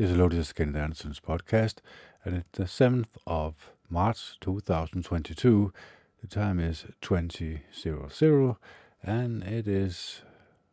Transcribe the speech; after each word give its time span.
Is 0.00 0.16
Lotus 0.16 0.54
Kenneth 0.54 0.76
Anderson's 0.76 1.20
podcast, 1.20 1.80
and 2.24 2.34
it's 2.34 2.48
the 2.52 2.64
7th 2.64 3.18
of 3.26 3.70
March 3.90 4.40
2022. 4.40 5.74
The 6.22 6.26
time 6.26 6.58
is 6.58 6.86
20.00, 7.02 8.56
and 9.02 9.42
it 9.42 9.68
is 9.68 10.22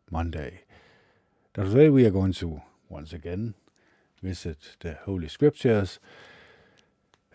Monday. 0.09 0.61
Now, 1.57 1.65
today 1.65 1.89
we 1.89 2.05
are 2.05 2.09
going 2.09 2.31
to, 2.35 2.61
once 2.87 3.11
again, 3.11 3.55
visit 4.23 4.77
the 4.79 4.93
Holy 5.03 5.27
Scriptures 5.27 5.99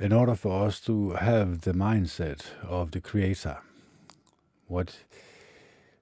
in 0.00 0.14
order 0.14 0.34
for 0.34 0.66
us 0.66 0.80
to 0.86 1.10
have 1.10 1.60
the 1.60 1.74
mindset 1.74 2.44
of 2.66 2.92
the 2.92 3.02
Creator. 3.02 3.58
What 4.66 5.04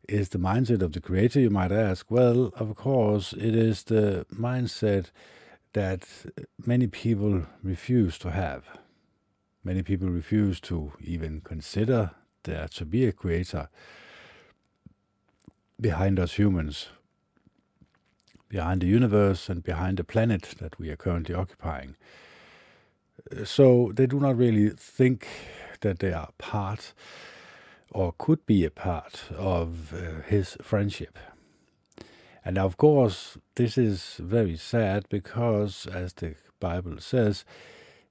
is 0.08 0.28
the 0.28 0.38
mindset 0.38 0.82
of 0.82 0.92
the 0.92 1.00
Creator, 1.00 1.40
you 1.40 1.50
might 1.50 1.72
ask? 1.72 2.08
Well, 2.12 2.52
of 2.54 2.76
course, 2.76 3.32
it 3.32 3.56
is 3.56 3.82
the 3.82 4.24
mindset 4.32 5.06
that 5.72 6.06
many 6.64 6.86
people 6.86 7.46
refuse 7.62 8.18
to 8.18 8.30
have. 8.30 8.64
Many 9.62 9.82
people 9.82 10.08
refuse 10.08 10.60
to 10.62 10.92
even 11.00 11.40
consider 11.42 12.12
there 12.44 12.68
to 12.68 12.84
be 12.84 13.06
a 13.06 13.12
creator 13.12 13.68
behind 15.80 16.18
us 16.18 16.34
humans, 16.34 16.88
behind 18.48 18.80
the 18.80 18.86
universe 18.86 19.48
and 19.48 19.62
behind 19.62 19.98
the 19.98 20.04
planet 20.04 20.54
that 20.58 20.78
we 20.78 20.90
are 20.90 20.96
currently 20.96 21.34
occupying. 21.34 21.96
So 23.44 23.92
they 23.94 24.06
do 24.06 24.18
not 24.18 24.36
really 24.36 24.70
think 24.70 25.26
that 25.80 25.98
they 25.98 26.12
are 26.12 26.30
part 26.38 26.92
or 27.92 28.14
could 28.18 28.44
be 28.46 28.64
a 28.64 28.70
part 28.70 29.24
of 29.36 29.92
uh, 29.92 30.22
his 30.26 30.56
friendship. 30.62 31.18
And 32.44 32.56
of 32.56 32.76
course, 32.76 33.36
this 33.54 33.76
is 33.76 34.16
very 34.18 34.56
sad 34.56 35.06
because, 35.08 35.86
as 35.86 36.14
the 36.14 36.34
Bible 36.58 36.98
says, 36.98 37.44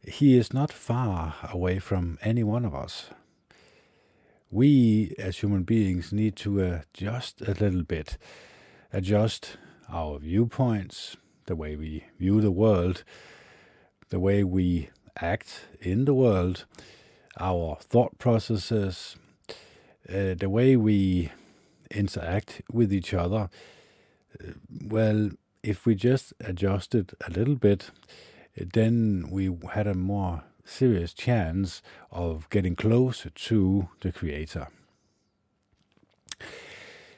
he 0.01 0.37
is 0.37 0.53
not 0.53 0.71
far 0.71 1.35
away 1.51 1.79
from 1.79 2.17
any 2.21 2.43
one 2.43 2.65
of 2.65 2.75
us. 2.75 3.09
We, 4.51 5.15
as 5.17 5.37
human 5.37 5.63
beings, 5.63 6.11
need 6.11 6.35
to 6.37 6.61
adjust 6.61 7.41
a 7.41 7.53
little 7.53 7.83
bit, 7.83 8.17
adjust 8.93 9.57
our 9.91 10.19
viewpoints, 10.19 11.17
the 11.45 11.55
way 11.55 11.75
we 11.75 12.05
view 12.19 12.41
the 12.41 12.51
world, 12.51 13.03
the 14.09 14.19
way 14.19 14.43
we 14.43 14.89
act 15.19 15.67
in 15.81 16.05
the 16.05 16.13
world, 16.13 16.65
our 17.39 17.77
thought 17.81 18.17
processes, 18.19 19.15
uh, 20.07 20.35
the 20.37 20.49
way 20.49 20.75
we 20.75 21.31
interact 21.91 22.61
with 22.71 22.93
each 22.93 23.13
other 23.13 23.49
well, 24.83 25.31
if 25.63 25.85
we 25.85 25.95
just 25.95 26.33
adjusted 26.39 27.13
a 27.25 27.31
little 27.31 27.55
bit, 27.55 27.91
then 28.55 29.27
we 29.29 29.55
had 29.71 29.87
a 29.87 29.93
more 29.93 30.43
serious 30.65 31.13
chance 31.13 31.81
of 32.11 32.49
getting 32.49 32.75
closer 32.75 33.29
to 33.29 33.89
the 34.01 34.11
Creator. 34.11 34.67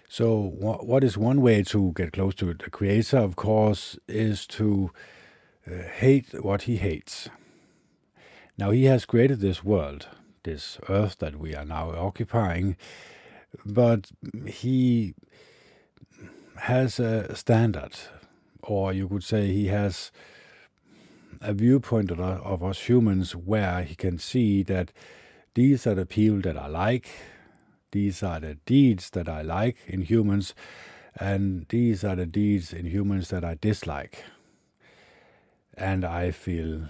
So, 0.07 0.41
what 0.41 1.03
is 1.03 1.17
one 1.17 1.41
way 1.41 1.63
to 1.63 1.93
get 1.95 2.13
close 2.13 2.35
to 2.35 2.53
the 2.53 2.69
Creator? 2.69 3.17
Of 3.17 3.35
course, 3.35 3.97
is 4.07 4.45
to 4.47 4.91
uh, 5.65 5.83
hate 5.83 6.43
what 6.43 6.63
He 6.63 6.77
hates. 6.77 7.29
Now, 8.57 8.71
He 8.71 8.85
has 8.85 9.05
created 9.05 9.39
this 9.39 9.63
world, 9.63 10.07
this 10.43 10.79
earth 10.89 11.19
that 11.19 11.37
we 11.37 11.55
are 11.55 11.63
now 11.63 11.91
occupying, 11.91 12.75
but 13.65 14.11
He 14.47 15.13
has 16.61 16.99
a 16.99 17.35
standard, 17.35 17.93
or 18.61 18.93
you 18.93 19.07
could 19.07 19.23
say 19.23 19.47
he 19.47 19.65
has 19.65 20.11
a 21.41 21.53
viewpoint 21.53 22.11
of 22.11 22.63
us 22.63 22.81
humans 22.81 23.35
where 23.35 23.81
he 23.81 23.95
can 23.95 24.19
see 24.19 24.61
that 24.61 24.91
these 25.55 25.87
are 25.87 25.95
the 25.95 26.05
people 26.05 26.39
that 26.41 26.55
I 26.55 26.67
like, 26.67 27.09
these 27.91 28.21
are 28.21 28.39
the 28.39 28.59
deeds 28.67 29.09
that 29.09 29.27
I 29.27 29.41
like 29.41 29.77
in 29.87 30.03
humans, 30.03 30.53
and 31.19 31.65
these 31.69 32.03
are 32.03 32.15
the 32.15 32.27
deeds 32.27 32.71
in 32.71 32.85
humans 32.85 33.29
that 33.29 33.43
I 33.43 33.57
dislike. 33.59 34.23
And 35.75 36.05
I 36.05 36.29
feel 36.29 36.89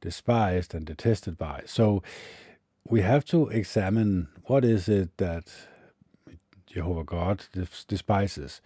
despised 0.00 0.74
and 0.74 0.84
detested 0.84 1.38
by. 1.38 1.62
So 1.66 2.02
we 2.84 3.02
have 3.02 3.24
to 3.26 3.48
examine 3.48 4.26
what 4.46 4.64
is 4.64 4.88
it 4.88 5.16
that 5.18 5.44
Jehovah 6.66 7.04
God 7.04 7.44
despises 7.86 8.60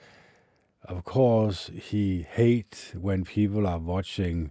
of 0.88 1.04
course, 1.04 1.70
he 1.74 2.22
hates 2.22 2.92
when 2.94 3.24
people 3.24 3.66
are 3.66 3.78
watching 3.78 4.50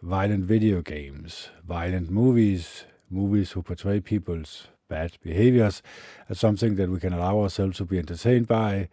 violent 0.00 0.44
video 0.44 0.80
games, 0.80 1.48
violent 1.66 2.08
movies, 2.08 2.84
movies 3.10 3.50
who 3.52 3.62
portray 3.62 4.00
people's 4.00 4.68
bad 4.88 5.18
behaviors 5.22 5.82
as 6.28 6.38
something 6.38 6.76
that 6.76 6.88
we 6.88 7.00
can 7.00 7.12
allow 7.12 7.40
ourselves 7.40 7.78
to 7.78 7.84
be 7.84 7.98
entertained 7.98 8.46
by. 8.46 8.88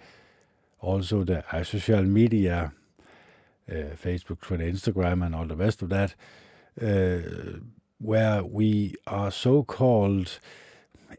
Also, 0.81 1.23
the 1.23 1.43
social 1.63 2.03
media, 2.03 2.73
uh, 3.69 3.73
Facebook, 4.03 4.39
Twitter, 4.41 4.63
Instagram, 4.63 5.23
and 5.23 5.35
all 5.35 5.45
the 5.45 5.55
rest 5.55 5.83
of 5.83 5.89
that, 5.89 6.15
uh, 6.81 7.59
where 7.99 8.43
we 8.43 8.95
are 9.05 9.29
so 9.29 9.61
called 9.63 10.39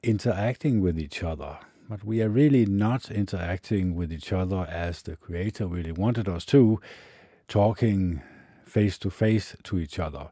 interacting 0.03 0.81
with 0.81 0.99
each 0.99 1.23
other 1.23 1.59
but 1.91 2.05
we 2.05 2.23
are 2.23 2.29
really 2.29 2.65
not 2.65 3.11
interacting 3.11 3.97
with 3.97 4.13
each 4.13 4.33
other 4.33 4.65
as 4.71 5.03
the 5.03 5.17
Creator 5.17 5.67
really 5.67 5.91
wanted 5.91 6.29
us 6.29 6.45
to, 6.45 6.81
talking 7.49 8.23
face 8.65 8.97
to 8.97 9.11
face 9.11 9.57
to 9.65 9.77
each 9.77 9.99
other, 9.99 10.29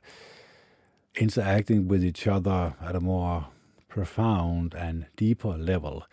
interacting 1.16 1.88
with 1.88 2.04
each 2.04 2.28
other 2.28 2.76
at 2.80 2.94
a 2.94 3.00
more 3.00 3.48
profound 3.88 4.72
and 4.72 5.06
deeper 5.16 5.56
level. 5.56 6.04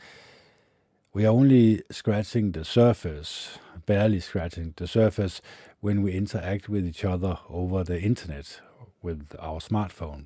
We 1.13 1.27
are 1.27 1.31
only 1.31 1.83
scratching 1.91 2.51
the 2.51 2.65
surface, 2.65 3.59
barely 3.85 4.21
scratching 4.21 4.73
the 4.75 4.87
surface, 4.87 5.43
when 5.79 6.01
we 6.01 6.13
interact 6.13 6.69
with 6.69 6.87
each 6.87 7.05
other 7.05 7.37
over 7.47 7.83
the 7.83 8.01
internet 8.01 8.61
with 9.03 9.35
our 9.37 9.59
smartphone 9.59 10.25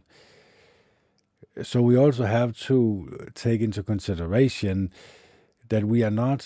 so 1.64 1.82
we 1.82 1.98
also 1.98 2.26
have 2.26 2.58
to 2.58 3.30
take 3.36 3.62
into 3.62 3.84
consideration 3.84 4.92
that 5.70 5.86
we 5.86 6.04
are 6.04 6.12
not 6.12 6.46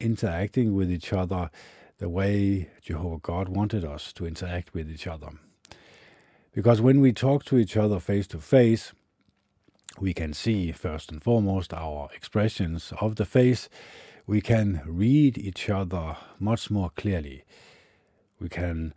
interacting 0.00 0.74
with 0.74 0.90
each 0.90 1.12
other 1.12 1.50
the 1.98 2.08
way 2.08 2.68
Jehovah 2.80 3.18
God 3.18 3.48
wanted 3.48 3.84
us 3.84 4.12
to 4.14 4.26
interact 4.26 4.72
with 4.72 4.90
each 4.90 5.06
other. 5.06 5.30
Because 6.52 6.80
when 6.80 7.00
we 7.00 7.12
talk 7.12 7.44
to 7.46 7.58
each 7.58 7.76
other 7.76 8.00
face 8.00 8.26
to 8.28 8.38
face, 8.38 8.92
we 10.00 10.14
can 10.14 10.32
see 10.32 10.72
first 10.72 11.10
and 11.10 11.22
foremost 11.22 11.74
our 11.74 12.08
expressions 12.14 12.92
of 13.00 13.16
the 13.16 13.24
face. 13.24 13.68
We 14.26 14.40
can 14.40 14.82
read 14.86 15.38
each 15.38 15.68
other 15.68 16.16
much 16.38 16.70
more 16.70 16.90
clearly. 16.90 17.44
We 18.40 18.48
can 18.48 18.94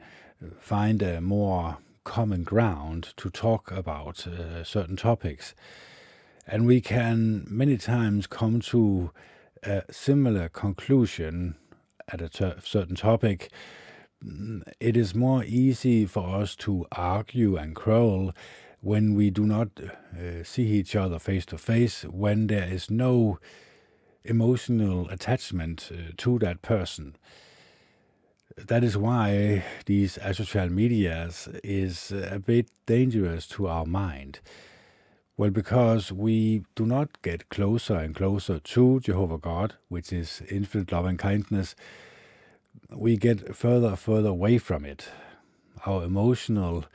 find 0.59 1.01
a 1.01 1.21
more 1.21 1.77
common 2.03 2.43
ground 2.43 3.13
to 3.17 3.29
talk 3.29 3.71
about 3.71 4.25
uh, 4.27 4.63
certain 4.63 4.95
topics. 4.95 5.53
And 6.47 6.65
we 6.65 6.81
can 6.81 7.45
many 7.47 7.77
times 7.77 8.27
come 8.27 8.59
to 8.61 9.11
a 9.63 9.83
similar 9.91 10.49
conclusion 10.49 11.55
at 12.07 12.21
a 12.21 12.29
ter- 12.29 12.59
certain 12.63 12.95
topic. 12.95 13.51
It 14.79 14.97
is 14.97 15.15
more 15.15 15.43
easy 15.43 16.05
for 16.05 16.41
us 16.41 16.55
to 16.57 16.85
argue 16.91 17.55
and 17.55 17.75
quarrel 17.75 18.33
when 18.81 19.13
we 19.13 19.29
do 19.29 19.45
not 19.45 19.69
uh, 19.79 20.43
see 20.43 20.63
each 20.63 20.95
other 20.95 21.19
face 21.19 21.45
to 21.47 21.57
face, 21.57 22.03
when 22.03 22.47
there 22.47 22.67
is 22.67 22.89
no 22.89 23.39
emotional 24.23 25.07
attachment 25.09 25.91
uh, 25.91 26.11
to 26.17 26.39
that 26.39 26.61
person 26.61 27.15
that 28.57 28.83
is 28.83 28.97
why 28.97 29.63
these 29.85 30.17
social 30.33 30.69
medias 30.69 31.47
is 31.63 32.11
a 32.11 32.39
bit 32.39 32.67
dangerous 32.85 33.47
to 33.47 33.67
our 33.67 33.85
mind. 33.85 34.39
Well, 35.37 35.49
because 35.49 36.11
we 36.11 36.63
do 36.75 36.85
not 36.85 37.21
get 37.21 37.49
closer 37.49 37.95
and 37.95 38.15
closer 38.15 38.59
to 38.59 38.99
Jehovah 38.99 39.37
God, 39.37 39.75
which 39.89 40.13
is 40.13 40.41
infinite 40.49 40.91
love 40.91 41.05
and 41.05 41.17
kindness, 41.17 41.75
we 42.89 43.17
get 43.17 43.55
further 43.55 43.89
and 43.89 43.99
further 43.99 44.29
away 44.29 44.57
from 44.57 44.85
it. 44.85 45.07
Our 45.85 46.03
emotional 46.03 46.85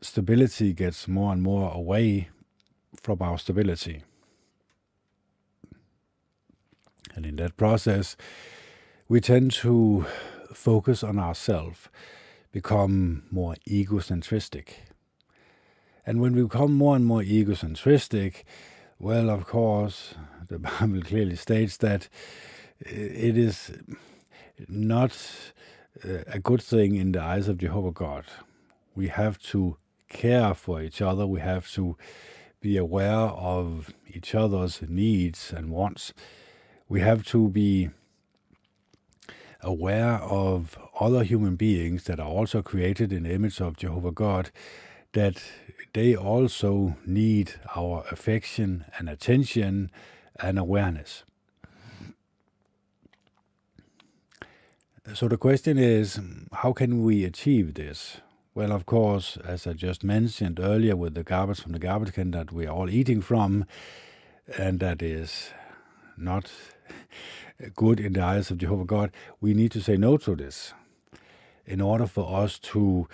stability 0.00 0.72
gets 0.74 1.08
more 1.08 1.32
and 1.32 1.42
more 1.42 1.72
away 1.72 2.28
from 3.02 3.22
our 3.22 3.38
stability. 3.38 4.02
And 7.14 7.24
in 7.24 7.36
that 7.36 7.56
process, 7.56 8.16
we 9.08 9.20
tend 9.20 9.52
to 9.52 10.06
focus 10.52 11.02
on 11.02 11.18
ourselves, 11.18 11.88
become 12.52 13.24
more 13.30 13.54
egocentristic. 13.68 14.68
And 16.06 16.20
when 16.20 16.34
we 16.34 16.42
become 16.42 16.72
more 16.72 16.96
and 16.96 17.04
more 17.04 17.22
egocentristic, 17.22 18.44
well, 18.98 19.28
of 19.28 19.46
course, 19.46 20.14
the 20.48 20.58
Bible 20.58 21.02
clearly 21.02 21.36
states 21.36 21.76
that 21.78 22.08
it 22.80 23.36
is 23.36 23.72
not 24.68 25.16
uh, 26.04 26.18
a 26.26 26.38
good 26.38 26.62
thing 26.62 26.94
in 26.94 27.12
the 27.12 27.22
eyes 27.22 27.48
of 27.48 27.58
Jehovah 27.58 27.92
God. 27.92 28.24
We 28.94 29.08
have 29.08 29.38
to 29.50 29.76
care 30.08 30.54
for 30.54 30.80
each 30.80 31.02
other. 31.02 31.26
We 31.26 31.40
have 31.40 31.70
to 31.72 31.96
be 32.60 32.76
aware 32.76 33.12
of 33.12 33.92
each 34.08 34.34
other's 34.34 34.80
needs 34.82 35.52
and 35.54 35.70
wants. 35.70 36.12
We 36.88 37.00
have 37.00 37.24
to 37.26 37.48
be 37.48 37.90
aware 39.62 40.14
of 40.14 40.78
other 41.00 41.22
human 41.24 41.56
beings 41.56 42.04
that 42.04 42.20
are 42.20 42.28
also 42.28 42.62
created 42.62 43.12
in 43.12 43.24
the 43.24 43.32
image 43.32 43.60
of 43.60 43.76
Jehovah 43.76 44.12
God, 44.12 44.50
that 45.12 45.42
they 45.92 46.14
also 46.14 46.96
need 47.06 47.54
our 47.74 48.04
affection 48.10 48.84
and 48.98 49.08
attention 49.08 49.90
and 50.40 50.58
awareness. 50.58 51.24
So 55.14 55.28
the 55.28 55.38
question 55.38 55.78
is, 55.78 56.18
how 56.52 56.72
can 56.72 57.04
we 57.04 57.24
achieve 57.24 57.74
this? 57.74 58.18
Well, 58.54 58.72
of 58.72 58.86
course, 58.86 59.36
as 59.36 59.66
I 59.66 59.74
just 59.74 60.02
mentioned 60.02 60.58
earlier 60.58 60.96
with 60.96 61.14
the 61.14 61.22
garbage 61.22 61.60
from 61.60 61.72
the 61.72 61.78
garbage 61.78 62.14
can 62.14 62.32
that 62.32 62.52
we 62.52 62.66
are 62.66 62.74
all 62.74 62.90
eating 62.90 63.20
from, 63.20 63.66
and 64.58 64.80
that 64.80 65.02
is 65.02 65.50
not 66.16 66.50
good 67.74 68.00
in 68.00 68.12
the 68.14 68.22
eyes 68.22 68.50
of 68.50 68.58
Jehovah 68.58 68.84
God, 68.84 69.10
we 69.40 69.54
need 69.54 69.72
to 69.72 69.80
say 69.80 69.96
no 69.96 70.16
to 70.18 70.34
this 70.34 70.72
in 71.64 71.80
order 71.80 72.06
for 72.06 72.42
us 72.42 72.58
to 72.58 73.08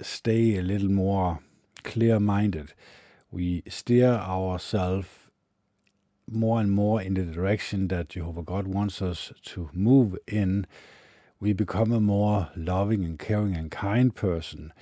stay 0.00 0.56
a 0.56 0.62
little 0.62 0.90
more 0.90 1.40
clear 1.82 2.18
minded. 2.18 2.72
We 3.30 3.62
steer 3.68 4.10
ourselves 4.10 5.08
more 6.30 6.60
and 6.60 6.72
more 6.72 7.02
in 7.02 7.14
the 7.14 7.24
direction 7.24 7.88
that 7.88 8.10
Jehovah 8.10 8.42
God 8.42 8.66
wants 8.66 9.02
us 9.02 9.32
to 9.44 9.68
move 9.74 10.16
in 10.26 10.66
we 11.44 11.52
become 11.52 11.92
a 11.92 12.00
more 12.00 12.48
loving 12.56 13.04
and 13.04 13.18
caring 13.18 13.54
and 13.54 13.70
kind 13.70 14.14
person 14.14 14.72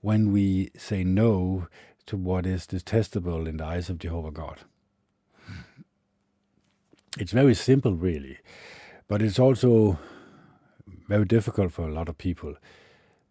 when 0.00 0.30
we 0.30 0.70
say 0.76 1.02
no 1.02 1.66
to 2.06 2.16
what 2.16 2.46
is 2.46 2.68
detestable 2.68 3.48
in 3.48 3.56
the 3.56 3.64
eyes 3.64 3.90
of 3.90 3.98
Jehovah 3.98 4.30
God. 4.30 4.60
It's 7.16 7.32
very 7.32 7.54
simple, 7.54 7.94
really, 7.94 8.38
but 9.06 9.22
it's 9.22 9.38
also 9.38 9.98
very 11.08 11.24
difficult 11.24 11.70
for 11.70 11.88
a 11.88 11.92
lot 11.92 12.08
of 12.08 12.18
people 12.18 12.56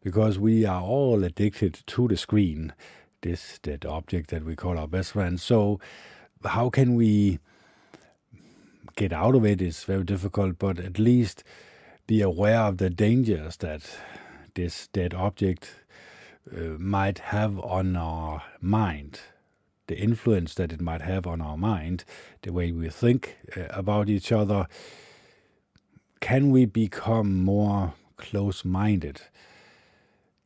because 0.02 0.40
we 0.40 0.66
are 0.66 0.82
all 0.82 1.24
addicted 1.24 1.82
to 1.88 2.08
the 2.08 2.16
screen, 2.16 2.74
this 3.22 3.60
dead 3.60 3.86
object 3.86 4.30
that 4.30 4.46
we 4.46 4.56
call 4.56 4.78
our 4.78 4.88
best 4.88 5.12
friend. 5.12 5.40
So, 5.40 5.80
how 6.46 6.70
can 6.70 6.96
we 6.96 7.40
get 8.96 9.12
out 9.12 9.36
of 9.36 9.46
it 9.46 9.62
is 9.62 9.84
very 9.84 10.04
difficult, 10.04 10.60
but 10.60 10.80
at 10.80 10.98
least 10.98 11.44
be 12.08 12.22
aware 12.22 12.62
of 12.62 12.78
the 12.78 12.90
dangers 12.90 13.58
that 13.58 13.82
this 14.56 14.88
dead 14.88 15.14
object 15.14 15.72
uh, 16.52 16.78
might 16.78 17.20
have 17.20 17.60
on 17.60 17.96
our 17.96 18.44
mind, 18.62 19.20
the 19.94 20.00
influence 20.00 20.56
that 20.56 20.74
it 20.74 20.82
might 20.82 21.04
have 21.04 21.28
on 21.28 21.40
our 21.40 21.56
mind, 21.56 22.04
the 22.42 22.52
way 22.52 22.72
we 22.72 22.90
think 22.90 23.38
uh, 23.56 23.66
about 23.70 24.10
each 24.10 24.32
other. 24.32 24.66
Can 26.20 26.50
we 26.50 26.66
become 26.66 27.44
more 27.44 27.94
close 28.18 28.66
minded? 28.66 29.22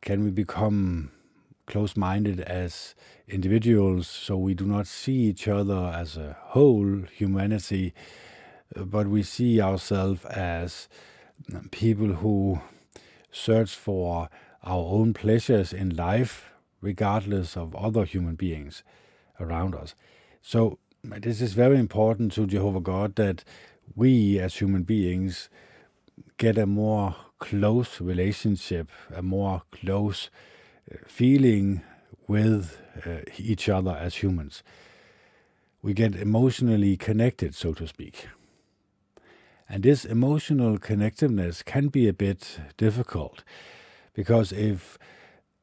Can 0.01 0.25
we 0.25 0.31
become 0.31 1.11
close 1.65 1.95
minded 1.95 2.41
as 2.41 2.93
individuals 3.29 4.05
so 4.07 4.35
we 4.35 4.53
do 4.53 4.65
not 4.65 4.85
see 4.85 5.19
each 5.29 5.47
other 5.47 5.93
as 5.95 6.17
a 6.17 6.35
whole 6.47 7.03
humanity, 7.15 7.93
but 8.75 9.07
we 9.07 9.23
see 9.23 9.61
ourselves 9.61 10.25
as 10.25 10.89
people 11.71 12.15
who 12.15 12.59
search 13.31 13.73
for 13.73 14.27
our 14.61 14.85
own 14.97 15.13
pleasures 15.13 15.71
in 15.71 15.95
life, 15.95 16.49
regardless 16.81 17.55
of 17.55 17.73
other 17.75 18.03
human 18.03 18.35
beings 18.35 18.83
around 19.39 19.75
us. 19.75 19.95
So, 20.41 20.79
this 21.03 21.41
is 21.41 21.53
very 21.53 21.77
important 21.77 22.33
to 22.33 22.47
Jehovah 22.47 22.81
God 22.81 23.15
that 23.15 23.43
we 23.95 24.39
as 24.39 24.55
human 24.55 24.83
beings 24.83 25.49
get 26.37 26.57
a 26.57 26.65
more 26.65 27.15
close 27.39 28.01
relationship, 28.01 28.89
a 29.13 29.21
more 29.21 29.61
close 29.71 30.29
uh, 30.91 30.97
feeling 31.07 31.81
with 32.27 32.77
uh, 33.05 33.19
each 33.37 33.69
other 33.69 33.91
as 33.91 34.15
humans. 34.15 34.63
We 35.81 35.93
get 35.93 36.15
emotionally 36.15 36.97
connected, 36.97 37.55
so 37.55 37.73
to 37.73 37.87
speak. 37.87 38.27
And 39.69 39.83
this 39.83 40.05
emotional 40.05 40.77
connectiveness 40.77 41.63
can 41.63 41.89
be 41.89 42.07
a 42.07 42.13
bit 42.13 42.59
difficult 42.77 43.43
because 44.13 44.51
if 44.51 44.97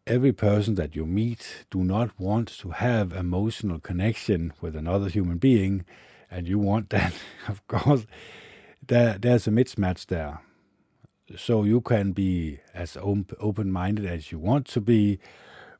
every 0.06 0.32
person 0.32 0.74
that 0.74 0.94
you 0.94 1.06
meet 1.06 1.64
do 1.70 1.82
not 1.82 2.18
want 2.18 2.48
to 2.48 2.70
have 2.70 3.12
emotional 3.12 3.80
connection 3.80 4.52
with 4.60 4.76
another 4.76 5.08
human 5.08 5.38
being 5.38 5.84
and 6.30 6.46
you 6.46 6.58
want 6.58 6.90
that 6.90 7.14
of 7.48 7.66
course 7.68 8.06
there, 8.86 9.16
there's 9.18 9.46
a 9.46 9.50
mismatch 9.50 10.06
there. 10.06 10.40
So 11.36 11.64
you 11.64 11.80
can 11.80 12.12
be 12.12 12.60
as 12.74 12.98
open-minded 12.98 14.04
as 14.04 14.30
you 14.30 14.38
want 14.38 14.66
to 14.68 14.80
be 14.80 15.18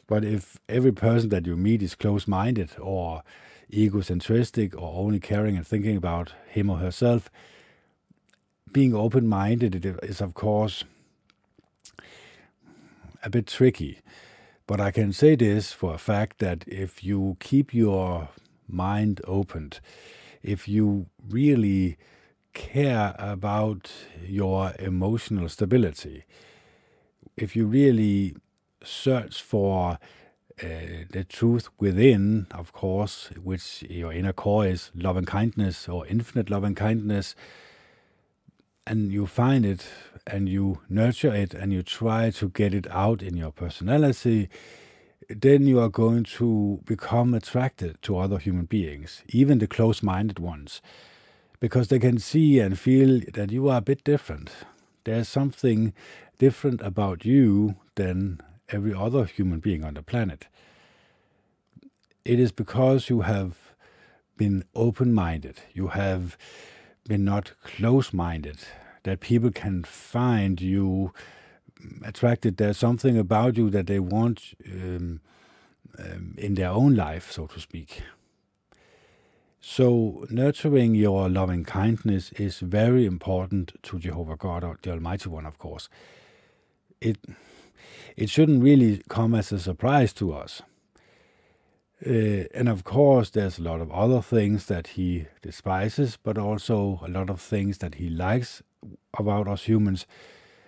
but 0.07 0.25
if 0.25 0.59
every 0.69 0.93
person 0.93 1.29
that 1.31 1.47
you 1.47 1.57
meet 1.57 1.83
is 1.83 1.95
close-minded 1.95 2.71
or 2.81 3.23
egocentristic 3.73 4.75
or 4.75 5.03
only 5.03 5.21
caring 5.21 5.57
and 5.57 5.67
thinking 5.67 5.97
about 5.97 6.33
him 6.49 6.71
or 6.71 6.79
herself 6.79 7.31
being 8.73 8.95
open 8.95 9.27
minded 9.29 9.85
is, 10.03 10.21
of 10.21 10.35
course, 10.35 10.85
a 13.25 13.31
bit 13.31 13.47
tricky. 13.47 14.01
But 14.67 14.81
I 14.81 14.91
can 14.91 15.13
say 15.13 15.35
this 15.35 15.73
for 15.73 15.95
a 15.95 15.99
fact 15.99 16.39
that 16.39 16.65
if 16.67 17.03
you 17.03 17.37
keep 17.41 17.75
your 17.75 18.29
mind 18.69 19.21
opened, 19.27 19.81
if 20.43 20.69
you 20.69 21.07
really 21.29 21.97
care 22.53 23.15
about 23.19 23.91
your 24.25 24.73
emotional 24.79 25.49
stability, 25.49 26.25
if 27.37 27.57
you 27.57 27.67
really 27.67 28.37
search 28.83 29.43
for 29.43 29.99
uh, 30.63 30.67
the 31.11 31.25
truth 31.29 31.69
within, 31.81 32.47
of 32.53 32.73
course, 32.73 33.31
which 33.43 33.83
your 33.91 34.13
inner 34.13 34.33
core 34.33 34.67
is 34.67 34.91
love 34.95 35.17
and 35.17 35.27
kindness 35.27 35.89
or 35.89 36.07
infinite 36.07 36.49
love 36.49 36.63
and 36.63 36.77
kindness, 36.77 37.35
and 38.87 39.11
you 39.11 39.27
find 39.27 39.67
it 39.67 39.87
and 40.27 40.49
you 40.49 40.81
nurture 40.89 41.35
it 41.35 41.55
and 41.55 41.73
you 41.73 41.83
try 41.83 42.31
to 42.31 42.49
get 42.49 42.75
it 42.75 42.91
out 42.91 43.23
in 43.23 43.37
your 43.37 43.53
personality, 43.53 44.49
then 45.29 45.67
you 45.67 45.81
are 45.81 45.89
going 45.89 46.25
to 46.25 46.81
become 46.85 47.35
attracted 47.35 48.01
to 48.03 48.19
other 48.19 48.39
human 48.39 48.65
beings, 48.67 49.23
even 49.29 49.59
the 49.59 49.67
close 49.67 50.03
minded 50.03 50.39
ones, 50.39 50.81
because 51.61 51.89
they 51.89 51.99
can 51.99 52.19
see 52.19 52.59
and 52.59 52.79
feel 52.79 53.21
that 53.33 53.51
you 53.51 53.69
are 53.69 53.79
a 53.79 53.83
bit 53.83 54.05
different. 54.05 54.51
There's 55.05 55.29
something 55.29 55.93
different 56.39 56.81
about 56.81 57.25
you 57.25 57.77
than 57.95 58.41
every 58.71 58.95
other 58.95 59.25
human 59.25 59.61
being 59.61 59.85
on 59.85 59.95
the 59.95 60.03
planet. 60.03 60.47
It 62.25 62.41
is 62.41 62.53
because 62.53 63.11
you 63.11 63.21
have 63.23 63.57
been 64.37 64.65
open 64.75 65.13
minded, 65.15 65.61
you 65.75 65.89
have 65.89 66.37
been 67.07 67.25
not 67.25 67.53
close 67.63 68.13
minded, 68.13 68.59
that 69.05 69.21
people 69.21 69.51
can 69.51 69.85
find 69.85 70.61
you 70.61 71.13
attracted. 72.05 72.57
There's 72.57 72.79
something 72.79 73.17
about 73.17 73.57
you 73.57 73.71
that 73.71 73.87
they 73.87 74.01
want 74.01 74.55
um, 74.67 75.21
um, 75.99 76.35
in 76.37 76.55
their 76.55 76.71
own 76.71 76.95
life, 76.95 77.31
so 77.31 77.47
to 77.47 77.61
speak. 77.61 78.03
So, 79.61 80.27
nurturing 80.29 80.95
your 80.95 81.29
loving 81.31 81.65
kindness 81.65 82.33
is 82.33 82.59
very 82.59 83.07
important 83.07 83.73
to 83.85 83.99
Jehovah 83.99 84.37
God, 84.37 84.63
or 84.63 84.79
the 84.83 84.91
Almighty 84.91 85.31
One, 85.31 85.47
of 85.47 85.59
course. 85.59 85.89
It, 87.01 87.19
it 88.17 88.29
shouldn't 88.29 88.63
really 88.63 89.03
come 89.09 89.35
as 89.35 89.53
a 89.53 89.59
surprise 89.59 90.13
to 90.15 90.35
us. 90.35 90.63
Uh, 92.07 92.45
and 92.55 92.69
of 92.69 92.85
course, 92.85 93.31
there's 93.31 93.59
a 93.59 93.63
lot 93.63 93.81
of 93.81 93.91
other 93.91 94.21
things 94.21 94.67
that 94.67 94.89
he 94.89 95.27
despises, 95.41 96.19
but 96.23 96.37
also 96.37 97.01
a 97.03 97.09
lot 97.09 97.31
of 97.31 97.41
things 97.41 97.79
that 97.79 97.95
he 97.95 98.11
likes 98.11 98.63
about 99.19 99.49
us 99.49 99.65
humans. 99.65 100.07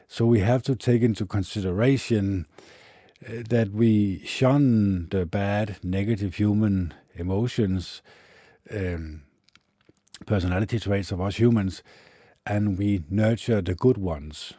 So 0.09 0.27
we 0.27 0.41
have 0.41 0.63
to 0.65 0.77
take 0.77 1.03
into 1.03 1.27
consideration 1.27 2.47
uh, 3.27 3.43
that 3.49 3.73
we 3.73 4.23
shun 4.25 5.09
the 5.11 5.27
bad, 5.27 5.79
negative 5.83 6.37
human 6.37 6.95
emotions, 7.15 8.03
um, 8.71 9.23
personality 10.27 10.79
traits 10.79 11.11
of 11.13 11.21
us 11.21 11.37
humans, 11.37 11.83
and 12.45 12.79
we 12.79 13.03
nurture 13.11 13.61
the 13.61 13.75
good 13.75 13.99
ones. 13.99 14.53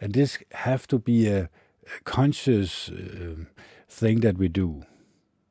And 0.00 0.12
this 0.12 0.38
have 0.52 0.86
to 0.88 0.98
be 0.98 1.28
a, 1.28 1.42
a 1.44 2.00
conscious 2.04 2.88
uh, 2.88 3.34
thing 3.88 4.20
that 4.20 4.38
we 4.38 4.48
do 4.48 4.84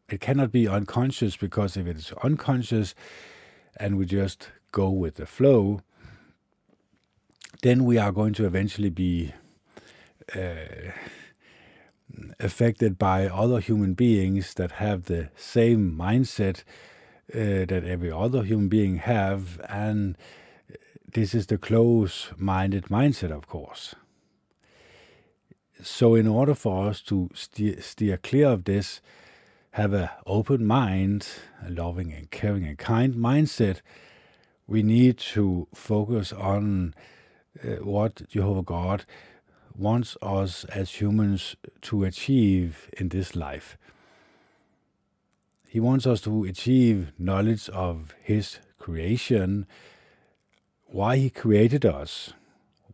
it 0.10 0.20
cannot 0.22 0.52
be 0.52 0.68
unconscious 0.68 1.36
because 1.36 1.76
if 1.76 1.88
it's 1.88 2.12
unconscious 2.24 2.94
and 3.78 3.98
we 3.98 4.06
just 4.06 4.50
go 4.72 4.90
with 4.90 5.16
the 5.16 5.26
flow, 5.26 5.82
then 7.66 7.84
we 7.84 7.98
are 7.98 8.12
going 8.12 8.32
to 8.32 8.46
eventually 8.46 8.92
be 8.92 9.34
uh, 10.36 10.92
affected 12.40 12.96
by 13.00 13.26
other 13.26 13.60
human 13.60 13.96
beings 13.96 14.54
that 14.54 14.74
have 14.74 15.06
the 15.06 15.30
same 15.36 15.92
mindset 15.92 16.60
uh, 17.34 17.66
that 17.66 17.84
every 17.84 18.12
other 18.12 18.44
human 18.44 18.68
being 18.68 18.98
have, 18.98 19.60
and 19.68 20.16
this 21.12 21.34
is 21.34 21.48
the 21.48 21.58
close-minded 21.58 22.84
mindset, 22.84 23.32
of 23.32 23.48
course. 23.48 23.96
So, 25.82 26.14
in 26.14 26.28
order 26.28 26.54
for 26.54 26.88
us 26.88 27.02
to 27.10 27.32
steer, 27.34 27.82
steer 27.82 28.18
clear 28.18 28.50
of 28.50 28.66
this, 28.66 29.02
have 29.72 29.92
an 29.94 30.10
open 30.28 30.68
mind, 30.68 31.28
a 31.66 31.72
loving 31.72 32.14
and 32.14 32.30
caring 32.30 32.64
and 32.68 32.78
kind 32.78 33.16
mindset, 33.16 33.82
we 34.68 34.84
need 34.84 35.18
to 35.34 35.68
focus 35.74 36.32
on 36.32 36.94
what 37.82 38.28
Jehovah 38.30 38.64
God 38.64 39.06
wants 39.78 40.18
us 40.22 40.66
as 40.66 41.02
humans 41.02 41.56
to 41.82 42.04
achieve 42.04 42.90
in 42.98 43.10
this 43.10 43.36
life. 43.36 43.78
He 45.68 45.80
wants 45.80 46.08
us 46.08 46.22
to 46.22 46.46
achieve 46.46 47.12
knowledge 47.20 47.68
of 47.70 48.16
His 48.22 48.60
creation, 48.80 49.66
why 50.86 51.18
He 51.18 51.30
created 51.30 51.86
us, 51.86 52.34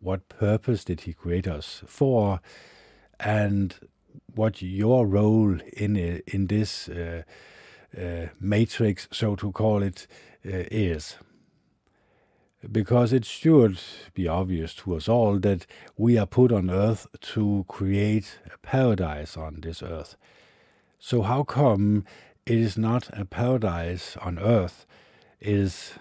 what 0.00 0.28
purpose 0.28 0.84
did 0.84 1.02
He 1.02 1.12
create 1.12 1.46
us 1.46 1.82
for, 1.86 2.40
and 3.20 3.74
what 4.34 4.62
your 4.62 5.06
role 5.06 5.58
in 5.76 5.96
in 6.26 6.46
this 6.48 6.88
uh, 6.88 7.22
uh, 7.96 8.26
matrix, 8.40 9.06
so 9.12 9.36
to 9.36 9.52
call 9.52 9.82
it, 9.82 10.06
uh, 10.44 10.66
is 10.70 11.16
because 12.70 13.12
it 13.12 13.24
should 13.24 13.78
be 14.14 14.28
obvious 14.28 14.74
to 14.74 14.94
us 14.94 15.08
all 15.08 15.38
that 15.40 15.66
we 15.96 16.16
are 16.16 16.26
put 16.26 16.52
on 16.52 16.70
earth 16.70 17.06
to 17.20 17.64
create 17.68 18.38
a 18.52 18.58
paradise 18.58 19.36
on 19.36 19.60
this 19.62 19.82
earth. 19.82 20.16
So, 20.98 21.22
how 21.22 21.42
come 21.42 22.04
it 22.46 22.58
is 22.58 22.78
not 22.78 23.10
a 23.12 23.24
paradise 23.24 24.16
on 24.18 24.38
earth? 24.38 24.86
It 25.40 25.48
is, 25.48 25.94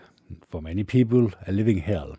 for 0.48 0.62
many 0.62 0.84
people, 0.84 1.32
a 1.48 1.52
living 1.52 1.80
hell. 1.80 2.18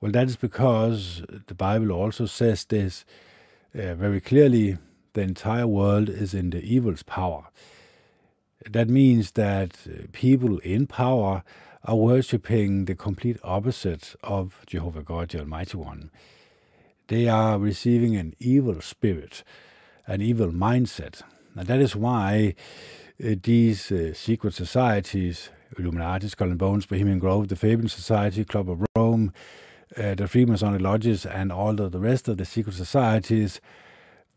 Well, 0.00 0.12
that 0.12 0.28
is 0.28 0.36
because 0.36 1.22
the 1.48 1.54
Bible 1.54 1.90
also 1.90 2.26
says 2.26 2.64
this 2.64 3.04
uh, 3.74 3.94
very 3.94 4.20
clearly 4.20 4.78
the 5.14 5.22
entire 5.22 5.66
world 5.66 6.08
is 6.08 6.34
in 6.34 6.50
the 6.50 6.62
evil's 6.62 7.02
power. 7.02 7.48
That 8.70 8.88
means 8.88 9.32
that 9.32 9.76
people 10.12 10.58
in 10.58 10.86
power 10.86 11.42
are 11.84 11.96
worshipping 11.96 12.84
the 12.84 12.94
complete 12.94 13.38
opposite 13.42 14.14
of 14.22 14.60
Jehovah 14.66 15.02
God, 15.02 15.30
the 15.30 15.40
Almighty 15.40 15.76
One. 15.76 16.10
They 17.08 17.28
are 17.28 17.58
receiving 17.58 18.16
an 18.16 18.34
evil 18.38 18.80
spirit, 18.80 19.42
an 20.06 20.20
evil 20.20 20.48
mindset. 20.48 21.22
And 21.54 21.66
that 21.66 21.80
is 21.80 21.96
why 21.96 22.54
uh, 23.24 23.34
these 23.42 23.90
uh, 23.90 24.12
secret 24.14 24.54
societies, 24.54 25.50
Illuminati, 25.78 26.28
Skull 26.28 26.50
and 26.50 26.58
Bones, 26.58 26.86
Bohemian 26.86 27.18
Grove, 27.18 27.48
the 27.48 27.56
Fabian 27.56 27.88
Society, 27.88 28.44
Club 28.44 28.70
of 28.70 28.84
Rome, 28.94 29.32
uh, 29.96 30.14
the 30.14 30.24
Freemasonic 30.24 30.80
lodges, 30.80 31.24
and 31.24 31.50
all 31.50 31.80
of 31.80 31.92
the 31.92 31.98
rest 31.98 32.28
of 32.28 32.36
the 32.36 32.44
secret 32.44 32.74
societies, 32.74 33.60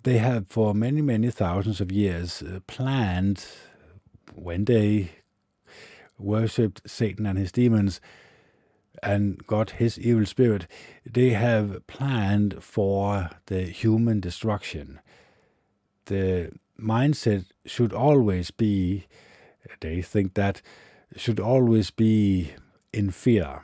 they 0.03 0.17
have 0.17 0.48
for 0.48 0.74
many, 0.74 1.01
many 1.01 1.29
thousands 1.29 1.81
of 1.81 1.91
years 1.91 2.41
uh, 2.41 2.60
planned 2.67 3.45
when 4.33 4.65
they 4.65 5.12
worshipped 6.22 6.90
Satan 6.90 7.25
and 7.25 7.38
his 7.38 7.51
demons 7.51 8.01
and 9.04 9.46
got 9.48 9.72
his 9.72 10.00
evil 10.00 10.25
spirit, 10.25 10.68
they 11.10 11.30
have 11.30 11.86
planned 11.88 12.63
for 12.63 13.30
the 13.48 13.63
human 13.63 14.20
destruction. 14.20 15.00
The 16.06 16.51
mindset 16.80 17.46
should 17.66 17.94
always 17.94 18.51
be, 18.51 19.08
they 19.80 20.01
think 20.01 20.34
that, 20.34 20.62
should 21.16 21.40
always 21.40 21.92
be 21.92 22.51
in 22.94 23.12
fear. 23.12 23.62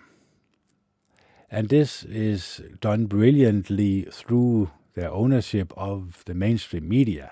And 1.49 1.69
this 1.69 2.03
is 2.03 2.61
done 2.81 3.05
brilliantly 3.05 4.07
through 4.11 4.71
their 4.95 5.11
ownership 5.11 5.71
of 5.77 6.23
the 6.25 6.33
mainstream 6.33 6.89
media. 6.89 7.31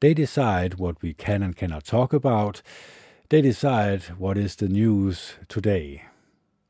They 0.00 0.14
decide 0.14 0.74
what 0.74 1.02
we 1.02 1.12
can 1.14 1.42
and 1.42 1.56
cannot 1.56 1.84
talk 1.84 2.12
about, 2.12 2.62
they 3.28 3.42
decide 3.42 4.02
what 4.18 4.38
is 4.38 4.56
the 4.56 4.68
news 4.68 5.34
today. 5.48 6.04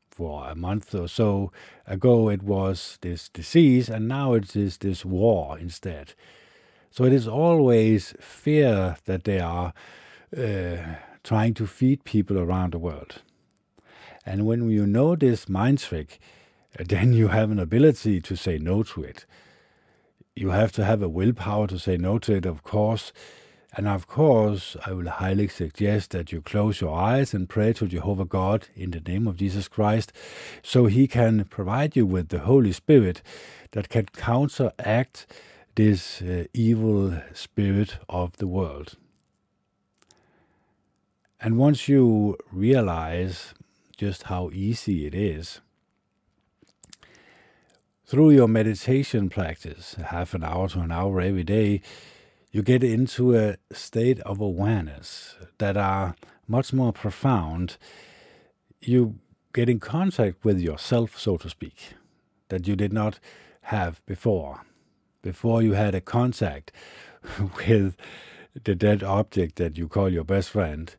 For 0.09 0.49
a 0.49 0.55
month 0.55 0.95
or 0.95 1.07
so 1.07 1.51
ago, 1.85 2.29
it 2.29 2.41
was 2.41 2.97
this 3.01 3.29
disease, 3.29 3.87
and 3.87 4.07
now 4.07 4.33
it 4.33 4.55
is 4.55 4.79
this 4.79 5.05
war 5.05 5.59
instead. 5.59 6.15
So 6.89 7.03
it 7.03 7.13
is 7.13 7.27
always 7.27 8.15
fear 8.19 8.97
that 9.05 9.25
they 9.25 9.39
are 9.39 9.73
uh, 10.35 10.77
trying 11.23 11.53
to 11.53 11.67
feed 11.67 12.03
people 12.03 12.39
around 12.39 12.73
the 12.73 12.79
world. 12.79 13.21
And 14.25 14.47
when 14.47 14.67
you 14.71 14.87
know 14.87 15.15
this 15.15 15.47
mind 15.47 15.77
trick, 15.77 16.19
then 16.79 17.13
you 17.13 17.27
have 17.27 17.51
an 17.51 17.59
ability 17.59 18.19
to 18.21 18.35
say 18.35 18.57
no 18.57 18.81
to 18.81 19.03
it. 19.03 19.27
You 20.35 20.49
have 20.49 20.71
to 20.73 20.83
have 20.83 21.03
a 21.03 21.09
willpower 21.09 21.67
to 21.67 21.77
say 21.77 21.97
no 21.97 22.17
to 22.19 22.33
it, 22.33 22.45
of 22.47 22.63
course, 22.63 23.13
and 23.75 23.87
of 23.87 24.07
course, 24.07 24.77
I 24.85 24.93
will 24.93 25.09
highly 25.09 25.47
suggest 25.47 26.11
that 26.11 26.31
you 26.31 26.41
close 26.41 26.79
your 26.79 26.97
eyes 26.97 27.33
and 27.33 27.49
pray 27.49 27.73
to 27.73 27.87
Jehovah 27.87 28.25
God 28.25 28.67
in 28.75 28.91
the 28.91 29.01
name 29.01 29.27
of 29.27 29.37
Jesus 29.37 29.67
Christ 29.67 30.13
so 30.63 30.85
he 30.85 31.07
can 31.07 31.45
provide 31.45 31.95
you 31.95 32.05
with 32.05 32.29
the 32.29 32.39
Holy 32.39 32.71
Spirit 32.71 33.21
that 33.71 33.89
can 33.89 34.05
counteract 34.05 35.27
this 35.75 36.21
uh, 36.21 36.45
evil 36.53 37.21
spirit 37.33 37.97
of 38.09 38.37
the 38.37 38.47
world. 38.47 38.95
And 41.39 41.57
once 41.57 41.87
you 41.87 42.37
realize 42.51 43.53
just 43.95 44.23
how 44.23 44.49
easy 44.53 45.05
it 45.05 45.13
is, 45.13 45.61
through 48.05 48.31
your 48.31 48.47
meditation 48.47 49.29
practice, 49.29 49.95
half 50.05 50.33
an 50.33 50.43
hour 50.43 50.69
to 50.69 50.79
an 50.79 50.91
hour 50.91 51.19
every 51.19 51.43
day, 51.43 51.81
you 52.51 52.61
get 52.61 52.83
into 52.83 53.35
a 53.37 53.57
state 53.71 54.19
of 54.21 54.39
awareness 54.39 55.35
that 55.57 55.77
are 55.77 56.15
much 56.47 56.71
more 56.73 56.93
profound. 56.93 57.77
You 58.81 59.19
get 59.53 59.69
in 59.69 59.79
contact 59.79 60.45
with 60.45 60.59
yourself, 60.59 61.17
so 61.17 61.37
to 61.37 61.49
speak, 61.49 61.93
that 62.49 62.67
you 62.67 62.75
did 62.75 62.93
not 62.93 63.19
have 63.63 64.05
before. 64.05 64.61
Before 65.21 65.61
you 65.61 65.73
had 65.73 65.93
a 65.93 66.01
contact 66.01 66.71
with 67.67 67.97
the 68.63 68.75
dead 68.75 69.03
object 69.03 69.57
that 69.57 69.77
you 69.77 69.87
call 69.87 70.09
your 70.09 70.23
best 70.23 70.49
friend, 70.49 70.95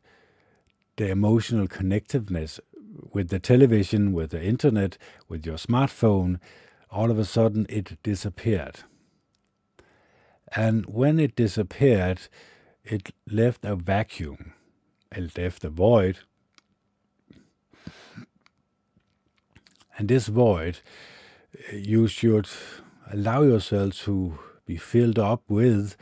the 0.97 1.09
emotional 1.09 1.67
connectiveness 1.67 2.59
with 3.11 3.29
the 3.29 3.39
television, 3.39 4.13
with 4.13 4.31
the 4.31 4.43
internet, 4.43 4.97
with 5.27 5.45
your 5.45 5.57
smartphone, 5.57 6.39
all 6.91 7.09
of 7.09 7.17
a 7.17 7.25
sudden 7.25 7.65
it 7.69 7.97
disappeared. 8.03 8.81
And 10.55 10.85
when 10.85 11.19
it 11.19 11.35
disappeared, 11.35 12.21
it 12.83 13.11
left 13.29 13.65
a 13.65 13.75
vacuum. 13.75 14.53
It 15.11 15.37
left 15.37 15.63
a 15.63 15.69
void. 15.69 16.19
And 19.97 20.07
this 20.07 20.27
void, 20.27 20.79
you 21.73 22.07
should 22.07 22.47
allow 23.11 23.43
yourself 23.43 23.93
to 24.05 24.39
be 24.65 24.77
filled 24.77 25.19
up 25.19 25.43
with 25.49 25.97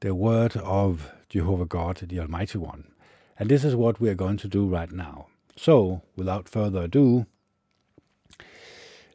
the 0.00 0.14
word 0.14 0.56
of 0.56 1.10
Jehovah 1.28 1.66
God, 1.66 1.96
the 1.96 2.20
Almighty 2.20 2.58
One. 2.58 2.92
And 3.38 3.48
this 3.48 3.64
is 3.64 3.74
what 3.74 4.00
we 4.00 4.08
are 4.08 4.14
going 4.14 4.36
to 4.38 4.48
do 4.48 4.66
right 4.66 4.90
now. 4.92 5.26
So, 5.56 6.02
without 6.16 6.48
further 6.48 6.82
ado, 6.82 7.26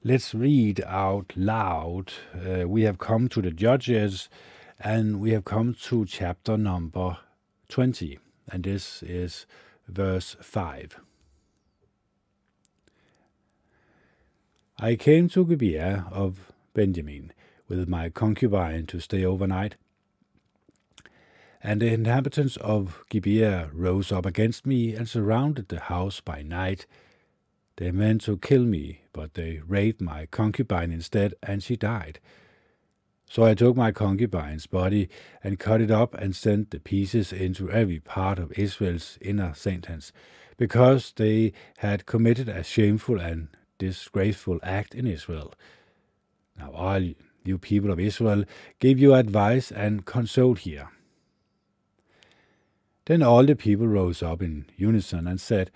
let's 0.03 0.33
read 0.33 0.83
out 0.85 1.33
loud. 1.35 2.13
Uh, 2.33 2.67
we 2.67 2.83
have 2.83 2.97
come 2.97 3.29
to 3.29 3.41
the 3.41 3.51
Judges 3.51 4.29
and 4.79 5.19
we 5.19 5.31
have 5.31 5.45
come 5.45 5.73
to 5.73 6.05
chapter 6.05 6.57
number 6.57 7.17
20, 7.69 8.19
and 8.49 8.63
this 8.63 9.01
is 9.03 9.45
verse 9.87 10.35
5. 10.41 10.99
I 14.79 14.95
came 14.95 15.29
to 15.29 15.45
Gibeah 15.45 16.05
of 16.11 16.51
Benjamin 16.73 17.31
with 17.67 17.87
my 17.87 18.09
concubine 18.09 18.85
to 18.87 18.99
stay 18.99 19.23
overnight. 19.23 19.75
And 21.63 21.81
the 21.81 21.93
inhabitants 21.93 22.57
of 22.57 23.03
Gibeah 23.09 23.69
rose 23.73 24.11
up 24.11 24.25
against 24.25 24.65
me 24.67 24.93
and 24.93 25.07
surrounded 25.07 25.69
the 25.69 25.79
house 25.79 26.19
by 26.19 26.41
night. 26.43 26.85
They 27.77 27.91
meant 27.91 28.21
to 28.23 28.37
kill 28.37 28.63
me, 28.63 29.01
but 29.13 29.33
they 29.33 29.61
raped 29.65 30.01
my 30.01 30.27
concubine 30.27 30.91
instead, 30.91 31.33
and 31.41 31.63
she 31.63 31.75
died. 31.75 32.19
So 33.29 33.43
I 33.43 33.53
took 33.53 33.75
my 33.75 33.91
concubine's 33.91 34.67
body 34.67 35.09
and 35.43 35.59
cut 35.59 35.81
it 35.81 35.91
up 35.91 36.13
and 36.13 36.35
sent 36.35 36.71
the 36.71 36.79
pieces 36.79 37.33
into 37.33 37.71
every 37.71 37.99
part 37.99 38.39
of 38.39 38.57
Israel's 38.57 39.17
inner 39.21 39.53
sentence, 39.53 40.11
because 40.57 41.13
they 41.15 41.53
had 41.77 42.05
committed 42.05 42.47
a 42.47 42.63
shameful 42.63 43.19
and 43.19 43.49
disgraceful 43.77 44.59
act 44.63 44.95
in 44.95 45.05
Israel. 45.07 45.53
Now 46.57 46.71
all 46.71 47.01
you 47.43 47.57
people 47.57 47.91
of 47.91 47.99
Israel 47.99 48.45
give 48.79 48.99
you 48.99 49.13
advice 49.13 49.71
and 49.71 50.05
consult 50.05 50.59
here. 50.59 50.89
Then 53.05 53.21
all 53.21 53.45
the 53.45 53.55
people 53.55 53.87
rose 53.87 54.23
up 54.23 54.41
in 54.41 54.65
unison 54.77 55.27
and 55.27 55.39
said, 55.39 55.69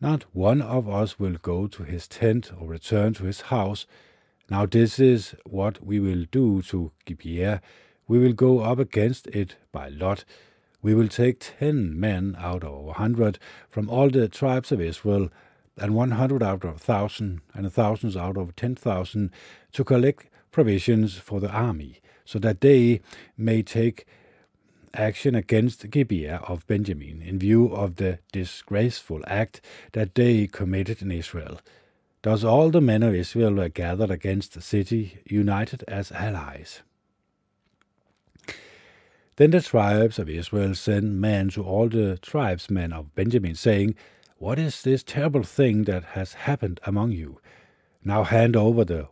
Not 0.00 0.24
one 0.32 0.62
of 0.62 0.88
us 0.88 1.18
will 1.18 1.36
go 1.42 1.66
to 1.66 1.82
his 1.82 2.06
tent 2.06 2.52
or 2.56 2.68
return 2.68 3.14
to 3.14 3.24
his 3.24 3.42
house. 3.42 3.86
Now 4.50 4.64
this 4.64 4.98
is 4.98 5.34
what 5.44 5.84
we 5.84 6.00
will 6.00 6.24
do 6.30 6.62
to 6.62 6.92
Gibeah. 7.04 7.60
We 8.06 8.18
will 8.18 8.32
go 8.32 8.60
up 8.60 8.78
against 8.78 9.26
it 9.26 9.56
by 9.72 9.88
lot. 9.88 10.24
We 10.80 10.94
will 10.94 11.08
take 11.08 11.40
ten 11.58 11.98
men 11.98 12.34
out 12.38 12.64
of 12.64 12.88
a 12.88 12.92
hundred 12.94 13.38
from 13.68 13.90
all 13.90 14.08
the 14.08 14.28
tribes 14.28 14.72
of 14.72 14.80
Israel, 14.80 15.28
and 15.76 15.94
one 15.94 16.12
hundred 16.12 16.42
out 16.42 16.64
of 16.64 16.76
a 16.76 16.78
thousand, 16.78 17.42
and 17.52 17.66
a 17.66 17.70
thousand 17.70 18.16
out 18.16 18.38
of 18.38 18.56
ten 18.56 18.74
thousand, 18.74 19.32
to 19.72 19.84
collect 19.84 20.30
provisions 20.50 21.18
for 21.18 21.40
the 21.40 21.50
army, 21.50 22.00
so 22.24 22.38
that 22.38 22.62
they 22.62 23.00
may 23.36 23.62
take 23.62 24.06
action 24.94 25.34
against 25.34 25.90
Gibeah 25.90 26.40
of 26.48 26.66
Benjamin 26.66 27.20
in 27.20 27.38
view 27.38 27.66
of 27.66 27.96
the 27.96 28.20
disgraceful 28.32 29.22
act 29.26 29.60
that 29.92 30.14
they 30.14 30.46
committed 30.46 31.02
in 31.02 31.12
Israel. 31.12 31.60
Thus 32.28 32.44
all 32.44 32.68
the 32.68 32.82
men 32.82 33.02
of 33.02 33.14
Israel 33.14 33.54
were 33.54 33.70
gathered 33.70 34.10
against 34.10 34.52
the 34.52 34.60
city, 34.60 35.20
united 35.24 35.82
as 35.88 36.12
allies. 36.12 36.82
Then 39.36 39.52
the 39.52 39.62
tribes 39.62 40.18
of 40.18 40.28
Israel 40.28 40.74
sent 40.74 41.06
men 41.06 41.48
to 41.48 41.62
all 41.62 41.88
the 41.88 42.18
tribesmen 42.18 42.92
of 42.92 43.14
Benjamin, 43.14 43.54
saying, 43.54 43.94
What 44.36 44.58
is 44.58 44.82
this 44.82 45.02
terrible 45.02 45.42
thing 45.42 45.84
that 45.84 46.04
has 46.18 46.34
happened 46.34 46.80
among 46.84 47.12
you? 47.12 47.40
Now 48.04 48.24
hand 48.24 48.56
over 48.56 48.84
the 48.84 49.08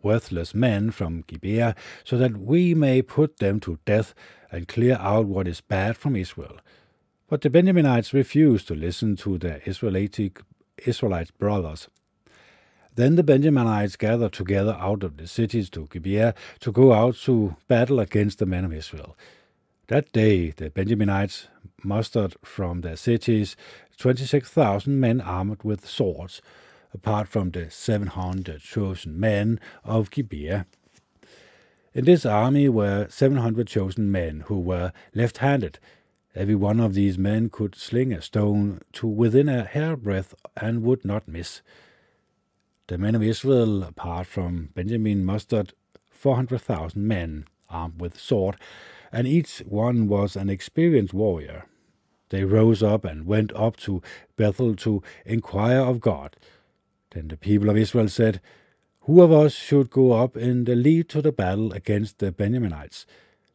worthless 0.00 0.54
men 0.54 0.92
from 0.92 1.24
Gibeah, 1.26 1.74
so 2.04 2.16
that 2.18 2.36
we 2.36 2.72
may 2.76 3.02
put 3.02 3.38
them 3.38 3.58
to 3.66 3.80
death 3.84 4.14
and 4.52 4.68
clear 4.68 4.96
out 5.00 5.26
what 5.26 5.48
is 5.48 5.60
bad 5.60 5.96
from 5.96 6.14
Israel. 6.14 6.60
But 7.28 7.40
the 7.40 7.50
Benjaminites 7.50 8.12
refused 8.12 8.68
to 8.68 8.76
listen 8.76 9.16
to 9.16 9.38
their 9.38 9.60
Israelite, 9.66 10.20
Israelite 10.86 11.36
brothers. 11.36 11.88
Then 13.00 13.16
the 13.16 13.24
Benjaminites 13.24 13.96
gathered 13.96 14.34
together 14.34 14.76
out 14.78 15.02
of 15.02 15.16
the 15.16 15.26
cities 15.26 15.70
to 15.70 15.88
Gibeah 15.90 16.34
to 16.58 16.70
go 16.70 16.92
out 16.92 17.14
to 17.24 17.56
battle 17.66 17.98
against 17.98 18.38
the 18.38 18.44
men 18.44 18.62
of 18.62 18.74
Israel. 18.74 19.16
That 19.86 20.12
day 20.12 20.50
the 20.50 20.68
Benjaminites 20.68 21.46
mustered 21.82 22.36
from 22.44 22.82
their 22.82 22.96
cities 22.96 23.56
26,000 23.96 25.00
men 25.00 25.22
armed 25.22 25.62
with 25.62 25.88
swords, 25.88 26.42
apart 26.92 27.26
from 27.26 27.52
the 27.52 27.70
700 27.70 28.60
chosen 28.60 29.18
men 29.18 29.60
of 29.82 30.10
Gibeah. 30.10 30.66
In 31.94 32.04
this 32.04 32.26
army 32.26 32.68
were 32.68 33.06
700 33.08 33.66
chosen 33.66 34.12
men 34.12 34.40
who 34.40 34.60
were 34.60 34.92
left 35.14 35.38
handed. 35.38 35.78
Every 36.34 36.54
one 36.54 36.80
of 36.80 36.92
these 36.92 37.16
men 37.16 37.48
could 37.48 37.74
sling 37.74 38.12
a 38.12 38.20
stone 38.20 38.82
to 38.92 39.06
within 39.06 39.48
a 39.48 39.64
hairbreadth 39.64 40.34
and 40.54 40.82
would 40.82 41.02
not 41.02 41.26
miss. 41.26 41.62
The 42.90 42.98
men 42.98 43.14
of 43.14 43.22
Israel, 43.22 43.84
apart 43.84 44.26
from 44.26 44.70
Benjamin, 44.74 45.24
mustered 45.24 45.74
400,000 46.10 47.06
men 47.06 47.44
armed 47.68 48.00
with 48.00 48.18
sword 48.18 48.56
and 49.12 49.28
each 49.28 49.60
one 49.60 50.08
was 50.08 50.34
an 50.34 50.50
experienced 50.50 51.14
warrior. 51.14 51.66
They 52.30 52.42
rose 52.42 52.82
up 52.82 53.04
and 53.04 53.26
went 53.26 53.54
up 53.54 53.76
to 53.86 54.02
Bethel 54.34 54.74
to 54.74 55.04
inquire 55.24 55.78
of 55.82 56.00
God. 56.00 56.34
Then 57.12 57.28
the 57.28 57.36
people 57.36 57.70
of 57.70 57.76
Israel 57.76 58.08
said, 58.08 58.40
Who 59.02 59.22
of 59.22 59.30
us 59.30 59.52
should 59.52 59.90
go 59.90 60.14
up 60.14 60.36
in 60.36 60.64
the 60.64 60.74
lead 60.74 61.08
to 61.10 61.22
the 61.22 61.30
battle 61.30 61.72
against 61.72 62.18
the 62.18 62.32
Benjaminites? 62.32 63.06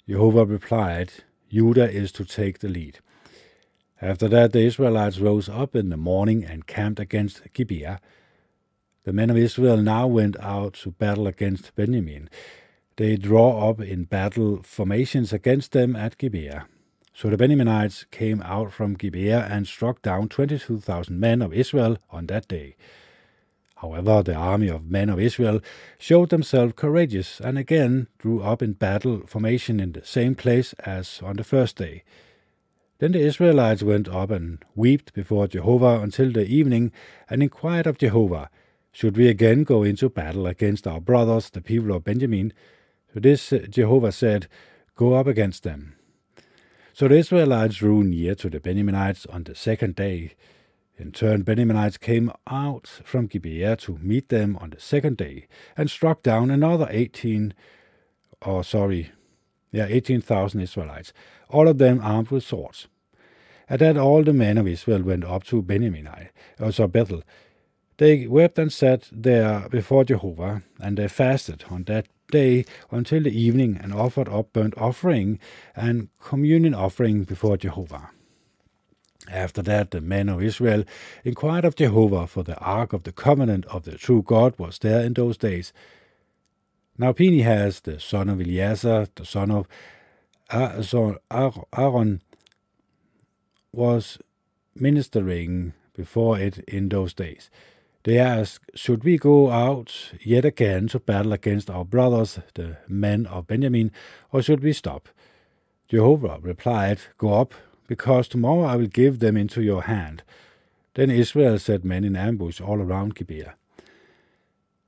Jehovah 0.07 0.45
replied, 0.45 1.11
Judah 1.51 1.91
is 1.91 2.13
to 2.13 2.23
take 2.23 2.59
the 2.59 2.69
lead. 2.69 2.99
After 4.01 4.29
that, 4.29 4.53
the 4.53 4.61
Israelites 4.61 5.19
rose 5.19 5.49
up 5.49 5.75
in 5.75 5.89
the 5.89 5.97
morning 5.97 6.45
and 6.45 6.65
camped 6.65 7.01
against 7.01 7.41
Gibeah. 7.51 7.99
The 9.05 9.13
men 9.13 9.29
of 9.29 9.37
Israel 9.37 9.77
now 9.77 10.07
went 10.07 10.35
out 10.39 10.73
to 10.81 10.89
battle 10.89 11.27
against 11.27 11.75
Benjamin. 11.75 12.27
They 12.95 13.17
draw 13.17 13.69
up 13.69 13.79
in 13.79 14.05
battle 14.05 14.61
formations 14.63 15.31
against 15.31 15.73
them 15.73 15.95
at 15.95 16.17
Gibeah. 16.17 16.65
So 17.13 17.29
the 17.29 17.37
Benjaminites 17.37 18.09
came 18.09 18.41
out 18.41 18.73
from 18.73 18.95
Gibeah 18.95 19.47
and 19.49 19.67
struck 19.67 20.01
down 20.01 20.29
22,000 20.29 21.19
men 21.19 21.43
of 21.43 21.53
Israel 21.53 21.99
on 22.09 22.25
that 22.25 22.47
day. 22.47 22.75
However, 23.75 24.23
the 24.23 24.33
army 24.33 24.69
of 24.69 24.89
men 24.89 25.09
of 25.09 25.19
Israel 25.19 25.61
showed 25.99 26.29
themselves 26.29 26.73
courageous 26.75 27.39
and 27.39 27.59
again 27.59 28.07
drew 28.17 28.41
up 28.41 28.63
in 28.63 28.73
battle 28.73 29.21
formation 29.27 29.79
in 29.79 29.91
the 29.91 30.03
same 30.03 30.33
place 30.33 30.73
as 30.79 31.21
on 31.23 31.35
the 31.35 31.43
first 31.43 31.75
day. 31.75 32.03
Then 32.97 33.11
the 33.11 33.19
Israelites 33.19 33.83
went 33.83 34.09
up 34.09 34.31
and 34.31 34.65
wept 34.73 35.13
before 35.13 35.47
Jehovah 35.47 35.99
until 36.01 36.31
the 36.31 36.47
evening 36.47 36.91
and 37.29 37.43
inquired 37.43 37.85
of 37.85 37.99
Jehovah, 37.99 38.49
Should 38.95 39.17
we 39.17 39.27
again 39.27 39.65
go 39.65 39.83
into 39.83 40.07
battle 40.07 40.47
against 40.47 40.87
our 40.87 41.01
brothers, 41.01 41.49
the 41.49 41.59
people 41.59 41.93
of 41.93 42.05
Benjamin? 42.05 42.53
To 43.11 43.19
this 43.19 43.51
uh, 43.51 43.65
Jehovah 43.69 44.13
said, 44.13 44.47
Go 44.95 45.15
up 45.15 45.27
against 45.27 45.63
them. 45.63 45.97
So 46.93 47.09
the 47.09 47.17
Israelites 47.17 47.75
drew 47.75 48.05
near 48.05 48.35
to 48.35 48.49
the 48.49 48.61
Benjaminites 48.61 49.25
on 49.29 49.43
the 49.43 49.53
second 49.53 49.95
day. 49.95 50.35
In 50.97 51.11
turn, 51.11 51.43
Benjaminites 51.43 51.99
came 51.99 52.31
out 52.47 52.87
from 53.03 53.27
Gibeah 53.27 53.75
to 53.81 53.97
meet 53.97 54.29
them 54.29 54.55
on 54.61 54.69
the 54.69 54.79
second 54.79 55.17
day, 55.17 55.47
and 55.75 55.91
struck 55.91 56.23
down 56.23 56.49
another 56.49 56.87
eighteen, 56.89 57.53
or 58.43 58.59
oh, 58.59 58.61
sorry, 58.61 59.11
yeah, 59.73 59.87
eighteen 59.89 60.21
thousand 60.21 60.61
Israelites, 60.61 61.11
all 61.49 61.67
of 61.67 61.79
them 61.79 61.99
armed 62.01 62.29
with 62.29 62.45
swords. 62.45 62.87
At 63.67 63.79
that, 63.79 63.97
all 63.97 64.23
the 64.23 64.31
men 64.31 64.57
of 64.57 64.69
Israel 64.69 65.01
went 65.01 65.25
up 65.25 65.43
to 65.47 65.61
Benjamin, 65.61 66.07
also 66.61 66.85
uh, 66.85 66.87
Bethel. 66.87 67.23
They 67.97 68.27
wept 68.27 68.59
and 68.59 68.73
sat 68.73 69.07
there 69.11 69.69
before 69.69 70.03
Jehovah, 70.03 70.63
and 70.79 70.97
they 70.97 71.07
fasted 71.07 71.63
on 71.69 71.83
that 71.83 72.07
day 72.29 72.65
until 72.91 73.23
the 73.23 73.31
evening 73.31 73.77
and 73.81 73.93
offered 73.93 74.27
up 74.27 74.51
burnt 74.51 74.73
offering 74.77 75.39
and 75.75 76.09
communion 76.19 76.73
offering 76.73 77.23
before 77.23 77.55
Jehovah. 77.55 78.09
After 79.31 79.61
that, 79.63 79.91
the 79.91 80.01
men 80.01 80.27
of 80.29 80.41
Israel 80.41 80.83
inquired 81.23 81.63
of 81.65 81.75
Jehovah, 81.75 82.27
for 82.27 82.43
the 82.43 82.57
ark 82.59 82.93
of 82.93 83.03
the 83.03 83.11
covenant 83.11 83.65
of 83.67 83.83
the 83.83 83.97
true 83.97 84.21
God 84.21 84.59
was 84.59 84.77
there 84.79 85.01
in 85.01 85.13
those 85.13 85.37
days. 85.37 85.71
Now 86.97 87.13
Phinehas, 87.13 87.79
the 87.81 87.99
son 87.99 88.29
of 88.29 88.41
Eleazar, 88.41 89.07
the 89.15 89.25
son 89.25 89.51
of 89.51 89.67
Aaron, 91.75 92.21
was 93.71 94.17
ministering 94.75 95.73
before 95.95 96.37
it 96.39 96.59
in 96.67 96.89
those 96.89 97.13
days. 97.13 97.49
They 98.05 98.19
er 98.19 98.21
asked, 98.21 98.69
Should 98.75 99.03
we 99.03 99.17
go 99.17 99.49
out 99.49 100.13
yet 100.21 100.45
again 100.45 100.87
to 100.89 100.99
battle 100.99 101.33
against 101.33 101.71
our 101.71 101.83
brothers, 101.83 102.37
the 102.53 102.77
men 102.87 103.25
of 103.25 103.47
Benjamin, 103.47 103.91
or 104.31 104.43
should 104.43 104.61
we 104.61 104.73
stop? 104.73 105.09
Jehovah 105.87 106.37
replied, 106.39 106.99
Go 107.17 107.33
up, 107.33 107.55
because 107.87 108.27
tomorrow 108.27 108.61
I 108.61 108.75
will 108.75 108.85
give 108.85 109.17
them 109.19 109.35
into 109.35 109.63
your 109.63 109.83
hand. 109.83 110.21
Then 110.93 111.09
Israel 111.09 111.57
set 111.57 111.83
men 111.83 112.03
in 112.03 112.15
ambush 112.15 112.61
all 112.61 112.79
around 112.79 113.15
Gibeah. 113.15 113.55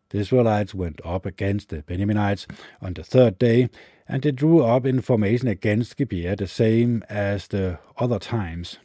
The 0.09 0.19
Israelites 0.19 0.75
went 0.75 1.01
up 1.03 1.25
against 1.25 1.69
the 1.69 1.81
Benjaminites 1.81 2.45
on 2.83 2.93
the 2.93 3.03
third 3.03 3.39
day, 3.39 3.69
and 4.07 4.21
they 4.21 4.31
drew 4.31 4.63
up 4.63 4.85
in 4.85 5.01
formation 5.01 5.47
against 5.47 5.97
Gibeah 5.97 6.35
the 6.35 6.47
same 6.47 7.03
as 7.09 7.47
the 7.47 7.79
other 7.97 8.19
times. 8.19 8.77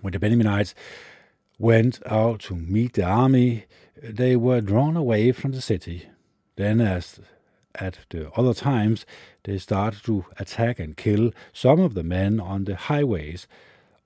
When 0.00 0.12
the 0.12 0.18
Benjaminites 0.18 0.74
went 1.58 2.00
out 2.06 2.40
to 2.40 2.54
meet 2.54 2.94
the 2.94 3.04
army, 3.04 3.64
they 4.02 4.36
were 4.36 4.60
drawn 4.60 4.96
away 4.96 5.32
from 5.32 5.52
the 5.52 5.60
city. 5.60 6.08
Then, 6.56 6.80
as 6.80 7.20
at 7.74 7.98
the 8.10 8.30
other 8.32 8.54
times, 8.54 9.04
they 9.44 9.58
started 9.58 10.02
to 10.04 10.24
attack 10.38 10.78
and 10.78 10.96
kill 10.96 11.32
some 11.52 11.80
of 11.80 11.94
the 11.94 12.02
men 12.02 12.40
on 12.40 12.64
the 12.64 12.76
highways, 12.76 13.46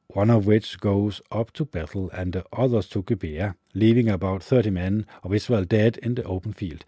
one 0.09 0.31
of 0.31 0.47
which 0.47 0.81
goes 0.81 1.21
up 1.31 1.53
to 1.53 1.65
Bethel 1.65 2.11
and 2.13 2.33
the 2.33 2.45
others 2.53 2.89
to 2.89 3.03
Gibeah, 3.03 3.57
leaving 3.75 4.09
about 4.09 4.43
thirty 4.43 4.71
men 4.71 5.07
of 5.23 5.33
Israel 5.33 5.65
dead 5.65 5.99
in 5.99 6.15
the 6.17 6.25
open 6.25 6.53
field. 6.53 6.85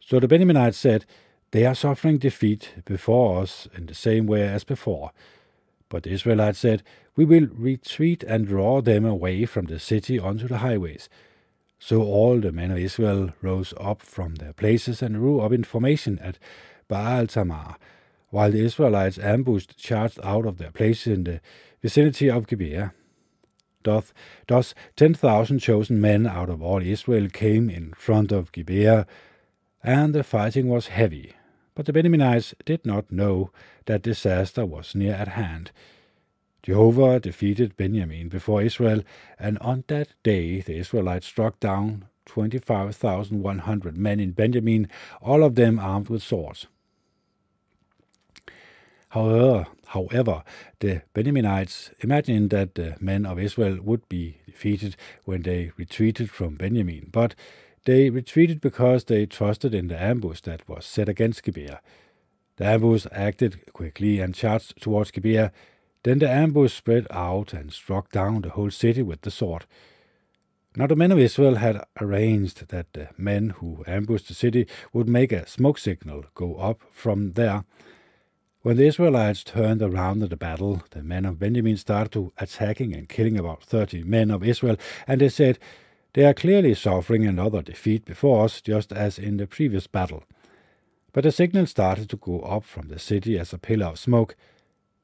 So 0.00 0.18
the 0.18 0.26
Benjaminites 0.26 0.74
said, 0.74 1.06
They 1.52 1.64
are 1.64 1.74
suffering 1.74 2.18
defeat 2.18 2.74
before 2.84 3.42
us 3.42 3.68
in 3.76 3.86
the 3.86 3.94
same 3.94 4.26
way 4.26 4.42
as 4.48 4.64
before. 4.64 5.12
But 5.90 6.04
the 6.04 6.12
Israelites 6.12 6.60
said, 6.60 6.82
We 7.16 7.26
will 7.26 7.48
retreat 7.52 8.22
and 8.22 8.46
draw 8.46 8.80
them 8.80 9.04
away 9.04 9.44
from 9.44 9.66
the 9.66 9.78
city 9.78 10.18
onto 10.18 10.48
the 10.48 10.58
highways. 10.58 11.10
So 11.78 12.02
all 12.02 12.40
the 12.40 12.52
men 12.52 12.70
of 12.70 12.78
Israel 12.78 13.32
rose 13.42 13.74
up 13.78 14.00
from 14.00 14.36
their 14.36 14.52
places 14.52 15.02
and 15.02 15.16
drew 15.16 15.40
up 15.40 15.52
in 15.52 15.64
formation 15.64 16.18
at 16.20 16.38
Baal 16.88 17.26
Tamar, 17.26 17.76
while 18.30 18.52
the 18.52 18.64
Israelites 18.64 19.18
ambushed 19.18 19.76
charged 19.76 20.20
out 20.22 20.46
of 20.46 20.58
their 20.58 20.70
places 20.70 21.08
in 21.08 21.24
the 21.24 21.40
vicinity 21.82 22.30
of 22.30 22.46
Gibeah. 22.46 22.94
Thus, 23.82 24.12
thus 24.46 24.74
ten 24.94 25.14
thousand 25.14 25.58
chosen 25.58 26.00
men 26.00 26.26
out 26.26 26.50
of 26.50 26.62
all 26.62 26.82
Israel 26.82 27.28
came 27.28 27.68
in 27.68 27.94
front 27.94 28.30
of 28.30 28.52
Gibeah, 28.52 29.06
and 29.82 30.14
the 30.14 30.22
fighting 30.22 30.68
was 30.68 30.88
heavy. 30.88 31.32
But 31.74 31.86
the 31.86 31.92
Benjaminites 31.92 32.54
did 32.64 32.84
not 32.84 33.10
know 33.12 33.50
that 33.86 34.02
disaster 34.02 34.66
was 34.66 34.94
near 34.94 35.14
at 35.14 35.28
hand. 35.28 35.70
Jehovah 36.62 37.20
defeated 37.20 37.76
Benjamin 37.76 38.28
before 38.28 38.62
Israel, 38.62 39.02
and 39.38 39.58
on 39.58 39.84
that 39.88 40.08
day 40.22 40.60
the 40.60 40.76
Israelites 40.76 41.26
struck 41.26 41.58
down 41.58 42.06
25,100 42.26 43.96
men 43.96 44.20
in 44.20 44.32
Benjamin, 44.32 44.88
all 45.22 45.42
of 45.42 45.54
them 45.54 45.78
armed 45.78 46.08
with 46.08 46.22
swords. 46.22 46.66
However, 49.10 49.66
however, 49.86 50.44
the 50.78 51.02
Benjaminites 51.14 51.92
imagined 52.00 52.50
that 52.50 52.76
the 52.76 52.96
men 53.00 53.26
of 53.26 53.40
Israel 53.40 53.78
would 53.82 54.08
be 54.08 54.36
defeated 54.46 54.96
when 55.24 55.42
they 55.42 55.72
retreated 55.76 56.30
from 56.30 56.54
Benjamin, 56.54 57.08
but 57.10 57.34
they 57.84 58.10
retreated 58.10 58.60
because 58.60 59.04
they 59.04 59.26
trusted 59.26 59.74
in 59.74 59.88
the 59.88 60.00
ambush 60.00 60.40
that 60.42 60.68
was 60.68 60.84
set 60.84 61.08
against 61.08 61.42
Gibeah. 61.42 61.80
The 62.56 62.66
ambush 62.66 63.06
acted 63.10 63.72
quickly 63.72 64.20
and 64.20 64.34
charged 64.34 64.80
towards 64.82 65.10
Gibeah. 65.10 65.52
Then 66.02 66.18
the 66.18 66.30
ambush 66.30 66.74
spread 66.74 67.06
out 67.10 67.52
and 67.52 67.72
struck 67.72 68.10
down 68.10 68.42
the 68.42 68.50
whole 68.50 68.70
city 68.70 69.02
with 69.02 69.22
the 69.22 69.30
sword. 69.30 69.64
Now 70.76 70.86
the 70.86 70.96
men 70.96 71.10
of 71.10 71.18
Israel 71.18 71.56
had 71.56 71.84
arranged 72.00 72.68
that 72.68 72.92
the 72.92 73.08
men 73.16 73.50
who 73.50 73.82
ambushed 73.86 74.28
the 74.28 74.34
city 74.34 74.66
would 74.92 75.08
make 75.08 75.32
a 75.32 75.48
smoke 75.48 75.78
signal 75.78 76.26
go 76.34 76.56
up 76.56 76.80
from 76.90 77.32
there. 77.32 77.64
When 78.62 78.76
the 78.76 78.86
Israelites 78.86 79.42
turned 79.42 79.82
around 79.82 80.22
in 80.22 80.28
the 80.28 80.36
battle, 80.36 80.82
the 80.90 81.02
men 81.02 81.24
of 81.24 81.38
Benjamin 81.38 81.78
started 81.78 82.12
to 82.12 82.32
attacking 82.38 82.94
and 82.94 83.08
killing 83.08 83.38
about 83.38 83.64
thirty 83.64 84.02
men 84.02 84.30
of 84.30 84.44
Israel, 84.44 84.76
and 85.06 85.20
they 85.20 85.30
said, 85.30 85.58
They 86.12 86.24
are 86.24 86.34
clearly 86.34 86.74
suffering 86.74 87.24
another 87.24 87.62
defeat 87.62 88.04
before 88.04 88.44
us, 88.44 88.60
just 88.60 88.92
as 88.92 89.18
in 89.18 89.36
the 89.36 89.46
previous 89.46 89.86
battle. 89.86 90.24
But 91.12 91.24
the 91.24 91.32
signal 91.32 91.66
started 91.66 92.08
to 92.10 92.16
go 92.16 92.40
up 92.40 92.64
from 92.64 92.88
the 92.88 92.98
city 92.98 93.38
as 93.38 93.52
a 93.52 93.58
pillar 93.58 93.86
of 93.86 93.98
smoke. 93.98 94.36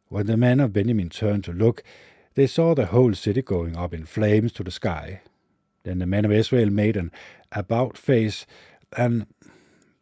When 0.09 0.27
the 0.27 0.37
men 0.37 0.61
of 0.61 0.73
Benjamin 0.73 1.09
turned 1.09 1.45
to 1.45 1.53
look, 1.53 1.83
they 2.35 2.47
saw 2.47 2.75
the 2.75 2.87
whole 2.87 3.15
city 3.15 3.43
going 3.43 3.77
up 3.77 3.95
in 3.95 4.05
flames 4.05 4.53
to 4.53 4.65
the 4.65 4.71
sky. 4.71 5.21
Then 5.85 6.01
the 6.01 6.07
men 6.07 6.25
of 6.25 6.33
Israel 6.33 6.71
made 6.71 6.97
an 6.97 7.13
about 7.53 7.97
face, 7.97 8.47
and 8.97 9.27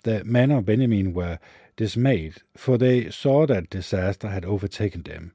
the 0.04 0.24
men 0.24 0.50
of 0.50 0.66
Benjamin 0.66 1.12
were 1.12 1.38
dismayed, 1.76 2.36
for 2.56 2.78
they 2.78 3.10
saw 3.10 3.46
that 3.46 3.70
disaster 3.70 4.28
had 4.28 4.44
overtaken 4.44 5.02
them. 5.02 5.32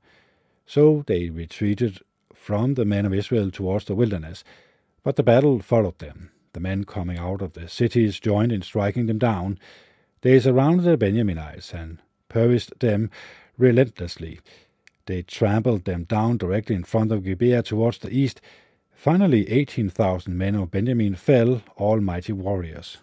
So 0.65 1.03
they 1.05 1.29
retreated 1.29 1.99
from 2.33 2.73
the 2.73 2.85
men 2.85 3.05
of 3.05 3.13
Israel 3.13 3.51
towards 3.51 3.85
the 3.85 3.95
wilderness. 3.95 4.43
But 5.03 5.15
the 5.15 5.23
battle 5.23 5.59
followed 5.59 5.99
them. 5.99 6.31
The 6.53 6.59
men 6.59 6.83
coming 6.83 7.17
out 7.17 7.41
of 7.41 7.53
the 7.53 7.67
cities 7.67 8.19
joined 8.19 8.51
in 8.51 8.61
striking 8.61 9.05
them 9.05 9.19
down. 9.19 9.59
They 10.21 10.39
surrounded 10.39 10.83
the 10.85 10.97
Benjaminites 10.97 11.73
and 11.73 11.99
pursued 12.27 12.79
them 12.79 13.09
relentlessly. 13.57 14.39
They 15.05 15.21
trampled 15.21 15.85
them 15.85 16.03
down 16.03 16.37
directly 16.37 16.75
in 16.75 16.83
front 16.83 17.11
of 17.11 17.23
Gibeah 17.23 17.63
towards 17.63 17.99
the 17.99 18.09
east, 18.09 18.41
Finally, 18.99 19.49
18,000 19.49 20.37
men 20.37 20.55
of 20.55 20.71
Benjamin 20.71 21.15
fell, 21.15 21.61
all 21.77 22.01
mighty 22.01 22.33
warriors. 22.33 22.97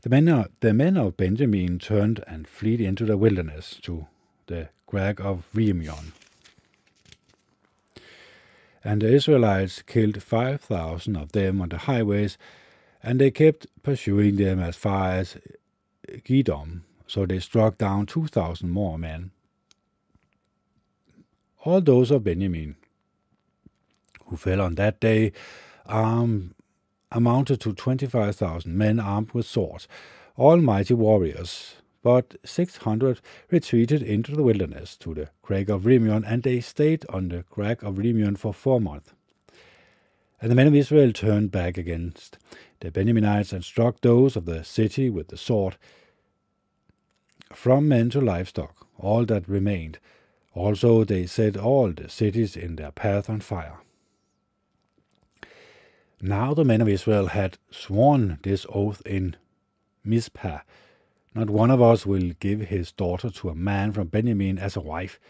The 0.00 0.08
men, 0.08 0.28
of, 0.28 0.48
the 0.60 0.72
men 0.72 0.96
of 0.96 1.18
Benjamin 1.18 1.78
turned 1.78 2.24
and 2.26 2.48
fled 2.48 2.80
into 2.80 3.04
the 3.04 3.18
wilderness 3.18 3.78
to 3.82 4.06
the 4.46 4.70
crag 4.86 5.20
of 5.20 5.44
Rimmon. 5.52 6.14
And 8.88 9.02
the 9.02 9.12
Israelites 9.12 9.82
killed 9.82 10.22
5,000 10.22 11.14
of 11.14 11.32
them 11.32 11.60
on 11.60 11.68
the 11.68 11.76
highways, 11.76 12.38
and 13.02 13.20
they 13.20 13.30
kept 13.30 13.66
pursuing 13.82 14.36
them 14.36 14.60
as 14.60 14.76
far 14.76 15.10
as 15.10 15.36
Gidom, 16.24 16.84
so 17.06 17.26
they 17.26 17.38
struck 17.38 17.76
down 17.76 18.06
2,000 18.06 18.70
more 18.70 18.96
men. 18.98 19.30
All 21.66 21.82
those 21.82 22.10
of 22.10 22.24
Benjamin 22.24 22.76
who 24.24 24.38
fell 24.38 24.62
on 24.62 24.76
that 24.76 25.00
day 25.00 25.32
um, 25.84 26.54
amounted 27.12 27.60
to 27.60 27.74
25,000 27.74 28.74
men 28.74 29.00
armed 29.00 29.32
with 29.32 29.44
swords, 29.44 29.86
all 30.34 30.56
mighty 30.56 30.94
warriors. 30.94 31.74
But 32.08 32.36
600 32.42 33.20
retreated 33.50 34.02
into 34.02 34.34
the 34.34 34.42
wilderness 34.42 34.96
to 34.96 35.12
the 35.12 35.28
crag 35.42 35.68
of 35.68 35.84
Rimmon, 35.84 36.24
and 36.24 36.42
they 36.42 36.60
stayed 36.60 37.04
on 37.10 37.28
the 37.28 37.42
crag 37.42 37.84
of 37.84 37.98
Rimmon 37.98 38.36
for 38.36 38.54
four 38.54 38.80
months. 38.80 39.12
And 40.40 40.50
the 40.50 40.54
men 40.54 40.68
of 40.68 40.74
Israel 40.74 41.12
turned 41.12 41.50
back 41.50 41.76
against 41.76 42.38
the 42.80 42.90
Benjaminites 42.90 43.52
and 43.52 43.62
struck 43.62 44.00
those 44.00 44.36
of 44.36 44.46
the 44.46 44.64
city 44.64 45.10
with 45.10 45.28
the 45.28 45.36
sword, 45.36 45.76
from 47.52 47.88
men 47.88 48.08
to 48.08 48.22
livestock, 48.22 48.86
all 48.96 49.26
that 49.26 49.46
remained. 49.46 49.98
Also 50.54 51.04
they 51.04 51.26
set 51.26 51.58
all 51.58 51.92
the 51.92 52.08
cities 52.08 52.56
in 52.56 52.76
their 52.76 52.90
path 52.90 53.28
on 53.28 53.40
fire. 53.40 53.80
Now 56.22 56.54
the 56.54 56.64
men 56.64 56.80
of 56.80 56.88
Israel 56.88 57.26
had 57.26 57.58
sworn 57.70 58.38
this 58.42 58.64
oath 58.70 59.02
in 59.04 59.36
Mizpah 60.02 60.60
Not 61.34 61.50
one 61.50 61.70
of 61.70 61.82
us 61.82 62.06
will 62.06 62.32
give 62.40 62.62
his 62.62 62.92
daughter 62.92 63.30
to 63.30 63.48
a 63.48 63.54
man 63.54 63.92
from 63.92 64.08
Benjamin 64.08 64.58
as 64.58 64.76
a 64.76 64.80
wife. 64.80 65.20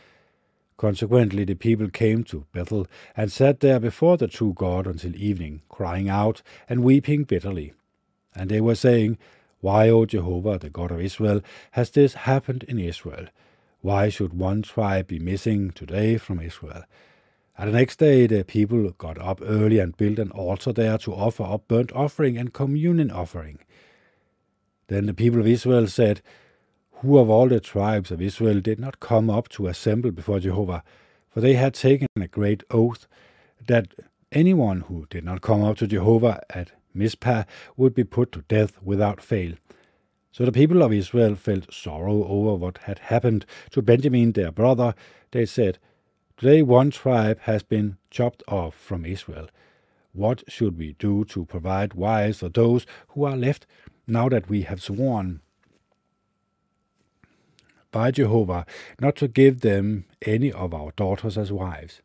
Consequently, 0.77 1.45
the 1.45 1.55
people 1.55 1.89
came 1.91 2.23
to 2.25 2.47
Bethel 2.53 2.87
and 3.17 3.33
sat 3.33 3.61
there 3.61 3.81
before 3.81 4.17
the 4.17 4.29
true 4.29 4.53
God 4.55 4.87
until 4.87 5.17
evening, 5.17 5.63
crying 5.69 6.09
out 6.09 6.41
and 6.69 6.85
weeping 6.85 7.25
bitterly. 7.25 7.73
And 8.35 8.49
they 8.49 8.61
were 8.61 8.77
saying, 8.77 9.19
Why, 9.61 9.89
O 9.89 10.07
Jehovah, 10.07 10.59
the 10.59 10.71
God 10.71 10.93
of 10.93 11.01
Israel, 11.01 11.43
has 11.73 11.91
this 11.91 12.15
happened 12.15 12.63
in 12.65 12.79
Israel? 12.79 13.27
Why 13.81 14.09
should 14.09 14.35
one 14.35 14.63
tribe 14.63 15.09
be 15.09 15.19
missing 15.19 15.71
today 15.73 16.17
from 16.17 16.41
Israel? 16.41 16.85
And 17.57 17.69
the 17.69 17.79
next 17.79 17.99
day 17.99 18.29
the 18.29 18.45
people 18.45 18.89
got 18.91 19.19
up 19.19 19.41
early 19.43 19.81
and 19.81 19.97
built 19.97 20.21
an 20.21 20.31
altar 20.31 20.73
there 20.73 20.97
to 20.99 21.13
offer 21.13 21.43
up 21.43 21.67
burnt 21.67 21.91
offering 21.91 22.39
and 22.39 22.53
communion 22.53 23.11
offering. 23.11 23.59
Then 24.88 25.07
the 25.07 25.14
people 25.14 25.40
of 25.40 25.46
Israel 25.46 25.87
said, 25.87 26.20
Who 27.01 27.18
of 27.18 27.31
all 27.31 27.48
the 27.48 27.61
tribes 27.61 28.11
of 28.11 28.20
Israel 28.20 28.61
did 28.61 28.81
not 28.81 29.01
come 29.01 29.31
up 29.31 29.48
to 29.51 29.68
assemble 29.68 30.11
before 30.11 30.40
Jehovah? 30.40 30.83
For 31.31 31.40
they 31.40 31.55
had 31.55 31.74
taken 31.74 32.09
a 32.20 32.27
great 32.27 32.64
oath 32.70 33.07
that 33.66 33.94
anyone 34.33 34.81
who 34.83 35.07
did 35.11 35.24
not 35.24 35.42
come 35.42 35.62
up 35.62 35.77
to 35.79 35.87
Jehovah 35.87 36.42
at 36.51 36.72
Mizpah 36.94 37.44
would 37.77 37.94
be 37.94 38.05
put 38.05 38.33
to 38.33 38.42
death 38.48 38.83
without 38.83 39.22
fail. 39.22 39.55
So 40.33 40.44
the 40.44 40.53
people 40.53 40.83
of 40.83 40.92
Israel 40.92 41.35
felt 41.35 41.72
sorrow 41.72 42.24
over 42.24 42.55
what 42.55 42.79
had 42.79 42.98
happened 42.98 43.44
to 43.70 43.83
Benjamin 43.83 44.33
their 44.33 44.53
brother. 44.53 44.94
They 45.33 45.46
said, 45.46 45.79
Today, 46.37 46.62
one 46.62 46.90
tribe 46.90 47.40
has 47.42 47.62
been 47.62 47.98
chopped 48.11 48.42
off 48.46 48.74
from 48.74 49.05
Israel. 49.05 49.48
What 50.12 50.44
should 50.48 50.79
we 50.79 50.94
do 50.94 51.24
to 51.27 51.44
provide 51.44 51.94
wives 51.94 52.38
for 52.38 52.48
those 52.48 52.87
who 53.09 53.24
are 53.24 53.37
left 53.37 53.66
now 54.09 54.29
that 54.29 54.49
we 54.49 54.62
have 54.62 54.83
sworn 54.83 55.40
by 57.90 58.11
Jehovah 58.11 58.66
not 59.01 59.16
to 59.16 59.29
give 59.29 59.61
them 59.61 60.05
any 60.23 60.51
of 60.53 60.75
our 60.75 60.92
daughters 60.97 61.38
as 61.38 61.53
wives? 61.53 62.01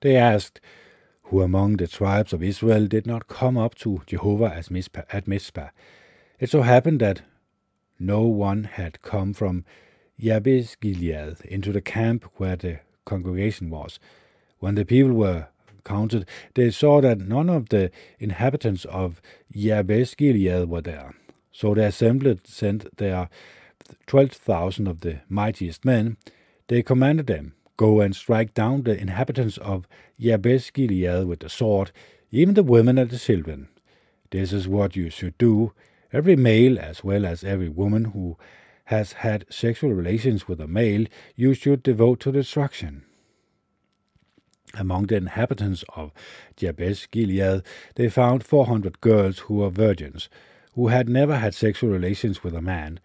They 0.00 0.16
asked, 0.16 0.60
Who 1.24 1.42
among 1.42 1.76
the 1.76 1.86
tribes 1.86 2.32
of 2.32 2.42
Israel 2.42 2.86
did 2.86 3.06
not 3.06 3.28
come 3.28 3.58
up 3.58 3.74
to 3.76 4.02
Jehovah 4.06 4.54
at 4.54 4.70
Mizpah? 5.28 5.68
It 6.38 6.48
so 6.48 6.62
happened 6.62 7.00
that 7.00 7.22
no 7.98 8.22
one 8.22 8.64
had 8.64 9.02
come 9.02 9.34
from 9.34 9.64
Jabesh 10.18 10.76
Gilead 10.80 11.40
into 11.44 11.70
the 11.70 11.82
camp 11.82 12.24
where 12.36 12.56
the 12.56 12.80
congregation 13.04 13.68
was. 13.68 13.98
When 14.58 14.74
the 14.74 14.86
people 14.86 15.12
were 15.12 15.48
counted, 15.84 16.26
they 16.54 16.66
er 16.66 16.70
saw 16.70 17.00
that 17.00 17.18
none 17.18 17.48
of 17.48 17.68
the 17.68 17.90
inhabitants 18.18 18.84
of 18.86 19.20
Jabesh 19.52 20.16
Gilead 20.16 20.68
were 20.68 20.80
there. 20.80 21.14
So 21.52 21.74
the 21.74 21.86
assembly 21.86 22.40
sent 22.44 22.96
their 22.96 23.28
twelve 24.06 24.32
thousand 24.32 24.86
of 24.86 25.00
the 25.00 25.20
mightiest 25.28 25.84
men. 25.84 26.16
They 26.68 26.82
commanded 26.82 27.26
them, 27.26 27.54
Go 27.76 28.00
and 28.00 28.14
strike 28.14 28.54
down 28.54 28.82
the 28.82 28.98
inhabitants 28.98 29.56
of 29.58 29.88
Jabesh 30.20 30.72
Gilead 30.72 31.26
with 31.26 31.40
the 31.40 31.48
sword, 31.48 31.92
even 32.30 32.54
the 32.54 32.62
women 32.62 32.98
and 32.98 33.10
the 33.10 33.18
children. 33.18 33.68
This 34.30 34.52
is 34.52 34.68
what 34.68 34.96
you 34.96 35.10
should 35.10 35.36
do. 35.38 35.72
Every 36.12 36.36
male, 36.36 36.78
as 36.78 37.02
well 37.02 37.24
as 37.24 37.42
every 37.42 37.68
woman 37.68 38.06
who 38.06 38.36
has 38.86 39.12
had 39.12 39.46
sexual 39.48 39.92
relations 39.92 40.46
with 40.46 40.60
a 40.60 40.66
male, 40.66 41.06
you 41.36 41.54
should 41.54 41.82
devote 41.82 42.20
to 42.20 42.32
destruction. 42.32 43.04
Among 44.74 45.06
the 45.06 45.16
inhabitants 45.16 45.84
of 45.96 46.12
Jabesh 46.56 47.10
Gilead, 47.10 47.62
they 47.96 48.08
found 48.08 48.44
400 48.44 49.00
girls 49.00 49.40
who 49.40 49.56
were 49.56 49.70
virgins, 49.70 50.28
who 50.74 50.88
had 50.88 51.08
never 51.08 51.36
had 51.36 51.54
sexual 51.54 51.90
relations 51.90 52.44
with 52.44 52.54
a 52.54 52.62
man. 52.62 53.00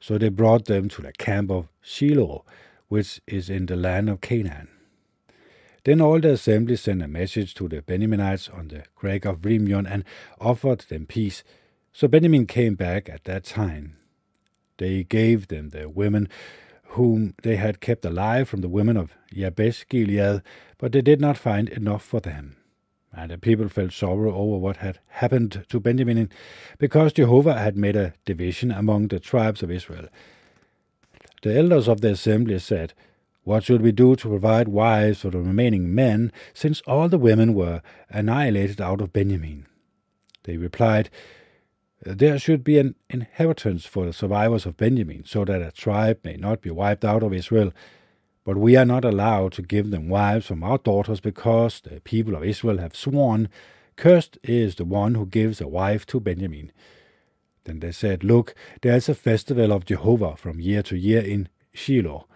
So 0.00 0.18
they 0.18 0.28
brought 0.28 0.64
them 0.66 0.88
to 0.90 1.02
the 1.02 1.12
camp 1.12 1.50
of 1.50 1.68
Shiloh, 1.80 2.44
which 2.88 3.20
is 3.26 3.48
in 3.48 3.66
the 3.66 3.76
land 3.76 4.10
of 4.10 4.20
Canaan. 4.20 4.68
Then 5.84 6.00
all 6.00 6.18
the 6.18 6.32
assembly 6.32 6.76
sent 6.76 7.02
a 7.02 7.08
message 7.08 7.54
to 7.54 7.68
the 7.68 7.82
Benjaminites 7.82 8.52
on 8.52 8.68
the 8.68 8.84
crag 8.94 9.26
of 9.26 9.44
Rimmon 9.44 9.86
and 9.86 10.04
offered 10.40 10.80
them 10.80 11.06
peace. 11.06 11.44
So 11.92 12.08
Benjamin 12.08 12.46
came 12.46 12.74
back 12.74 13.08
at 13.08 13.24
that 13.24 13.44
time. 13.44 13.96
They 14.78 15.04
gave 15.04 15.48
them 15.48 15.68
their 15.68 15.88
women 15.88 16.28
whom 16.94 17.34
they 17.42 17.56
had 17.56 17.80
kept 17.80 18.04
alive 18.04 18.48
from 18.48 18.60
the 18.60 18.68
women 18.68 18.96
of 18.96 19.16
Jabesh 19.32 19.84
Gilead, 19.88 20.42
but 20.78 20.92
they 20.92 21.02
did 21.02 21.20
not 21.20 21.36
find 21.36 21.68
enough 21.68 22.04
for 22.04 22.20
them. 22.20 22.56
And 23.12 23.30
the 23.30 23.38
people 23.38 23.68
felt 23.68 23.92
sorrow 23.92 24.34
over 24.34 24.58
what 24.58 24.78
had 24.78 25.00
happened 25.08 25.64
to 25.68 25.80
Benjamin, 25.80 26.30
because 26.78 27.12
Jehovah 27.12 27.58
had 27.58 27.76
made 27.76 27.96
a 27.96 28.14
division 28.24 28.70
among 28.70 29.08
the 29.08 29.20
tribes 29.20 29.62
of 29.62 29.70
Israel. 29.70 30.08
The 31.42 31.56
elders 31.58 31.88
of 31.88 32.00
the 32.00 32.12
assembly 32.12 32.58
said, 32.60 32.92
What 33.42 33.64
should 33.64 33.82
we 33.82 33.92
do 33.92 34.14
to 34.16 34.28
provide 34.28 34.68
wives 34.68 35.20
for 35.20 35.30
the 35.30 35.38
remaining 35.38 35.94
men, 35.94 36.32
since 36.52 36.80
all 36.86 37.08
the 37.08 37.18
women 37.18 37.54
were 37.54 37.82
annihilated 38.08 38.80
out 38.80 39.00
of 39.00 39.12
Benjamin? 39.12 39.66
They 40.44 40.56
replied, 40.56 41.10
Uh, 42.06 42.14
there 42.14 42.38
should 42.38 42.64
be 42.64 42.78
an 42.78 42.94
inheritance 43.08 43.86
for 43.86 44.06
the 44.06 44.12
survivors 44.12 44.66
of 44.66 44.76
Benjamin, 44.76 45.24
so 45.24 45.44
that 45.44 45.62
a 45.62 45.72
tribe 45.72 46.20
may 46.24 46.36
not 46.36 46.60
be 46.60 46.70
wiped 46.70 47.04
out 47.04 47.22
of 47.22 47.32
Israel. 47.32 47.72
But 48.44 48.56
we 48.58 48.76
are 48.76 48.84
not 48.84 49.04
allowed 49.04 49.52
to 49.54 49.62
give 49.62 49.90
them 49.90 50.08
wives 50.08 50.46
from 50.46 50.62
our 50.62 50.78
daughters 50.78 51.20
because 51.20 51.80
the 51.80 52.00
people 52.00 52.34
of 52.34 52.44
Israel 52.44 52.78
have 52.78 52.94
sworn, 52.94 53.48
Cursed 53.96 54.38
is 54.42 54.74
the 54.74 54.84
one 54.84 55.14
who 55.14 55.24
gives 55.24 55.60
a 55.60 55.68
wife 55.68 56.04
to 56.06 56.20
Benjamin. 56.20 56.72
Then 57.64 57.80
they 57.80 57.92
said, 57.92 58.24
Look, 58.24 58.54
there 58.82 58.96
is 58.96 59.08
a 59.08 59.14
festival 59.14 59.72
of 59.72 59.86
Jehovah 59.86 60.36
from 60.36 60.60
year 60.60 60.82
to 60.82 60.96
year 60.96 61.22
in 61.22 61.48
Shiloh, 61.72 62.26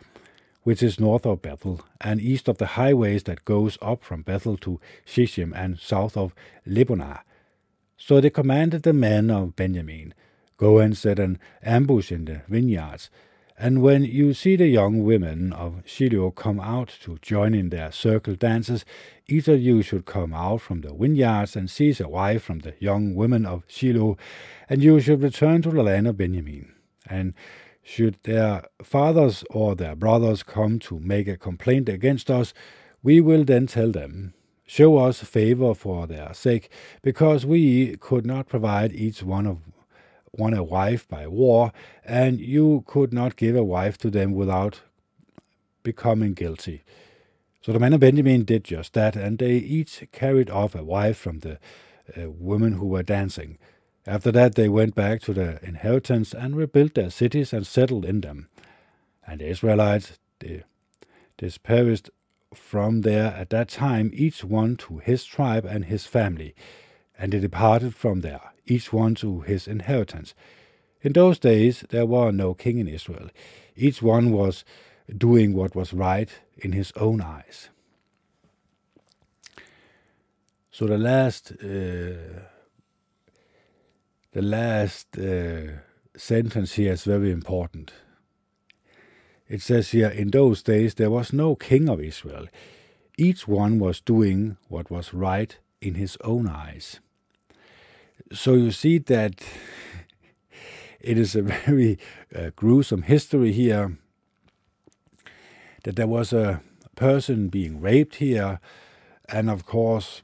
which 0.62 0.82
is 0.82 1.00
north 1.00 1.26
of 1.26 1.42
Bethel, 1.42 1.82
and 2.00 2.20
east 2.20 2.48
of 2.48 2.58
the 2.58 2.66
highways 2.66 3.24
that 3.24 3.44
goes 3.44 3.76
up 3.82 4.02
from 4.02 4.22
Bethel 4.22 4.56
to 4.58 4.80
Shechem, 5.04 5.52
and 5.52 5.78
south 5.78 6.16
of 6.16 6.34
Lebonah. 6.66 7.20
So 7.98 8.20
they 8.20 8.30
commanded 8.30 8.84
the 8.84 8.94
men 8.94 9.30
of 9.30 9.56
Benjamin, 9.56 10.14
Go 10.56 10.78
and 10.78 10.96
set 10.96 11.18
an 11.18 11.38
ambush 11.62 12.10
in 12.10 12.24
the 12.24 12.42
vineyards, 12.48 13.10
and 13.60 13.82
when 13.82 14.04
you 14.04 14.34
see 14.34 14.54
the 14.54 14.68
young 14.68 15.02
women 15.02 15.52
of 15.52 15.82
Shiloh 15.84 16.30
come 16.30 16.60
out 16.60 16.92
to 17.02 17.18
join 17.20 17.54
in 17.54 17.70
their 17.70 17.90
circle 17.90 18.36
dances, 18.36 18.84
each 19.26 19.48
of 19.48 19.60
you 19.60 19.82
should 19.82 20.06
come 20.06 20.32
out 20.32 20.60
from 20.60 20.82
the 20.82 20.94
vineyards 20.94 21.56
and 21.56 21.68
seize 21.68 22.00
a 22.00 22.08
wife 22.08 22.44
from 22.44 22.60
the 22.60 22.74
young 22.78 23.16
women 23.16 23.44
of 23.44 23.64
Shiloh, 23.66 24.16
and 24.68 24.80
you 24.80 25.00
should 25.00 25.22
return 25.22 25.62
to 25.62 25.70
the 25.70 25.82
land 25.82 26.06
of 26.06 26.16
Benjamin. 26.16 26.72
And 27.10 27.34
should 27.82 28.18
their 28.22 28.62
fathers 28.80 29.42
or 29.50 29.74
their 29.74 29.96
brothers 29.96 30.44
come 30.44 30.78
to 30.80 31.00
make 31.00 31.26
a 31.26 31.36
complaint 31.36 31.88
against 31.88 32.30
us, 32.30 32.54
we 33.02 33.20
will 33.20 33.44
then 33.44 33.66
tell 33.66 33.90
them, 33.90 34.34
show 34.68 34.98
us 34.98 35.22
favor 35.22 35.74
for 35.74 36.06
their 36.06 36.32
sake, 36.34 36.70
because 37.02 37.44
we 37.44 37.96
could 37.96 38.26
not 38.26 38.46
provide 38.48 38.92
each 38.92 39.22
one 39.22 39.46
of 39.46 39.58
one 40.30 40.54
a 40.54 40.62
wife 40.62 41.08
by 41.08 41.26
war, 41.26 41.72
and 42.04 42.38
you 42.38 42.84
could 42.86 43.12
not 43.12 43.34
give 43.34 43.56
a 43.56 43.64
wife 43.64 43.96
to 43.98 44.10
them 44.10 44.34
without 44.34 44.82
becoming 45.82 46.34
guilty. 46.34 46.82
So 47.62 47.72
the 47.72 47.80
men 47.80 47.94
of 47.94 48.00
Benjamin 48.00 48.44
did 48.44 48.62
just 48.64 48.92
that, 48.92 49.16
and 49.16 49.38
they 49.38 49.56
each 49.56 50.06
carried 50.12 50.50
off 50.50 50.74
a 50.74 50.84
wife 50.84 51.16
from 51.16 51.40
the 51.40 51.58
uh, 52.16 52.30
women 52.30 52.74
who 52.74 52.86
were 52.86 53.02
dancing. 53.02 53.58
After 54.06 54.30
that, 54.32 54.54
they 54.54 54.68
went 54.68 54.94
back 54.94 55.22
to 55.22 55.32
their 55.32 55.58
inheritance 55.62 56.32
and 56.34 56.56
rebuilt 56.56 56.94
their 56.94 57.10
cities 57.10 57.52
and 57.52 57.66
settled 57.66 58.04
in 58.04 58.20
them. 58.20 58.48
And 59.26 59.40
the 59.40 59.48
Israelites 59.48 60.18
they 60.40 60.62
dispersed 61.36 62.10
from 62.54 63.02
there 63.02 63.34
at 63.34 63.50
that 63.50 63.68
time, 63.68 64.10
each 64.14 64.44
one 64.44 64.76
to 64.76 64.98
his 64.98 65.24
tribe 65.24 65.64
and 65.64 65.84
his 65.84 66.06
family, 66.06 66.54
and 67.18 67.32
they 67.32 67.40
departed 67.40 67.94
from 67.94 68.20
there, 68.20 68.52
each 68.66 68.92
one 68.92 69.14
to 69.16 69.40
his 69.40 69.66
inheritance. 69.68 70.34
In 71.02 71.12
those 71.12 71.38
days 71.38 71.84
there 71.90 72.06
was 72.06 72.34
no 72.34 72.54
king 72.54 72.78
in 72.78 72.88
Israel. 72.88 73.28
Each 73.76 74.02
one 74.02 74.32
was 74.32 74.64
doing 75.16 75.54
what 75.54 75.74
was 75.74 75.92
right 75.92 76.30
in 76.56 76.72
his 76.72 76.92
own 76.96 77.20
eyes. 77.20 77.68
So 80.70 80.86
the 80.86 80.98
last, 80.98 81.52
uh, 81.52 82.44
the 84.32 84.42
last 84.42 85.18
uh, 85.18 85.78
sentence 86.16 86.74
here 86.74 86.92
is 86.92 87.04
very 87.04 87.32
important. 87.32 87.92
It 89.48 89.62
says 89.62 89.90
here, 89.90 90.08
in 90.08 90.30
those 90.30 90.62
days 90.62 90.94
there 90.94 91.10
was 91.10 91.32
no 91.32 91.54
king 91.54 91.88
of 91.88 92.00
Israel. 92.00 92.46
Each 93.16 93.48
one 93.48 93.78
was 93.78 94.00
doing 94.00 94.56
what 94.68 94.90
was 94.90 95.14
right 95.14 95.56
in 95.80 95.94
his 95.94 96.16
own 96.22 96.48
eyes. 96.48 97.00
So 98.32 98.54
you 98.54 98.70
see 98.72 98.98
that 98.98 99.42
it 101.00 101.18
is 101.18 101.34
a 101.34 101.42
very 101.66 101.98
uh, 102.34 102.50
gruesome 102.56 103.02
history 103.02 103.52
here. 103.52 103.98
That 105.84 105.96
there 105.96 106.06
was 106.06 106.32
a 106.32 106.60
person 106.96 107.48
being 107.48 107.80
raped 107.80 108.16
here, 108.16 108.60
and 109.28 109.48
of 109.48 109.64
course, 109.64 110.22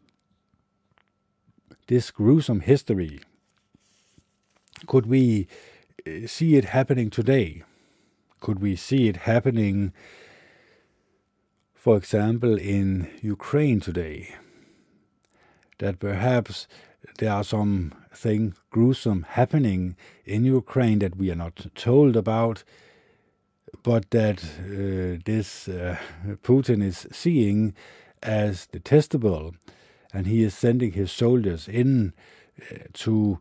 this 1.87 2.11
gruesome 2.11 2.61
history 2.61 3.21
could 4.87 5.07
we 5.07 5.47
uh, 6.07 6.27
see 6.27 6.57
it 6.57 6.67
happening 6.67 7.11
today? 7.11 7.63
Could 8.45 8.61
we 8.61 8.77
see 8.77 9.09
it 9.09 9.17
happening, 9.17 9.95
for 11.75 11.97
example, 11.97 12.59
in 12.59 13.09
Ukraine 13.23 13.81
today? 13.81 14.35
That 15.79 15.99
perhaps 15.99 16.69
there 17.21 17.33
are 17.33 17.43
something 17.43 18.53
gruesome 18.69 19.25
happening 19.31 19.97
in 20.27 20.45
Ukraine 20.45 20.99
that 20.99 21.17
we 21.17 21.31
are 21.31 21.43
not 21.47 21.69
told 21.75 22.17
about, 22.17 22.65
but 23.83 24.11
that 24.11 24.45
uh, 24.45 25.23
this 25.25 25.67
uh, 25.67 25.97
Putin 26.43 26.83
is 26.83 27.07
seeing 27.11 27.73
as 28.23 28.67
detestable, 28.67 29.55
and 30.13 30.27
he 30.27 30.43
is 30.43 30.53
sending 30.53 30.93
his 30.93 31.11
soldiers 31.11 31.67
in 31.67 32.13
uh, 32.61 32.75
to 32.93 33.39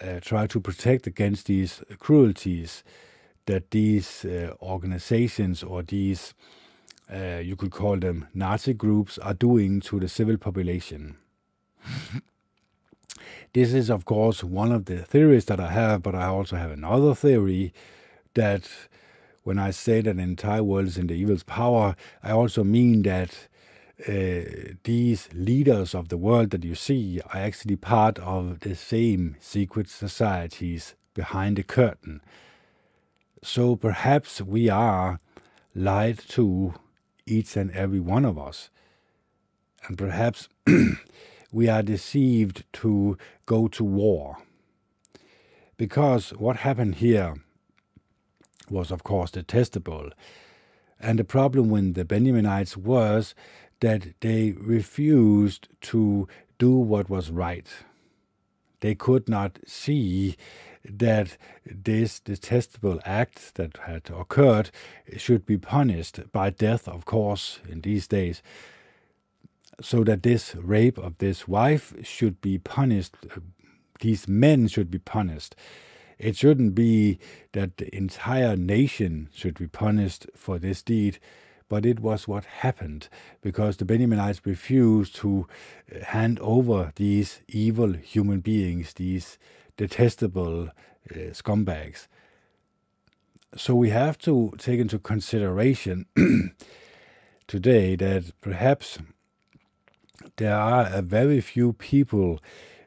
uh, 0.00 0.20
try 0.20 0.46
to 0.46 0.60
protect 0.60 1.08
against 1.08 1.46
these 1.46 1.82
cruelties 1.98 2.84
that 3.46 3.70
these 3.70 4.24
uh, 4.24 4.54
organizations 4.62 5.62
or 5.62 5.82
these, 5.82 6.34
uh, 7.12 7.40
you 7.42 7.56
could 7.56 7.70
call 7.70 7.96
them 7.98 8.26
Nazi 8.34 8.74
groups, 8.74 9.18
are 9.18 9.34
doing 9.34 9.80
to 9.82 10.00
the 10.00 10.08
civil 10.08 10.36
population. 10.36 11.16
this 13.52 13.74
is, 13.74 13.90
of 13.90 14.04
course, 14.04 14.42
one 14.42 14.72
of 14.72 14.86
the 14.86 15.02
theories 15.02 15.44
that 15.46 15.60
I 15.60 15.70
have, 15.70 16.02
but 16.02 16.14
I 16.14 16.26
also 16.26 16.56
have 16.56 16.70
another 16.70 17.14
theory 17.14 17.72
that 18.34 18.68
when 19.42 19.58
I 19.58 19.70
say 19.70 20.00
that 20.00 20.16
the 20.16 20.22
entire 20.22 20.62
world 20.62 20.86
is 20.86 20.98
in 20.98 21.06
the 21.06 21.14
evil's 21.14 21.42
power, 21.42 21.94
I 22.22 22.30
also 22.32 22.64
mean 22.64 23.02
that 23.02 23.48
uh, 24.08 24.74
these 24.82 25.28
leaders 25.32 25.94
of 25.94 26.08
the 26.08 26.16
world 26.16 26.50
that 26.50 26.64
you 26.64 26.74
see 26.74 27.20
are 27.32 27.40
actually 27.40 27.76
part 27.76 28.18
of 28.18 28.60
the 28.60 28.74
same 28.74 29.36
secret 29.38 29.88
societies 29.88 30.94
behind 31.14 31.56
the 31.56 31.62
curtain 31.62 32.20
so 33.44 33.76
perhaps 33.76 34.40
we 34.40 34.70
are 34.70 35.20
lied 35.74 36.18
to, 36.30 36.74
each 37.26 37.56
and 37.56 37.70
every 37.72 38.00
one 38.00 38.24
of 38.24 38.38
us. 38.38 38.70
And 39.86 39.98
perhaps 39.98 40.48
we 41.52 41.68
are 41.68 41.82
deceived 41.82 42.64
to 42.74 43.18
go 43.44 43.68
to 43.68 43.84
war. 43.84 44.38
Because 45.76 46.30
what 46.30 46.56
happened 46.56 46.96
here 46.96 47.34
was, 48.70 48.90
of 48.90 49.04
course, 49.04 49.30
detestable. 49.30 50.10
And 50.98 51.18
the 51.18 51.24
problem 51.24 51.68
with 51.68 51.94
the 51.94 52.04
Benjaminites 52.06 52.78
was 52.78 53.34
that 53.80 54.14
they 54.20 54.52
refused 54.52 55.68
to 55.82 56.26
do 56.58 56.72
what 56.72 57.10
was 57.10 57.30
right. 57.30 57.68
They 58.80 58.94
could 58.94 59.28
not 59.28 59.58
see 59.66 60.36
that 60.84 61.36
this 61.64 62.20
detestable 62.20 63.00
act 63.04 63.54
that 63.54 63.76
had 63.86 64.10
occurred 64.10 64.70
should 65.16 65.46
be 65.46 65.56
punished 65.56 66.20
by 66.32 66.50
death, 66.50 66.86
of 66.88 67.04
course, 67.04 67.60
in 67.68 67.80
these 67.80 68.06
days, 68.06 68.42
so 69.80 70.04
that 70.04 70.22
this 70.22 70.54
rape 70.56 70.98
of 70.98 71.18
this 71.18 71.48
wife 71.48 71.94
should 72.02 72.40
be 72.40 72.58
punished, 72.58 73.16
uh, 73.24 73.40
these 74.00 74.28
men 74.28 74.68
should 74.68 74.90
be 74.90 74.98
punished. 74.98 75.56
It 76.18 76.36
shouldn't 76.36 76.74
be 76.74 77.18
that 77.52 77.78
the 77.78 77.94
entire 77.94 78.56
nation 78.56 79.30
should 79.34 79.58
be 79.58 79.66
punished 79.66 80.26
for 80.36 80.58
this 80.58 80.82
deed, 80.82 81.18
but 81.68 81.84
it 81.84 81.98
was 81.98 82.28
what 82.28 82.44
happened 82.44 83.08
because 83.42 83.78
the 83.78 83.84
Benjaminites 83.84 84.44
refused 84.44 85.16
to 85.16 85.48
uh, 85.92 86.04
hand 86.04 86.38
over 86.40 86.92
these 86.94 87.40
evil 87.48 87.94
human 87.94 88.40
beings, 88.40 88.92
these 88.92 89.38
detestable 89.76 90.68
uh, 91.10 91.32
scumbags. 91.32 92.06
So 93.56 93.74
we 93.74 93.90
have 93.90 94.18
to 94.18 94.52
take 94.58 94.80
into 94.80 94.98
consideration 94.98 96.06
today 97.46 97.94
that 97.96 98.32
perhaps 98.40 98.98
there 100.36 100.56
are 100.56 100.88
a 100.92 101.02
very 101.02 101.40
few 101.40 101.72
people 101.72 102.40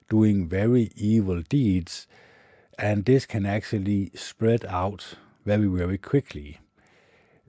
doing 0.09 0.47
very 0.47 0.91
evil 0.95 1.41
deeds, 1.41 2.07
and 2.77 3.05
this 3.05 3.25
can 3.25 3.45
actually 3.45 4.11
spread 4.13 4.65
out 4.65 5.15
very, 5.45 5.67
very 5.67 5.97
quickly. 5.97 6.59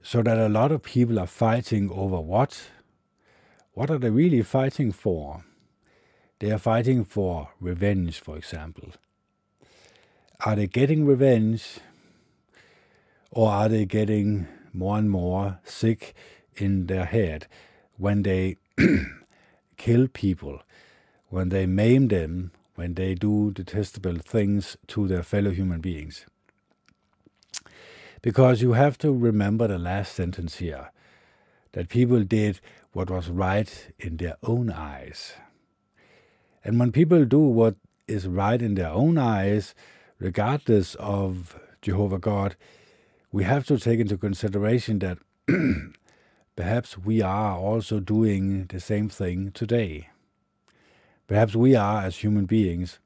So 0.01 0.23
that 0.23 0.37
a 0.37 0.47
lot 0.47 0.71
of 0.71 0.83
people 0.83 1.19
are 1.19 1.27
fighting 1.27 1.91
over 1.91 2.21
what? 2.21 2.69
What 3.73 3.89
are 3.91 3.97
they 3.97 4.09
really 4.09 4.41
fighting 4.43 4.91
for? 4.91 5.43
They 6.39 6.51
are 6.51 6.57
fighting 6.57 7.03
for 7.03 7.49
revenge, 7.59 8.19
for 8.21 8.37
example. 8.37 8.93
Are 10.45 10.55
they 10.55 10.67
getting 10.67 11.05
revenge? 11.05 11.79
Or 13.29 13.49
are 13.49 13.67
they 13.67 13.85
getting 13.85 14.47
more 14.71 14.97
and 14.97 15.09
more 15.09 15.59
sick 15.65 16.15
in 16.55 16.87
their 16.87 17.03
head 17.03 17.45
when 17.97 18.23
they 18.23 18.55
kill 19.77 20.07
people, 20.07 20.61
when 21.27 21.49
they 21.49 21.65
maim 21.65 22.07
them, 22.07 22.51
when 22.75 22.93
they 22.93 23.15
do 23.15 23.51
detestable 23.51 24.15
things 24.19 24.77
to 24.87 25.09
their 25.09 25.23
fellow 25.23 25.51
human 25.51 25.81
beings? 25.81 26.25
Because 28.21 28.61
you 28.61 28.73
have 28.73 28.97
to 28.99 29.11
remember 29.11 29.67
the 29.67 29.77
last 29.77 30.15
sentence 30.15 30.57
here 30.57 30.91
that 31.73 31.89
people 31.89 32.23
did 32.23 32.61
what 32.93 33.09
was 33.09 33.29
right 33.29 33.91
in 33.99 34.15
their 34.15 34.37
own 34.43 34.71
eyes. 34.71 35.33
And 36.63 36.79
when 36.79 36.93
people 36.93 37.25
do 37.25 37.39
what 37.39 37.75
is 38.07 38.25
right 38.25 38.61
in 38.61 38.75
their 38.75 38.89
own 38.89 39.17
eyes, 39.17 39.75
regardless 40.19 40.95
of 40.95 41.59
Jehovah 41.81 42.19
God, 42.19 42.55
we 43.31 43.43
have 43.45 43.65
to 43.67 43.77
take 43.77 43.99
into 43.99 44.17
consideration 44.17 44.99
that 44.99 45.17
perhaps 46.55 46.97
we 46.97 47.21
are 47.21 47.57
also 47.57 47.99
doing 47.99 48.65
the 48.65 48.79
same 48.79 49.07
thing 49.07 49.51
today. 49.51 50.09
Perhaps 51.27 51.55
we 51.55 51.75
are, 51.75 52.01
as 52.01 52.17
human 52.17 52.45
beings, 52.45 52.99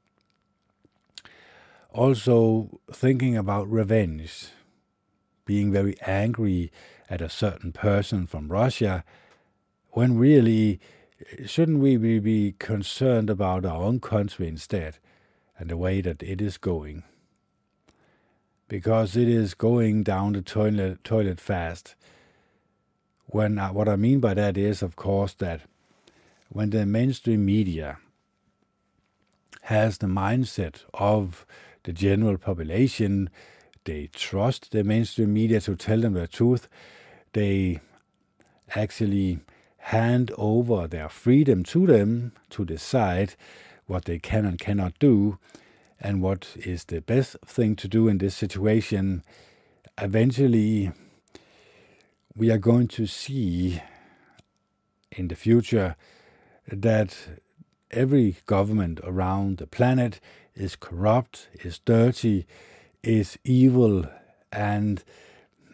also 1.90 2.80
thinking 2.90 3.36
about 3.36 3.70
revenge, 3.70 4.48
being 5.44 5.70
very 5.70 5.96
angry 6.00 6.72
at 7.08 7.20
a 7.20 7.28
certain 7.28 7.70
person 7.70 8.26
from 8.26 8.48
Russia, 8.48 9.04
when 9.90 10.18
really, 10.18 10.80
shouldn't 11.46 11.78
we 11.78 11.96
be 11.96 12.54
concerned 12.58 13.30
about 13.30 13.64
our 13.64 13.82
own 13.82 14.00
country 14.00 14.48
instead 14.48 14.98
and 15.58 15.70
the 15.70 15.76
way 15.76 16.00
that 16.00 16.22
it 16.22 16.40
is 16.40 16.56
going? 16.58 17.02
Because 18.68 19.16
it 19.16 19.28
is 19.28 19.54
going 19.54 20.02
down 20.02 20.32
the 20.32 20.42
toilet, 20.42 21.04
toilet 21.04 21.40
fast. 21.40 21.94
When 23.26 23.58
uh, 23.58 23.68
what 23.70 23.88
I 23.88 23.96
mean 23.96 24.20
by 24.20 24.34
that 24.34 24.56
is, 24.56 24.82
of 24.82 24.96
course, 24.96 25.34
that 25.34 25.62
when 26.48 26.70
the 26.70 26.86
mainstream 26.86 27.44
media 27.44 27.98
has 29.62 29.98
the 29.98 30.06
mindset 30.06 30.82
of 30.92 31.46
the 31.84 31.92
general 31.92 32.38
population 32.38 33.30
they 33.84 34.08
trust 34.12 34.72
the 34.72 34.82
mainstream 34.82 35.32
media 35.32 35.60
to 35.60 35.76
tell 35.76 36.00
them 36.00 36.14
the 36.14 36.26
truth. 36.26 36.68
They 37.32 37.80
actually 38.74 39.40
hand 39.76 40.32
over 40.38 40.86
their 40.86 41.10
freedom 41.10 41.62
to 41.64 41.86
them 41.86 42.32
to 42.50 42.64
decide 42.64 43.34
what 43.86 44.04
they 44.04 44.18
can 44.18 44.44
and 44.44 44.58
cannot 44.58 44.98
do 44.98 45.38
and 46.00 46.22
what 46.22 46.48
is 46.56 46.84
the 46.84 47.00
best 47.00 47.36
thing 47.46 47.76
to 47.76 47.88
do 47.88 48.08
in 48.08 48.18
this 48.18 48.34
situation. 48.34 49.22
Eventually, 49.98 50.92
we 52.36 52.50
are 52.50 52.58
going 52.58 52.88
to 52.88 53.06
see 53.06 53.80
in 55.12 55.28
the 55.28 55.36
future 55.36 55.96
that 56.66 57.16
every 57.90 58.36
government 58.46 59.00
around 59.04 59.58
the 59.58 59.66
planet 59.66 60.20
is 60.54 60.76
corrupt, 60.76 61.48
is 61.54 61.78
dirty, 61.78 62.46
is 63.02 63.38
evil 63.44 64.04
and 64.52 65.04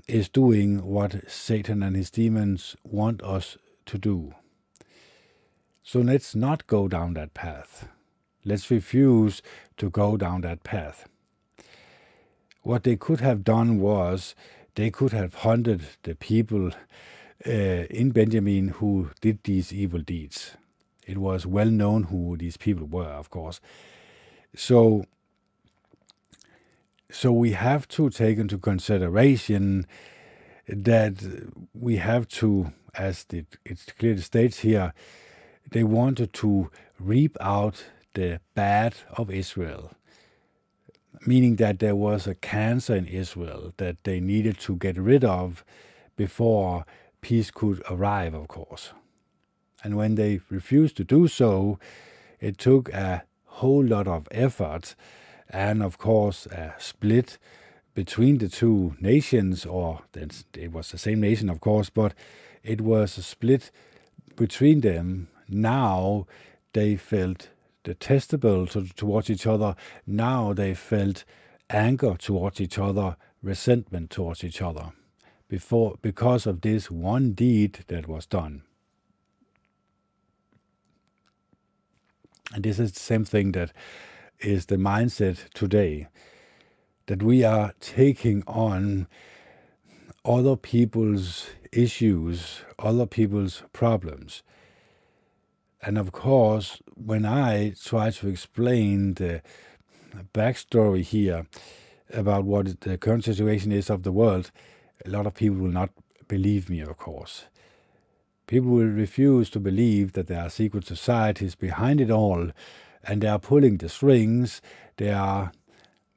is 0.07 0.29
doing 0.29 0.85
what 0.85 1.31
Satan 1.31 1.83
and 1.83 1.96
his 1.96 2.11
demons 2.11 2.77
want 2.85 3.23
us 3.23 3.57
to 3.87 3.99
do. 3.99 4.35
So 5.83 6.01
let's 6.01 6.35
not 6.35 6.66
go 6.66 6.88
down 6.88 7.14
that 7.14 7.35
path. 7.35 7.88
Let's 8.44 8.70
refuse 8.70 9.42
to 9.76 9.90
go 9.90 10.16
down 10.16 10.42
that 10.42 10.62
path. 10.62 11.09
What 12.62 12.85
they 12.85 12.96
could 12.96 13.20
have 13.20 13.44
done 13.44 13.79
was 13.81 14.35
they 14.74 14.90
could 14.90 15.12
have 15.12 15.35
hunted 15.35 15.83
the 16.03 16.14
people 16.14 16.72
uh, 17.46 17.50
in 17.50 18.11
Benjamin 18.11 18.68
who 18.68 19.11
did 19.20 19.40
these 19.44 19.72
evil 19.72 20.00
deeds. 20.00 20.57
It 21.07 21.18
was 21.18 21.46
well 21.46 21.70
known 21.70 22.05
who 22.05 22.37
these 22.37 22.57
people 22.57 22.87
were, 22.87 23.05
of 23.05 23.31
course. 23.31 23.61
So 24.55 25.05
so 27.12 27.33
we 27.33 27.53
have 27.53 27.88
to 27.88 28.09
take 28.11 28.38
into 28.38 28.57
consideration 28.57 29.87
that 30.68 31.14
we 31.74 31.96
have 31.96 32.29
to, 32.29 32.72
as 32.94 33.26
it, 33.33 33.57
it 33.64 33.94
clearly 33.98 34.20
states 34.20 34.61
here, 34.61 34.92
they 35.72 35.83
wanted 35.83 36.33
to 36.35 36.70
reap 37.00 37.37
out 37.40 37.85
the 38.14 38.40
bad 38.55 38.94
of 39.16 39.31
Israel, 39.31 39.92
meaning 41.27 41.57
that 41.57 41.79
there 41.79 41.96
was 41.96 42.27
a 42.27 42.35
cancer 42.35 42.94
in 42.96 43.07
Israel 43.07 43.73
that 43.77 44.05
they 44.05 44.20
needed 44.20 44.59
to 44.61 44.77
get 44.77 44.96
rid 44.96 45.25
of 45.25 45.64
before 46.16 46.85
peace 47.20 47.51
could 47.51 47.83
arrive, 47.90 48.35
of 48.35 48.49
course. 48.49 48.92
And 49.83 49.96
when 49.96 50.14
they 50.14 50.40
refused 50.51 50.96
to 50.99 51.05
do 51.05 51.29
so, 51.29 51.79
it 52.40 52.59
took 52.59 52.92
a 52.92 53.25
whole 53.44 53.85
lot 53.85 54.07
of 54.07 54.29
effort 54.31 54.94
and 55.49 55.83
of 55.83 55.99
course 55.99 56.46
a 56.46 56.75
split 56.79 57.38
between 57.94 58.38
the 58.38 58.49
two 58.49 58.94
nations, 59.01 59.66
or 59.66 60.03
it 60.14 60.73
was 60.73 60.90
the 60.90 60.99
same 60.99 61.20
nation, 61.20 61.51
of 61.51 61.61
course, 61.61 61.90
but 61.90 62.14
it 62.62 62.81
was 62.81 63.18
a 63.18 63.23
split 63.23 63.70
between 64.37 64.81
them. 64.81 65.29
Now 65.49 66.27
they 66.73 66.96
felt 66.96 67.49
detestable 67.84 68.66
to, 68.68 68.86
towards 68.88 69.30
each 69.30 69.46
other. 69.46 69.74
Now 70.06 70.52
they 70.52 70.74
felt 70.74 71.24
anger 71.68 72.16
towards 72.18 72.60
each 72.60 72.78
other, 72.78 73.16
resentment 73.42 74.10
towards 74.10 74.44
each 74.44 74.60
other, 74.60 74.92
before 75.48 75.96
because 76.02 76.46
of 76.46 76.60
this 76.60 76.90
one 76.90 77.32
deed 77.32 77.84
that 77.88 78.08
was 78.08 78.26
done. 78.26 78.62
And 82.52 82.64
this 82.64 82.78
is 82.78 82.92
the 82.92 83.00
same 83.00 83.24
thing 83.24 83.52
that 83.52 83.72
is 84.40 84.66
the 84.66 84.76
mindset 84.76 85.48
today 85.54 86.08
that 87.06 87.22
we 87.22 87.44
are 87.44 87.74
taking 87.80 88.42
on 88.46 89.06
other 90.24 90.56
people's 90.56 91.48
issues, 91.72 92.62
other 92.78 93.06
people's 93.06 93.62
problems. 93.72 94.42
And 95.82 95.96
of 95.96 96.12
course, 96.12 96.82
when 96.94 97.24
I 97.24 97.74
try 97.82 98.10
to 98.10 98.28
explain 98.28 99.14
the 99.14 99.42
backstory 100.34 101.02
here 101.02 101.46
about 102.12 102.44
what 102.44 102.80
the 102.80 102.98
current 102.98 103.24
situation 103.24 103.72
is 103.72 103.88
of 103.88 104.02
the 104.02 104.12
world, 104.12 104.50
a 105.04 105.08
lot 105.08 105.26
of 105.26 105.34
people 105.34 105.58
will 105.58 105.72
not 105.72 105.90
believe 106.28 106.68
me, 106.68 106.80
of 106.80 106.96
course. 106.98 107.44
People 108.46 108.70
will 108.70 108.86
refuse 108.86 109.48
to 109.50 109.60
believe 109.60 110.12
that 110.12 110.26
there 110.26 110.42
are 110.42 110.50
secret 110.50 110.86
societies 110.86 111.54
behind 111.54 112.00
it 112.00 112.10
all 112.10 112.50
and 113.04 113.22
they 113.22 113.28
are 113.28 113.38
pulling 113.38 113.78
the 113.78 113.88
strings. 113.88 114.60
They 114.96 115.10
are 115.12 115.52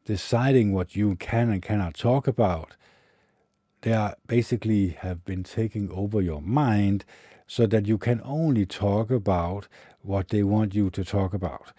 deciding 0.05 0.73
what 0.73 0.95
you 0.95 1.15
can 1.15 1.49
and 1.49 1.61
cannot 1.61 1.93
talk 1.93 2.27
about. 2.27 2.75
They 3.81 3.93
are 3.93 4.15
basically 4.27 4.89
have 4.89 5.23
been 5.23 5.43
taking 5.43 5.89
over 5.91 6.21
your 6.21 6.41
mind 6.41 7.05
so 7.47 7.65
that 7.67 7.87
you 7.87 7.97
can 7.97 8.21
only 8.23 8.65
talk 8.65 9.11
about 9.11 9.67
what 10.01 10.29
they 10.29 10.43
want 10.43 10.73
you 10.75 10.89
to 10.89 11.03
talk 11.03 11.33
about. 11.33 11.71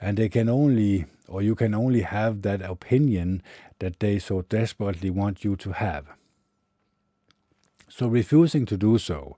And 0.00 0.16
they 0.16 0.28
can 0.28 0.48
only, 0.48 1.06
or 1.26 1.42
you 1.42 1.54
can 1.54 1.74
only 1.74 2.02
have 2.02 2.42
that 2.42 2.62
opinion 2.62 3.42
that 3.80 4.00
they 4.00 4.18
so 4.18 4.42
desperately 4.42 5.10
want 5.10 5.44
you 5.44 5.56
to 5.56 5.72
have. 5.72 6.06
So 7.88 8.06
refusing 8.06 8.66
to 8.66 8.76
do 8.76 8.98
so 8.98 9.36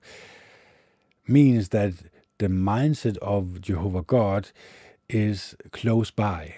means 1.27 1.69
that 1.69 1.93
the 2.37 2.47
mindset 2.47 3.17
of 3.17 3.61
Jehovah 3.61 4.03
God 4.03 4.49
is 5.09 5.55
close 5.71 6.11
by. 6.11 6.55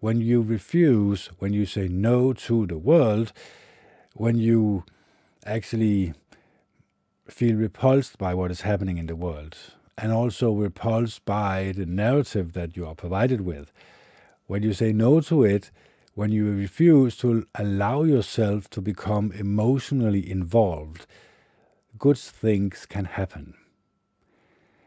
When 0.00 0.20
you 0.20 0.40
refuse, 0.40 1.30
when 1.38 1.52
you 1.52 1.66
say 1.66 1.88
no 1.88 2.32
to 2.32 2.66
the 2.66 2.78
world, 2.78 3.32
when 4.14 4.36
you 4.38 4.84
actually 5.44 6.14
feel 7.28 7.56
repulsed 7.56 8.18
by 8.18 8.34
what 8.34 8.50
is 8.50 8.62
happening 8.62 8.98
in 8.98 9.06
the 9.06 9.16
world, 9.16 9.56
and 9.96 10.12
also 10.12 10.52
repulsed 10.52 11.24
by 11.24 11.72
the 11.76 11.86
narrative 11.86 12.52
that 12.52 12.76
you 12.76 12.86
are 12.86 12.94
provided 12.94 13.42
with, 13.42 13.72
when 14.46 14.62
you 14.62 14.72
say 14.72 14.92
no 14.92 15.20
to 15.20 15.44
it, 15.44 15.70
when 16.14 16.32
you 16.32 16.52
refuse 16.52 17.16
to 17.18 17.46
allow 17.54 18.02
yourself 18.02 18.68
to 18.70 18.80
become 18.80 19.32
emotionally 19.32 20.28
involved, 20.28 21.06
good 21.98 22.18
things 22.18 22.84
can 22.86 23.04
happen. 23.04 23.54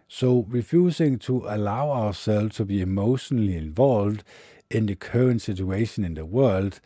So, 0.07 0.45
refusing 0.47 1.17
to 1.19 1.45
allow 1.47 1.89
ourselves 1.89 2.55
to 2.57 2.65
be 2.65 2.81
emotionally 2.81 3.55
involved 3.55 4.23
in 4.69 4.85
the 4.85 4.95
current 4.95 5.41
situation 5.41 6.03
in 6.03 6.13
the 6.13 6.25
world 6.25 6.79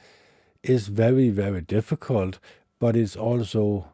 is 0.63 0.87
very, 0.87 1.29
very 1.29 1.61
difficult, 1.61 2.39
but 2.79 2.95
it's 2.95 3.15
also 3.15 3.87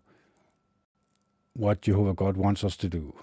what 1.54 1.82
Jehovah 1.82 2.14
God 2.14 2.38
wants 2.38 2.64
us 2.64 2.76
to 2.78 2.90
do. 2.90 3.14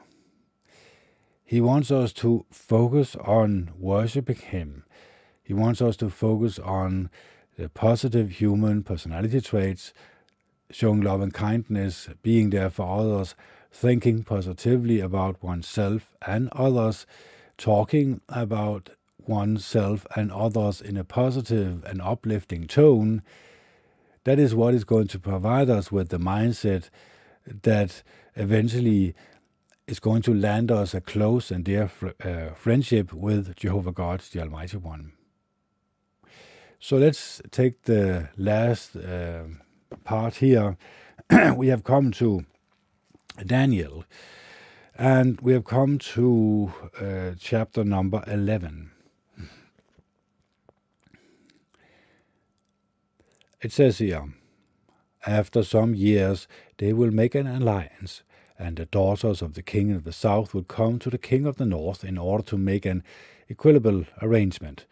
He 1.45 1.61
wants 1.61 1.91
us 1.91 2.13
to 2.15 2.47
focus 2.51 3.17
on 3.17 3.73
worshiping 3.77 4.37
Him. 4.37 4.85
He 5.43 5.53
wants 5.53 5.83
us 5.83 5.97
to 5.97 6.09
focus 6.09 6.61
on 6.61 7.11
the 7.59 7.69
positive 7.69 8.31
human 8.31 8.85
personality 8.85 9.41
traits, 9.41 9.93
showing 10.71 11.01
love 11.01 11.21
and 11.21 11.35
kindness, 11.35 12.09
being 12.23 12.51
there 12.51 12.71
for 12.71 13.01
others, 13.01 13.35
thinking 13.73 14.23
positively 14.23 15.01
about 15.01 15.43
oneself 15.43 16.15
and 16.25 16.49
others, 16.53 17.07
talking 17.59 18.21
about 18.29 18.91
oneself 19.19 20.07
and 20.15 20.31
others 20.31 20.81
in 20.81 20.97
a 20.97 21.05
positive 21.05 21.85
and 21.85 22.01
uplifting 22.01 22.67
tone. 22.67 23.23
That 24.25 24.39
is 24.39 24.55
what 24.55 24.75
is 24.75 24.85
going 24.85 25.09
to 25.09 25.19
provide 25.19 25.69
us 25.69 25.91
with 25.91 26.11
the 26.11 26.19
mindset 26.19 26.91
that 27.63 28.03
eventually 28.37 29.15
is 29.87 30.01
going 30.01 30.23
to 30.23 30.33
land 30.35 30.71
us 30.71 30.95
a 30.95 31.01
close 31.01 31.51
and 31.51 31.65
dear 31.65 31.91
uh, 32.25 32.55
friendship 32.55 33.13
with 33.13 33.57
Jehovah 33.57 33.93
God, 33.93 34.21
the 34.21 34.41
Almighty 34.41 34.77
One. 34.77 35.13
So 36.79 36.97
let's 36.97 37.43
take 37.51 37.83
the 37.83 38.29
last 38.39 38.97
uh, 38.97 39.45
part 40.05 40.37
here. 40.37 40.77
we 41.57 41.69
have 41.69 41.85
come 41.85 42.11
to 42.13 42.47
Daniel, 43.45 44.05
and 44.97 45.41
we 45.41 45.53
have 45.53 45.65
come 45.65 45.99
to 45.99 46.73
uh, 47.01 47.31
chapter 47.39 47.85
number 47.85 48.25
11. 48.27 48.93
It 53.61 53.73
says 53.73 53.99
here, 53.99 54.25
after 55.27 55.63
some 55.63 55.95
years, 55.95 56.49
they 56.79 56.93
will 56.93 57.11
make 57.11 57.35
an 57.35 57.47
alliance 57.47 58.23
and 58.61 58.77
the 58.77 58.85
daughters 58.85 59.41
of 59.41 59.55
the 59.55 59.63
king 59.63 59.91
of 59.91 60.05
the 60.05 60.13
south 60.13 60.53
will 60.53 60.63
come 60.63 60.99
to 60.99 61.09
the 61.09 61.17
king 61.17 61.47
of 61.47 61.57
the 61.57 61.65
north 61.65 62.05
in 62.05 62.19
order 62.19 62.45
to 62.45 62.59
make 62.59 62.85
an 62.85 63.03
equitable 63.49 64.05
arrangement. 64.21 64.85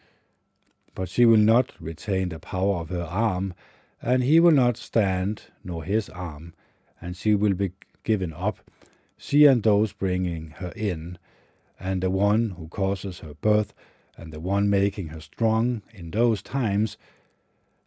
But 0.94 1.10
she 1.10 1.26
will 1.26 1.36
not 1.36 1.72
retain 1.78 2.30
the 2.30 2.38
power 2.38 2.78
of 2.78 2.88
her 2.88 3.04
arm, 3.04 3.52
and 4.00 4.22
he 4.22 4.40
will 4.40 4.52
not 4.52 4.78
stand, 4.78 5.42
nor 5.62 5.84
his 5.84 6.08
arm, 6.08 6.54
and 6.98 7.14
she 7.14 7.34
will 7.34 7.52
be 7.52 7.72
given 8.04 8.32
up, 8.32 8.58
she 9.18 9.44
and 9.44 9.62
those 9.62 9.92
bringing 9.92 10.54
her 10.56 10.72
in, 10.74 11.18
and 11.78 12.02
the 12.02 12.10
one 12.10 12.54
who 12.56 12.68
causes 12.68 13.18
her 13.18 13.34
birth, 13.34 13.74
and 14.16 14.32
the 14.32 14.40
one 14.40 14.70
making 14.70 15.08
her 15.08 15.20
strong 15.20 15.82
in 15.92 16.10
those 16.10 16.40
times, 16.40 16.96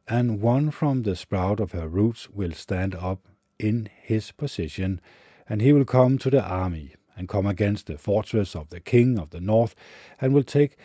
and 0.07 0.41
one 0.41 0.71
from 0.71 1.03
the 1.03 1.15
sprout 1.15 1.59
of 1.59 1.71
her 1.71 1.87
roots 1.87 2.29
will 2.29 2.51
stand 2.51 2.95
up 2.95 3.27
in 3.59 3.89
his 4.01 4.31
position, 4.31 4.99
and 5.47 5.61
he 5.61 5.71
will 5.73 5.85
come 5.85 6.17
to 6.17 6.29
the 6.29 6.43
army, 6.43 6.95
and 7.15 7.29
come 7.29 7.45
against 7.45 7.87
the 7.87 7.97
fortress 7.97 8.55
of 8.55 8.69
the 8.69 8.79
king 8.79 9.19
of 9.19 9.29
the 9.29 9.41
north, 9.41 9.75
and 10.19 10.33
will 10.33 10.43
take 10.43 10.77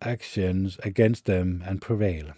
actions 0.00 0.78
against 0.82 1.24
them 1.24 1.62
and 1.66 1.80
prevail. 1.80 2.32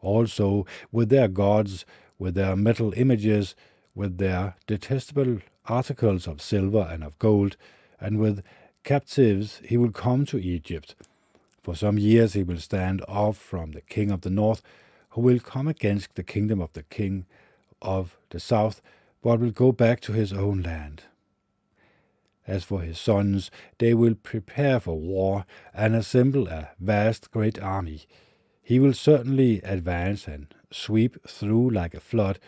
Also, 0.00 0.66
with 0.90 1.08
their 1.08 1.28
gods, 1.28 1.86
with 2.18 2.34
their 2.34 2.56
metal 2.56 2.92
images, 2.96 3.54
with 3.94 4.18
their 4.18 4.56
detestable 4.66 5.38
articles 5.66 6.26
of 6.26 6.42
silver 6.42 6.88
and 6.90 7.04
of 7.04 7.18
gold, 7.18 7.56
and 8.00 8.18
with 8.18 8.42
captives 8.84 9.60
he 9.64 9.76
will 9.76 9.92
come 9.92 10.24
to 10.26 10.38
Egypt. 10.38 10.94
For 11.62 11.76
some 11.76 11.98
years 11.98 12.32
he 12.32 12.42
will 12.42 12.58
stand 12.58 13.02
off 13.06 13.36
from 13.36 13.72
the 13.72 13.80
king 13.80 14.10
of 14.10 14.22
the 14.22 14.30
north, 14.30 14.62
who 15.12 15.20
will 15.20 15.38
come 15.38 15.68
against 15.68 16.14
the 16.14 16.22
kingdom 16.22 16.60
of 16.60 16.72
the 16.72 16.82
king 16.84 17.26
of 17.80 18.16
the 18.30 18.40
south, 18.40 18.80
but 19.22 19.40
will 19.40 19.50
go 19.50 19.70
back 19.72 20.00
to 20.00 20.12
his 20.12 20.32
own 20.32 20.62
land. 20.62 21.04
As 22.46 22.64
for 22.64 22.80
his 22.80 22.98
sons, 22.98 23.50
they 23.78 23.94
will 23.94 24.14
prepare 24.14 24.80
for 24.80 24.98
war 24.98 25.44
and 25.72 25.94
assemble 25.94 26.48
a 26.48 26.70
vast 26.80 27.30
great 27.30 27.60
army. 27.60 28.02
He 28.62 28.80
will 28.80 28.94
certainly 28.94 29.60
advance 29.62 30.26
and 30.26 30.52
sweep 30.70 31.16
through 31.28 31.70
like 31.70 31.94
a 31.94 32.00
flood, 32.00 32.38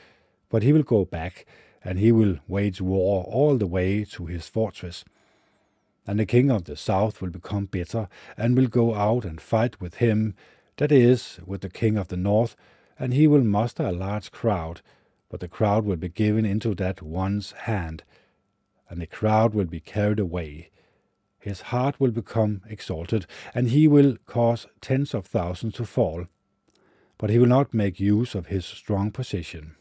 but 0.48 0.62
he 0.62 0.72
will 0.72 0.82
go 0.82 1.04
back, 1.04 1.46
and 1.84 1.98
he 1.98 2.12
will 2.12 2.38
wage 2.48 2.80
war 2.80 3.24
all 3.24 3.56
the 3.56 3.66
way 3.66 4.04
to 4.04 4.26
his 4.26 4.48
fortress. 4.48 5.04
And 6.06 6.18
the 6.18 6.26
king 6.26 6.50
of 6.50 6.64
the 6.64 6.76
south 6.76 7.20
will 7.20 7.30
become 7.30 7.66
bitter, 7.66 8.08
and 8.36 8.56
will 8.56 8.68
go 8.68 8.94
out 8.94 9.24
and 9.24 9.40
fight 9.40 9.80
with 9.80 9.96
him, 9.96 10.34
that 10.76 10.92
is, 10.92 11.38
with 11.46 11.60
the 11.60 11.70
king 11.70 11.96
of 11.96 12.08
the 12.08 12.16
north, 12.16 12.56
and 12.98 13.12
he 13.12 13.26
will 13.26 13.44
muster 13.44 13.84
a 13.84 13.92
large 13.92 14.30
crowd, 14.30 14.80
but 15.28 15.40
the 15.40 15.48
crowd 15.48 15.84
will 15.84 15.96
be 15.96 16.08
given 16.08 16.44
into 16.44 16.74
that 16.74 17.02
one's 17.02 17.52
hand, 17.52 18.02
and 18.88 19.00
the 19.00 19.06
crowd 19.06 19.54
will 19.54 19.64
be 19.64 19.80
carried 19.80 20.18
away. 20.18 20.70
His 21.38 21.62
heart 21.62 22.00
will 22.00 22.10
become 22.10 22.62
exalted, 22.68 23.26
and 23.54 23.68
he 23.68 23.86
will 23.86 24.16
cause 24.26 24.66
tens 24.80 25.14
of 25.14 25.26
thousands 25.26 25.74
to 25.74 25.84
fall, 25.84 26.26
but 27.18 27.30
he 27.30 27.38
will 27.38 27.46
not 27.46 27.74
make 27.74 28.00
use 28.00 28.34
of 28.34 28.46
his 28.46 28.64
strong 28.64 29.10
position. 29.10 29.76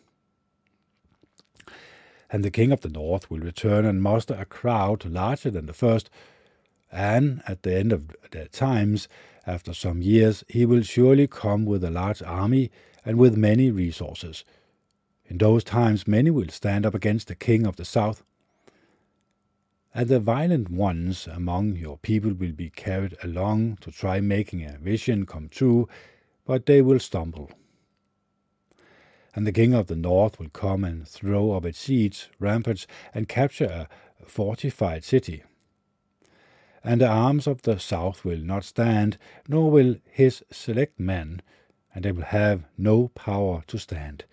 And 2.30 2.44
the 2.44 2.52
king 2.52 2.72
of 2.72 2.82
the 2.82 2.90
north 2.90 3.30
will 3.30 3.40
return 3.40 3.86
and 3.86 4.02
muster 4.02 4.34
a 4.34 4.46
crowd 4.46 5.06
larger 5.06 5.52
than 5.52 5.68
the 5.68 5.74
first, 5.74 6.10
and 6.94 7.42
at 7.48 7.64
the 7.64 7.76
end 7.76 7.92
of 7.92 8.16
their 8.32 8.46
times, 8.46 9.08
after 9.48 9.74
some 9.74 10.02
years, 10.02 10.44
he 10.48 10.66
will 10.66 10.84
surely 10.84 11.28
come 11.28 11.66
with 11.66 11.84
a 11.84 11.90
large 11.90 12.22
army 12.22 12.72
and 13.04 13.18
with 13.18 13.36
many 13.36 13.72
resources. 13.72 14.46
In 15.26 15.40
those 15.40 15.64
times 15.64 16.08
many 16.08 16.30
will 16.30 16.50
stand 16.50 16.86
up 16.86 16.94
against 16.94 17.28
the 17.28 17.36
king 17.36 17.66
of 17.66 17.76
the 17.76 17.86
south, 17.86 18.24
and 19.96 20.08
the 20.08 20.20
violent 20.20 20.70
ones 20.70 21.28
among 21.28 21.76
your 21.76 21.98
people 21.98 22.34
will 22.34 22.52
be 22.52 22.70
carried 22.70 23.16
along 23.24 23.78
to 23.82 23.92
try 23.92 24.20
making 24.20 24.64
a 24.64 24.78
vision 24.78 25.26
come 25.26 25.50
true, 25.50 25.88
but 26.46 26.66
they 26.66 26.82
will 26.82 27.00
stumble. 27.00 27.52
And 29.36 29.48
the 29.48 29.52
king 29.52 29.74
of 29.74 29.88
the 29.88 29.96
north 29.96 30.40
will 30.40 30.50
come 30.50 30.84
and 30.84 31.08
throw 31.08 31.52
up 31.52 31.66
its 31.66 31.80
siege 31.80 32.30
ramparts 32.40 32.86
and 33.14 33.28
capture 33.28 33.88
a 34.22 34.26
fortified 34.26 35.04
city. 35.04 35.44
And 36.84 37.00
the 37.00 37.08
arms 37.08 37.48
of 37.48 37.62
the 37.62 37.80
south 37.80 38.26
will 38.26 38.40
not 38.40 38.66
stand, 38.66 39.18
nor 39.48 39.72
will 39.72 39.96
his 40.12 40.44
select 40.52 41.00
men, 41.00 41.42
and 41.96 42.04
they 42.04 42.12
will 42.12 42.24
have 42.24 42.66
no 42.78 43.08
power 43.10 43.64
to 43.68 43.78
stand. 43.78 44.26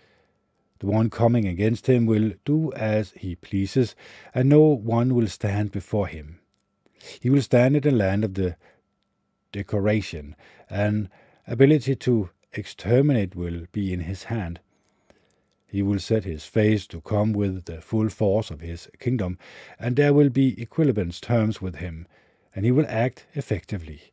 The 0.81 0.87
one 0.87 1.11
coming 1.11 1.47
against 1.47 1.89
him 1.89 2.07
will 2.07 2.33
do 2.45 2.73
as 2.73 3.13
he 3.13 3.37
pleases, 3.37 3.95
and 4.35 4.49
no 4.49 4.63
one 4.63 5.15
will 5.15 5.29
stand 5.29 5.71
before 5.71 6.07
him. 6.07 6.41
He 7.21 7.31
will 7.31 7.43
stand 7.43 7.77
in 7.77 7.83
the 7.83 7.91
land 7.91 8.25
of 8.25 8.35
the 8.35 8.57
decoration, 9.53 10.35
and 10.69 11.09
ability 11.47 11.97
to 11.97 12.31
exterminate 12.53 13.37
will 13.37 13.67
be 13.73 13.93
in 13.93 14.01
his 14.01 14.25
hand. 14.25 14.61
He 15.67 15.83
will 15.83 16.01
set 16.01 16.25
his 16.25 16.47
face 16.47 16.87
to 16.89 17.01
come 17.01 17.33
with 17.33 17.67
the 17.67 17.81
full 17.81 18.09
force 18.09 18.51
of 18.51 18.61
his 18.61 18.89
kingdom, 18.99 19.39
and 19.79 19.95
there 19.95 20.13
will 20.13 20.31
be 20.31 20.61
equivalent 20.61 21.21
terms 21.21 21.61
with 21.61 21.77
him, 21.77 22.07
and 22.55 22.65
he 22.65 22.71
will 22.71 22.87
act 22.89 23.27
effectively. 23.35 24.13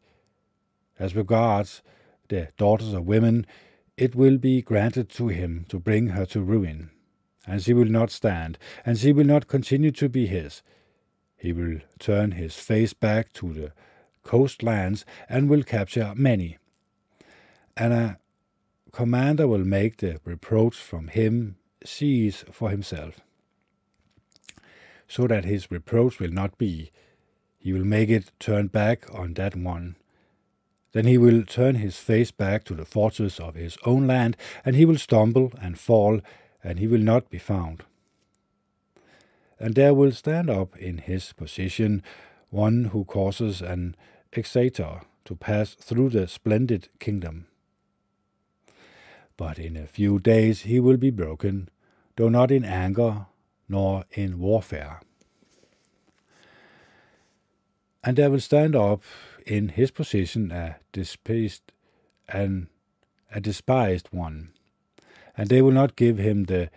As 0.99 1.15
regards 1.15 1.81
the 2.29 2.49
daughters 2.57 2.93
of 2.93 3.05
women, 3.05 3.45
it 3.97 4.15
will 4.15 4.37
be 4.37 4.61
granted 4.61 5.09
to 5.09 5.27
him 5.27 5.65
to 5.69 5.79
bring 5.79 6.07
her 6.07 6.25
to 6.27 6.41
ruin, 6.41 6.91
and 7.47 7.63
she 7.63 7.73
will 7.73 7.85
not 7.85 8.11
stand, 8.11 8.57
and 8.85 8.97
she 8.97 9.11
will 9.11 9.25
not 9.25 9.47
continue 9.47 9.91
to 9.91 10.09
be 10.09 10.27
his. 10.27 10.61
He 11.35 11.53
will 11.53 11.79
turn 11.99 12.31
his 12.31 12.55
face 12.55 12.93
back 12.93 13.31
to 13.33 13.53
the 13.53 13.71
coastlands 14.23 15.05
and 15.29 15.49
will 15.49 15.63
capture 15.63 16.13
many. 16.15 16.57
And 17.75 17.93
a 17.93 18.19
commander 18.91 19.47
will 19.47 19.63
make 19.63 19.97
the 19.97 20.19
reproach 20.25 20.75
from 20.75 21.07
him 21.07 21.57
cease 21.83 22.43
for 22.51 22.69
himself, 22.69 23.21
so 25.07 25.27
that 25.27 25.45
his 25.45 25.71
reproach 25.71 26.19
will 26.19 26.31
not 26.31 26.57
be. 26.57 26.91
He 27.67 27.73
will 27.73 27.85
make 27.85 28.09
it 28.09 28.31
turn 28.39 28.67
back 28.67 29.05
on 29.13 29.33
that 29.33 29.55
one 29.55 29.97
then 30.97 31.05
he 31.05 31.17
will 31.17 31.43
turn 31.43 31.75
his 31.75 31.99
face 31.99 32.31
back 32.31 32.63
to 32.63 32.73
the 32.73 32.85
fortress 32.85 33.39
of 33.39 33.53
his 33.53 33.77
own 33.85 34.07
land, 34.07 34.35
and 34.65 34.75
he 34.75 34.83
will 34.83 34.97
stumble 34.97 35.51
and 35.61 35.77
fall, 35.77 36.21
and 36.63 36.79
he 36.79 36.87
will 36.87 37.01
not 37.01 37.29
be 37.29 37.37
found. 37.37 37.83
And 39.59 39.75
there 39.75 39.93
will 39.93 40.11
stand 40.11 40.49
up 40.49 40.75
in 40.77 40.97
his 40.97 41.33
position 41.33 42.01
one 42.49 42.85
who 42.85 43.05
causes 43.05 43.61
an 43.61 43.95
exactor 44.31 45.03
to 45.25 45.35
pass 45.35 45.75
through 45.75 46.09
the 46.09 46.27
splendid 46.27 46.89
kingdom. 46.99 47.45
But 49.35 49.59
in 49.59 49.77
a 49.77 49.85
few 49.85 50.19
days 50.19 50.61
he 50.61 50.79
will 50.79 50.97
be 50.97 51.11
broken, 51.11 51.69
though 52.15 52.29
not 52.29 52.49
in 52.49 52.65
anger 52.65 53.27
nor 53.69 54.05
in 54.13 54.39
warfare. 54.39 55.01
And 58.07 58.15
there 58.15 58.31
will 58.31 58.39
stand 58.39 58.73
up 58.73 59.03
in 59.45 59.67
his 59.67 59.91
position 59.91 60.49
a 60.49 60.77
despised 60.93 61.73
and 62.29 62.67
a 63.33 63.41
despised 63.41 64.07
one, 64.11 64.53
and 65.35 65.49
they 65.49 65.61
will 65.61 65.73
not 65.73 65.97
give 65.97 66.17
him 66.17 66.45
the 66.45 66.69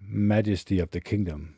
majesty 0.00 0.78
of 0.78 0.92
the 0.92 1.00
kingdom. 1.00 1.56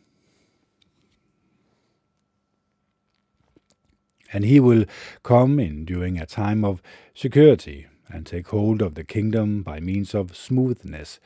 And 4.32 4.46
he 4.46 4.58
will 4.58 4.86
come 5.22 5.60
in 5.60 5.84
during 5.84 6.18
a 6.18 6.24
time 6.24 6.64
of 6.64 6.80
security 7.14 7.86
and 8.08 8.24
take 8.24 8.48
hold 8.48 8.80
of 8.80 8.94
the 8.94 9.04
kingdom 9.04 9.62
by 9.62 9.80
means 9.80 10.14
of 10.14 10.34
smoothness. 10.34 11.20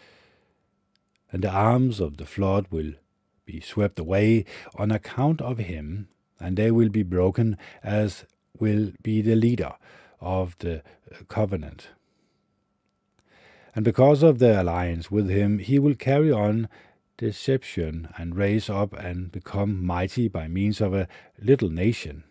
And 1.31 1.45
the 1.45 1.51
arms 1.51 2.01
of 2.01 2.17
the 2.17 2.27
flood 2.27 2.67
will 2.73 2.95
be 3.47 3.61
swept 3.61 4.01
away 4.01 4.47
on 4.75 4.91
account 4.91 5.41
of 5.41 5.59
him, 5.59 6.09
and 6.41 6.57
they 6.57 6.71
will 6.71 6.89
be 6.89 7.03
broken 7.03 7.57
as 7.83 8.25
will 8.59 8.93
be 9.03 9.23
the 9.23 9.37
leader 9.37 9.73
of 10.21 10.57
the 10.59 10.83
covenant. 11.29 11.89
And 13.75 13.85
because 13.85 14.23
of 14.23 14.39
the 14.39 14.61
alliance 14.61 15.11
with 15.11 15.29
him, 15.29 15.59
he 15.59 15.79
will 15.79 15.95
carry 15.95 16.33
on 16.33 16.69
deception 17.17 18.09
and 18.17 18.37
raise 18.37 18.71
up 18.71 18.93
and 18.95 19.31
become 19.31 19.85
mighty 19.85 20.29
by 20.29 20.49
means 20.49 20.81
of 20.81 20.95
a 20.95 21.09
little 21.41 21.71
nation. 21.71 22.25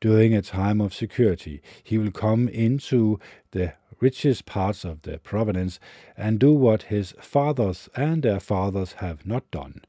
During 0.00 0.34
a 0.34 0.42
time 0.42 0.80
of 0.80 0.94
security, 0.94 1.62
he 1.82 1.98
will 1.98 2.10
come 2.10 2.48
into 2.48 3.20
the 3.50 3.74
richest 4.00 4.46
parts 4.46 4.84
of 4.84 5.02
the 5.02 5.18
province 5.18 5.78
and 6.16 6.38
do 6.38 6.52
what 6.52 6.84
his 6.84 7.12
fathers 7.20 7.88
and 7.94 8.22
their 8.22 8.40
fathers 8.40 8.92
have 8.94 9.26
not 9.26 9.50
done. 9.50 9.82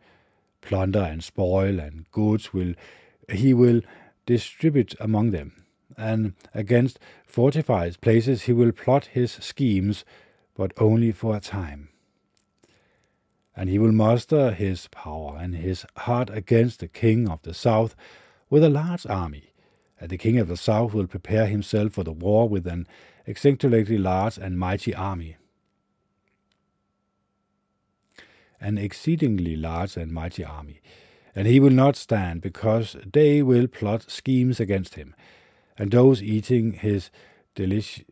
Plunder 0.62 1.00
and 1.02 1.24
spoil 1.24 1.80
and 1.80 2.10
goods 2.12 2.54
will 2.54 2.74
he 3.30 3.54
will 3.54 3.82
distribute 4.26 4.96
among 5.00 5.32
them, 5.32 5.66
and 5.98 6.34
against 6.54 7.00
fortified 7.26 8.00
places 8.02 8.44
he 8.44 8.54
will 8.54 8.72
plot 8.72 9.06
his 9.06 9.32
schemes, 9.32 10.06
but 10.56 10.72
only 10.78 11.12
for 11.12 11.36
a 11.36 11.40
time. 11.40 11.90
And 13.56 13.70
he 13.70 13.80
will 13.80 13.92
muster 13.92 14.52
his 14.52 14.88
power 14.88 15.38
and 15.40 15.56
his 15.56 15.86
heart 15.98 16.30
against 16.30 16.80
the 16.80 16.88
king 16.88 17.30
of 17.30 17.42
the 17.42 17.54
south 17.54 17.96
with 18.50 18.64
a 18.64 18.70
large 18.70 19.06
army, 19.06 19.54
and 20.00 20.10
the 20.10 20.18
king 20.18 20.38
of 20.38 20.48
the 20.48 20.58
south 20.58 20.94
will 20.94 21.08
prepare 21.08 21.48
himself 21.48 21.94
for 21.94 22.04
the 22.04 22.12
war 22.12 22.48
with 22.48 22.68
an 22.68 22.88
exceedingly 23.26 23.98
large 23.98 24.38
and 24.38 24.58
mighty 24.58 24.96
army. 24.96 25.38
An 28.62 28.78
exceedingly 28.78 29.56
large 29.58 29.98
and 29.98 30.12
mighty 30.12 30.46
army 30.46 30.82
and 31.36 31.48
he 31.48 31.60
will 31.60 31.72
not 31.72 31.96
stand, 31.96 32.42
because 32.42 32.96
they 33.12 33.42
will 33.42 33.68
plot 33.68 34.10
schemes 34.10 34.60
against 34.60 34.96
him, 34.96 35.16
and 35.78 35.92
those 35.92 36.22
eating 36.22 36.74
his 36.74 37.10
delic- 37.56 38.06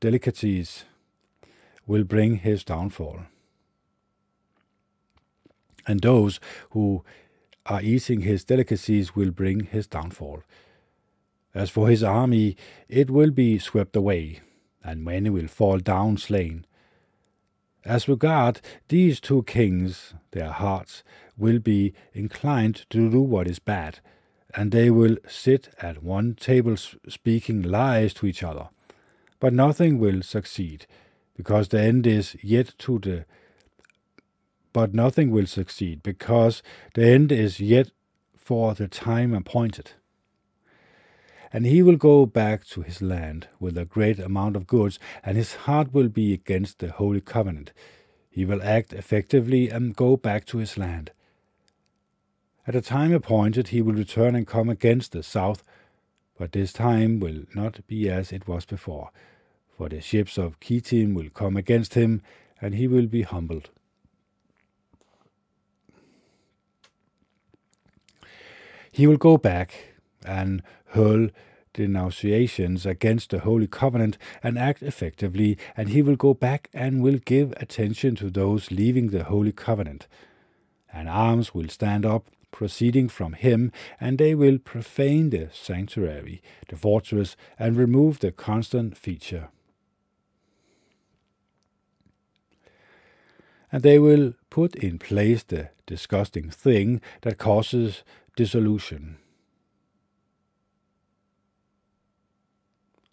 delicacies 0.00 0.84
will 1.86 2.04
bring 2.04 2.36
his 2.36 2.64
downfall. 2.64 3.20
And 5.86 6.00
those 6.00 6.40
who 6.70 7.04
are 7.66 7.82
eating 7.82 8.20
his 8.20 8.44
delicacies 8.44 9.14
will 9.14 9.30
bring 9.30 9.64
his 9.64 9.86
downfall. 9.86 10.42
As 11.54 11.68
for 11.68 11.88
his 11.88 12.02
army, 12.02 12.56
it 12.88 13.10
will 13.10 13.30
be 13.30 13.58
swept 13.58 13.96
away, 13.96 14.40
and 14.82 15.04
many 15.04 15.30
will 15.30 15.48
fall 15.48 15.78
down 15.78 16.16
slain. 16.16 16.64
As 17.84 18.08
regard 18.08 18.60
these 18.88 19.20
two 19.20 19.42
kings, 19.44 20.14
their 20.32 20.50
hearts 20.50 21.02
will 21.36 21.58
be 21.58 21.94
inclined 22.12 22.84
to 22.90 23.10
do 23.10 23.20
what 23.20 23.48
is 23.48 23.58
bad, 23.58 24.00
and 24.54 24.70
they 24.70 24.90
will 24.90 25.16
sit 25.26 25.70
at 25.80 26.02
one 26.02 26.34
table 26.34 26.76
speaking 26.76 27.62
lies 27.62 28.12
to 28.14 28.26
each 28.26 28.42
other. 28.42 28.68
But 29.38 29.54
nothing 29.54 29.98
will 29.98 30.22
succeed, 30.22 30.86
because 31.34 31.68
the 31.68 31.80
end 31.80 32.06
is 32.06 32.36
yet 32.42 32.74
to 32.80 32.98
the 32.98 33.24
but 34.72 34.94
nothing 34.94 35.32
will 35.32 35.46
succeed, 35.46 36.00
because 36.02 36.62
the 36.94 37.04
end 37.04 37.32
is 37.32 37.58
yet 37.58 37.90
for 38.36 38.72
the 38.74 38.86
time 38.86 39.34
appointed. 39.34 39.92
And 41.52 41.66
he 41.66 41.82
will 41.82 41.96
go 41.96 42.26
back 42.26 42.64
to 42.68 42.82
his 42.82 43.02
land 43.02 43.48
with 43.58 43.76
a 43.76 43.84
great 43.84 44.18
amount 44.18 44.54
of 44.54 44.66
goods, 44.66 44.98
and 45.24 45.36
his 45.36 45.54
heart 45.54 45.92
will 45.92 46.08
be 46.08 46.32
against 46.32 46.78
the 46.78 46.92
holy 46.92 47.20
covenant. 47.20 47.72
He 48.30 48.44
will 48.44 48.62
act 48.62 48.92
effectively 48.92 49.68
and 49.68 49.96
go 49.96 50.16
back 50.16 50.46
to 50.46 50.58
his 50.58 50.78
land. 50.78 51.10
At 52.66 52.76
a 52.76 52.80
time 52.80 53.12
appointed, 53.12 53.68
he 53.68 53.82
will 53.82 53.94
return 53.94 54.36
and 54.36 54.46
come 54.46 54.68
against 54.68 55.10
the 55.10 55.24
south, 55.24 55.64
but 56.38 56.52
this 56.52 56.72
time 56.72 57.18
will 57.18 57.42
not 57.54 57.84
be 57.88 58.08
as 58.08 58.30
it 58.30 58.46
was 58.46 58.64
before, 58.64 59.10
for 59.76 59.88
the 59.88 60.00
ships 60.00 60.38
of 60.38 60.60
Kittim 60.60 61.14
will 61.14 61.30
come 61.30 61.56
against 61.56 61.94
him, 61.94 62.22
and 62.60 62.74
he 62.74 62.86
will 62.86 63.06
be 63.06 63.22
humbled. 63.22 63.70
He 68.92 69.06
will 69.06 69.16
go 69.16 69.36
back 69.36 69.89
and 70.24 70.62
hurl 70.88 71.28
denunciations 71.72 72.84
against 72.84 73.30
the 73.30 73.40
Holy 73.40 73.66
Covenant 73.66 74.18
and 74.42 74.58
act 74.58 74.82
effectively, 74.82 75.56
and 75.76 75.90
he 75.90 76.02
will 76.02 76.16
go 76.16 76.34
back 76.34 76.68
and 76.72 77.02
will 77.02 77.18
give 77.18 77.52
attention 77.56 78.16
to 78.16 78.30
those 78.30 78.70
leaving 78.70 79.08
the 79.08 79.24
Holy 79.24 79.52
Covenant. 79.52 80.06
And 80.92 81.08
arms 81.08 81.54
will 81.54 81.68
stand 81.68 82.04
up 82.04 82.26
proceeding 82.50 83.08
from 83.08 83.34
him, 83.34 83.70
and 84.00 84.18
they 84.18 84.34
will 84.34 84.58
profane 84.58 85.30
the 85.30 85.48
sanctuary, 85.52 86.42
the 86.68 86.76
fortress, 86.76 87.36
and 87.58 87.76
remove 87.76 88.18
the 88.18 88.32
constant 88.32 88.96
feature. 88.96 89.48
And 93.72 93.84
they 93.84 94.00
will 94.00 94.34
put 94.50 94.74
in 94.74 94.98
place 94.98 95.44
the 95.44 95.70
disgusting 95.86 96.50
thing 96.50 97.00
that 97.22 97.38
causes 97.38 98.02
dissolution. 98.34 99.18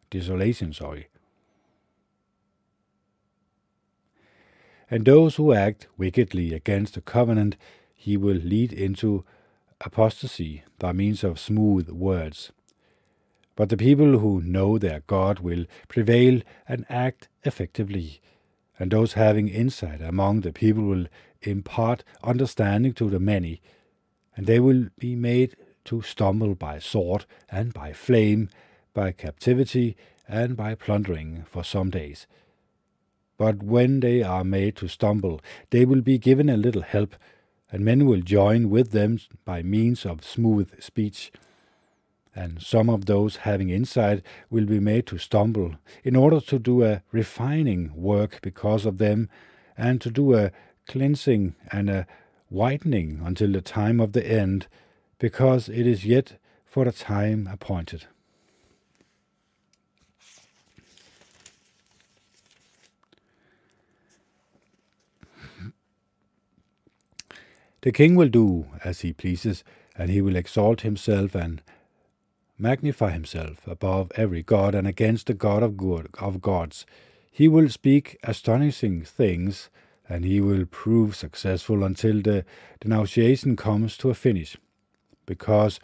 Desolation, 0.09 0.73
sorry. 0.73 1.07
And 4.89 5.03
those 5.05 5.35
who 5.35 5.53
act 5.53 5.87
wickedly 5.97 6.53
against 6.53 6.93
the 6.93 7.01
covenant 7.01 7.57
he 7.93 8.15
will 8.15 8.37
lead 8.37 8.71
into 8.71 9.25
apostasy 9.81 10.63
by 10.79 10.93
means 10.93 11.23
of 11.23 11.39
smooth 11.39 11.89
words. 11.89 12.51
But 13.55 13.69
the 13.69 13.77
people 13.77 14.19
who 14.19 14.39
know 14.41 14.77
their 14.77 15.01
God 15.07 15.39
will 15.39 15.65
prevail 15.87 16.41
and 16.67 16.85
act 16.89 17.27
effectively, 17.43 18.21
and 18.79 18.91
those 18.91 19.13
having 19.13 19.47
insight 19.49 20.01
among 20.01 20.41
the 20.41 20.53
people 20.53 20.83
will 20.83 21.07
impart 21.41 22.03
understanding 22.23 22.93
to 22.93 23.09
the 23.09 23.19
many, 23.19 23.61
and 24.35 24.45
they 24.45 24.59
will 24.59 24.87
be 24.99 25.15
made 25.15 25.55
to 25.85 26.01
stumble 26.01 26.53
by 26.53 26.77
sword 26.79 27.25
and 27.49 27.73
by 27.73 27.93
flame, 27.93 28.49
by 28.97 29.11
captivity 29.11 29.95
and 30.27 30.57
by 30.57 30.73
plundering 30.73 31.45
for 31.47 31.63
some 31.63 31.91
days. 31.91 32.25
But 33.37 33.61
when 33.61 33.99
they 33.99 34.23
are 34.23 34.43
made 34.43 34.75
to 34.77 34.87
stumble, 34.87 35.39
they 35.69 35.85
will 35.85 36.01
be 36.01 36.17
given 36.17 36.49
a 36.49 36.57
little 36.57 36.81
help 36.81 37.15
and 37.71 37.85
men 37.85 38.07
will 38.07 38.21
join 38.21 38.71
with 38.71 38.89
them 38.91 39.19
by 39.45 39.61
means 39.61 40.03
of 40.03 40.23
smooth 40.23 40.81
speech. 40.81 41.31
And 42.35 42.59
some 42.59 42.89
of 42.89 43.05
those 43.05 43.37
having 43.37 43.69
insight 43.69 44.23
will 44.49 44.65
be 44.65 44.79
made 44.79 45.05
to 45.07 45.19
stumble, 45.19 45.75
in 46.03 46.15
order 46.15 46.39
to 46.41 46.57
do 46.57 46.83
a 46.83 47.01
refining 47.11 47.91
work 47.95 48.39
because 48.41 48.85
of 48.85 48.97
them, 48.97 49.29
and 49.77 50.01
to 50.01 50.09
do 50.09 50.35
a 50.35 50.51
cleansing 50.87 51.55
and 51.71 51.89
a 51.89 52.07
whitening 52.49 53.21
until 53.23 53.51
the 53.51 53.61
time 53.61 53.99
of 53.99 54.13
the 54.13 54.25
end, 54.25 54.67
because 55.19 55.67
it 55.69 55.85
is 55.85 56.05
yet 56.05 56.39
for 56.65 56.85
the 56.85 56.91
time 56.91 57.47
appointed. 57.51 58.05
The 67.87 67.93
king 67.93 68.15
will 68.15 68.27
do 68.27 68.65
as 68.83 68.99
he 68.99 69.13
pleases, 69.13 69.63
and 69.95 70.09
he 70.09 70.21
will 70.21 70.35
exalt 70.35 70.81
himself 70.81 71.33
and 71.33 71.61
magnify 72.57 73.11
himself 73.11 73.65
above 73.65 74.11
every 74.17 74.43
god 74.43 74.75
and 74.75 74.85
against 74.85 75.27
the 75.27 75.33
God 75.33 75.63
of 75.63 75.77
good 75.77 76.09
of 76.19 76.41
gods. 76.41 76.85
He 77.31 77.47
will 77.47 77.69
speak 77.69 78.17
astonishing 78.23 79.05
things, 79.05 79.69
and 80.09 80.25
he 80.25 80.41
will 80.41 80.65
prove 80.65 81.15
successful 81.15 81.81
until 81.81 82.21
the 82.21 82.43
denunciation 82.81 83.55
comes 83.55 83.95
to 83.99 84.09
a 84.09 84.13
finish. 84.13 84.57
Because 85.25 85.79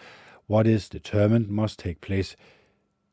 what 0.45 0.67
is 0.67 0.89
determined 0.89 1.47
must 1.47 1.79
take 1.79 2.01
place. 2.01 2.35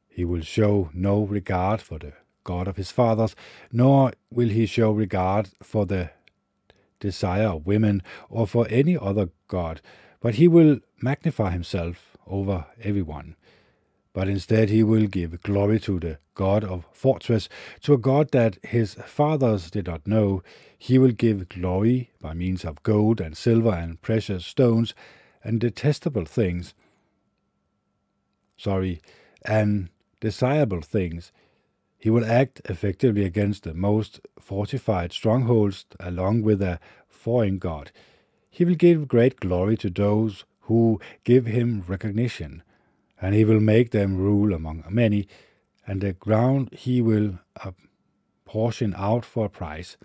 He 0.08 0.24
will 0.24 0.42
show 0.42 0.90
no 0.92 1.22
regard 1.22 1.80
for 1.80 2.00
the 2.00 2.14
God 2.42 2.66
of 2.66 2.76
his 2.76 2.90
fathers, 2.90 3.36
nor 3.70 4.14
will 4.32 4.48
he 4.48 4.66
show 4.66 4.90
regard 4.90 5.50
for 5.62 5.86
the 5.86 6.10
desire 7.00 7.48
of 7.48 7.66
women 7.66 8.02
or 8.28 8.46
for 8.46 8.66
any 8.70 8.96
other 8.96 9.30
god, 9.48 9.80
but 10.20 10.36
he 10.36 10.46
will 10.46 10.78
magnify 11.02 11.50
himself 11.50 12.16
over 12.26 12.66
everyone. 12.82 13.34
But 14.12 14.28
instead, 14.28 14.70
he 14.70 14.82
will 14.82 15.06
give 15.06 15.42
glory 15.42 15.78
to 15.80 16.00
the 16.00 16.18
God 16.34 16.64
of 16.64 16.86
fortress, 16.92 17.48
to 17.82 17.94
a 17.94 17.98
God 17.98 18.32
that 18.32 18.58
his 18.64 18.94
fathers 18.94 19.70
did 19.70 19.86
not 19.86 20.06
know. 20.06 20.42
He 20.76 20.98
will 20.98 21.12
give 21.12 21.48
glory 21.48 22.10
by 22.20 22.34
means 22.34 22.64
of 22.64 22.82
gold 22.82 23.20
and 23.20 23.36
silver 23.36 23.70
and 23.70 24.00
precious 24.02 24.44
stones 24.44 24.94
and 25.44 25.60
detestable 25.60 26.24
things. 26.24 26.74
Sorry, 28.56 29.00
and 29.44 29.90
desirable 30.20 30.80
things. 30.80 31.32
He 32.00 32.08
will 32.08 32.24
act 32.24 32.62
effectively 32.64 33.24
against 33.24 33.62
the 33.62 33.74
most 33.74 34.20
fortified 34.40 35.12
strongholds 35.12 35.84
along 36.00 36.42
with 36.42 36.62
a 36.62 36.80
foreign 37.06 37.58
God. 37.58 37.92
He 38.50 38.64
will 38.64 38.74
give 38.74 39.06
great 39.06 39.38
glory 39.38 39.76
to 39.76 39.90
those 39.90 40.44
who 40.62 40.98
give 41.24 41.44
him 41.44 41.84
recognition, 41.86 42.62
and 43.20 43.34
he 43.34 43.44
will 43.44 43.60
make 43.60 43.90
them 43.90 44.16
rule 44.16 44.54
among 44.54 44.82
many, 44.88 45.28
and 45.86 46.00
the 46.00 46.14
ground 46.14 46.70
he 46.72 47.02
will 47.02 47.38
portion 48.46 48.94
out 48.96 49.24
for 49.24 49.44
a 49.44 49.50
price. 49.50 49.98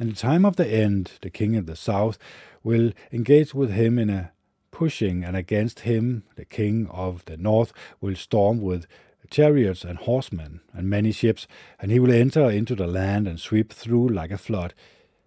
In 0.00 0.08
the 0.08 0.16
time 0.16 0.46
of 0.46 0.56
the 0.56 0.66
end, 0.66 1.12
the 1.20 1.30
king 1.30 1.56
of 1.56 1.66
the 1.66 1.76
south 1.76 2.18
will 2.62 2.92
engage 3.12 3.54
with 3.54 3.70
him 3.70 3.98
in 3.98 4.08
a 4.08 4.32
pushing, 4.70 5.22
and 5.22 5.36
against 5.36 5.80
him 5.80 6.24
the 6.36 6.44
king 6.46 6.88
of 6.90 7.24
the 7.26 7.36
north 7.36 7.72
will 8.00 8.16
storm 8.16 8.62
with 8.62 8.86
chariots 9.30 9.84
and 9.84 9.98
horsemen 9.98 10.60
and 10.72 10.88
many 10.88 11.12
ships, 11.12 11.46
and 11.80 11.90
he 11.90 11.98
will 11.98 12.12
enter 12.12 12.50
into 12.50 12.74
the 12.74 12.86
land 12.86 13.26
and 13.26 13.40
sweep 13.40 13.72
through 13.72 14.08
like 14.08 14.30
a 14.30 14.38
flood. 14.38 14.74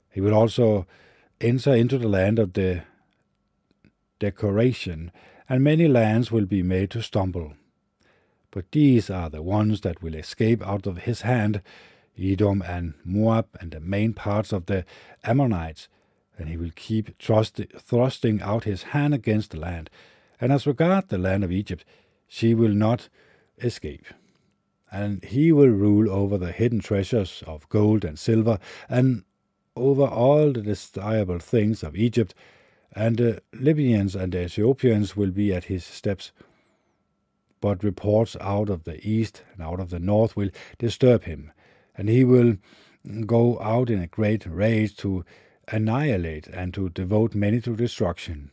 He 0.09 0.21
will 0.21 0.33
also 0.33 0.85
enter 1.39 1.75
into 1.75 1.97
the 1.97 2.07
land 2.07 2.39
of 2.39 2.53
the 2.53 2.83
decoration, 4.19 5.11
and 5.47 5.63
many 5.63 5.87
lands 5.87 6.31
will 6.31 6.45
be 6.45 6.63
made 6.63 6.91
to 6.91 7.01
stumble. 7.01 7.53
But 8.51 8.71
these 8.71 9.09
are 9.09 9.29
the 9.29 9.41
ones 9.41 9.81
that 9.81 10.01
will 10.01 10.15
escape 10.15 10.65
out 10.65 10.87
of 10.87 10.99
his 10.99 11.21
hand 11.21 11.61
Edom 12.19 12.63
and 12.63 12.95
Moab 13.03 13.47
and 13.59 13.71
the 13.71 13.79
main 13.79 14.13
parts 14.13 14.51
of 14.51 14.65
the 14.65 14.85
Ammonites, 15.23 15.87
and 16.37 16.49
he 16.49 16.57
will 16.57 16.71
keep 16.75 17.17
thrusting 17.19 18.41
out 18.41 18.63
his 18.63 18.83
hand 18.83 19.13
against 19.13 19.51
the 19.51 19.59
land. 19.59 19.89
And 20.41 20.51
as 20.51 20.67
regard 20.67 21.09
the 21.09 21.17
land 21.17 21.43
of 21.43 21.51
Egypt, 21.51 21.85
she 22.27 22.53
will 22.53 22.73
not 22.73 23.09
escape. 23.61 24.05
And 24.91 25.23
he 25.23 25.51
will 25.51 25.69
rule 25.69 26.09
over 26.09 26.37
the 26.37 26.51
hidden 26.51 26.79
treasures 26.79 27.43
of 27.45 27.67
gold 27.69 28.05
and 28.05 28.17
silver, 28.17 28.59
and 28.89 29.23
over 29.75 30.05
all 30.05 30.51
the 30.53 30.61
desirable 30.61 31.39
things 31.39 31.83
of 31.83 31.95
Egypt, 31.95 32.33
and 32.93 33.17
the 33.17 33.41
Libyans 33.53 34.15
and 34.15 34.31
the 34.31 34.45
Ethiopians 34.45 35.15
will 35.15 35.31
be 35.31 35.53
at 35.53 35.65
his 35.65 35.83
steps. 35.83 36.31
But 37.59 37.83
reports 37.83 38.37
out 38.39 38.69
of 38.69 38.85
the 38.85 39.05
east 39.07 39.43
and 39.53 39.61
out 39.61 39.79
of 39.79 39.89
the 39.89 39.99
north 39.99 40.35
will 40.35 40.49
disturb 40.77 41.23
him, 41.23 41.51
and 41.95 42.07
he 42.07 42.23
will 42.23 42.57
go 43.25 43.59
out 43.59 43.89
in 43.89 43.99
a 43.99 44.07
great 44.07 44.45
rage 44.45 44.95
to 44.97 45.25
annihilate 45.67 46.47
and 46.47 46.73
to 46.73 46.89
devote 46.89 47.35
many 47.35 47.61
to 47.61 47.75
destruction. 47.75 48.51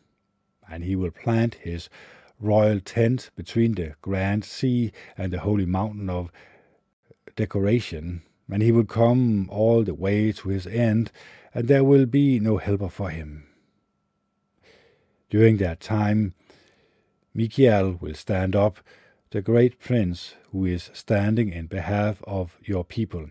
And 0.69 0.85
he 0.85 0.97
will 0.97 1.11
plant 1.11 1.57
his 1.57 1.89
royal 2.41 2.81
tent 2.81 3.31
between 3.37 3.75
the 3.75 3.95
grand 4.03 4.45
sea 4.45 4.93
and 5.17 5.33
the 5.33 5.41
holy 5.41 5.67
mountain 5.67 6.11
of 6.11 6.31
decoration, 7.37 8.23
and 8.51 8.63
he 8.63 8.73
will 8.73 8.85
come 8.85 9.49
all 9.51 9.83
the 9.83 9.95
way 9.95 10.33
to 10.33 10.49
his 10.49 10.67
end, 10.67 11.11
and 11.53 11.69
there 11.69 11.85
will 11.85 12.07
be 12.07 12.39
no 12.41 12.59
helper 12.59 12.89
for 12.89 13.11
him. 13.11 13.47
During 15.31 15.57
that 15.59 15.81
time, 15.81 16.35
Michael 17.35 17.95
will 18.01 18.15
stand 18.15 18.55
up, 18.55 18.79
the 19.31 19.43
great 19.43 19.81
prince 19.81 20.37
who 20.53 20.65
is 20.65 20.91
standing 20.93 21.53
in 21.53 21.67
behalf 21.67 22.23
of 22.25 22.57
your 22.63 22.85
people. 22.85 23.31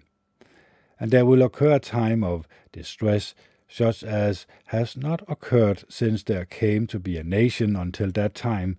And 0.99 1.11
there 1.11 1.25
will 1.25 1.41
occur 1.41 1.75
a 1.75 1.79
time 1.79 2.23
of 2.23 2.45
distress 2.73 3.33
such 3.67 4.03
as 4.03 4.45
has 4.67 4.95
not 4.95 5.23
occurred 5.27 5.83
since 5.89 6.23
there 6.23 6.45
came 6.45 6.87
to 6.87 6.99
be 6.99 7.17
a 7.17 7.23
nation 7.23 7.75
until 7.75 8.11
that 8.11 8.35
time. 8.35 8.77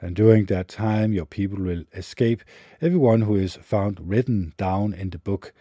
And 0.00 0.16
during 0.16 0.46
that 0.46 0.68
time 0.68 1.12
your 1.12 1.26
people 1.26 1.62
will 1.62 1.84
escape, 1.92 2.42
everyone 2.80 3.22
who 3.22 3.36
is 3.36 3.56
found 3.56 4.00
written 4.00 4.52
down 4.56 4.94
in 4.94 5.10
the 5.10 5.18
book. 5.18 5.52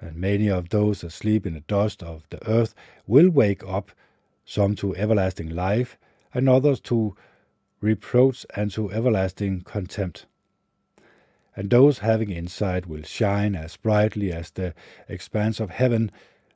And 0.00 0.16
many 0.16 0.48
of 0.48 0.70
those 0.70 1.04
asleep 1.04 1.46
in 1.46 1.54
the 1.54 1.60
dust 1.60 2.02
of 2.02 2.24
the 2.30 2.46
earth 2.48 2.74
will 3.06 3.30
wake 3.30 3.62
up, 3.64 3.90
some 4.44 4.74
to 4.76 4.96
everlasting 4.96 5.50
life, 5.50 5.98
and 6.32 6.48
others 6.48 6.80
to 6.80 7.16
reproach 7.80 8.46
and 8.54 8.70
to 8.72 8.90
everlasting 8.92 9.62
contempt. 9.62 10.26
And 11.56 11.70
those 11.70 11.98
having 11.98 12.30
insight 12.30 12.86
will 12.86 13.02
shine 13.02 13.54
as 13.54 13.76
brightly 13.76 14.32
as 14.32 14.50
the 14.50 14.74
expanse 15.08 15.60
of 15.60 15.70
heaven, 15.70 16.10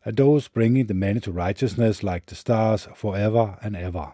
and 0.05 0.17
those 0.17 0.49
bringing 0.49 0.87
the 0.87 0.95
many 0.95 1.21
to 1.21 1.33
righteousness 1.33 2.03
like 2.03 2.27
the 2.27 2.35
stars 2.35 2.89
forever 2.95 3.59
and 3.63 3.75
ever. 3.75 4.13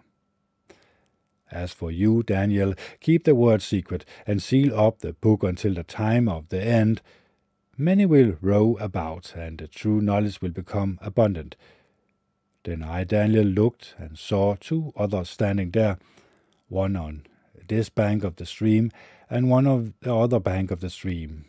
As 1.51 1.72
for 1.72 1.91
you, 1.91 2.22
Daniel, 2.22 2.74
keep 3.01 3.24
the 3.24 3.34
word 3.34 3.61
secret, 3.61 4.05
and 4.26 4.41
seal 4.41 4.78
up 4.78 5.01
the 5.01 5.14
book 5.14 5.43
until 5.43 5.74
the 5.74 5.82
time 5.82 6.28
of 6.28 6.49
the 6.49 6.62
end. 6.62 7.03
Many 7.76 8.07
will 8.07 8.36
row 8.41 8.76
about, 8.78 9.34
and 9.34 9.59
the 9.59 9.66
true 9.66 10.01
knowledge 10.01 10.41
will 10.41 10.51
become 10.51 10.99
abundant. 11.03 11.57
Then 12.62 12.82
I, 12.82 13.05
Daniel, 13.05 13.45
looked 13.45 13.95
and 13.99 14.16
saw 14.16 14.55
two 14.61 14.93
others 14.97 15.30
standing 15.30 15.70
there, 15.72 15.99
one 16.68 16.95
on 16.95 17.24
this 17.66 17.88
bank 17.88 18.22
of 18.22 18.36
the 18.36 18.47
stream, 18.47 18.93
and 19.28 19.51
one 19.51 19.66
on 19.66 19.95
the 20.03 20.14
other 20.14 20.38
bank 20.38 20.70
of 20.70 20.80
the 20.80 20.91
stream. 20.91 21.47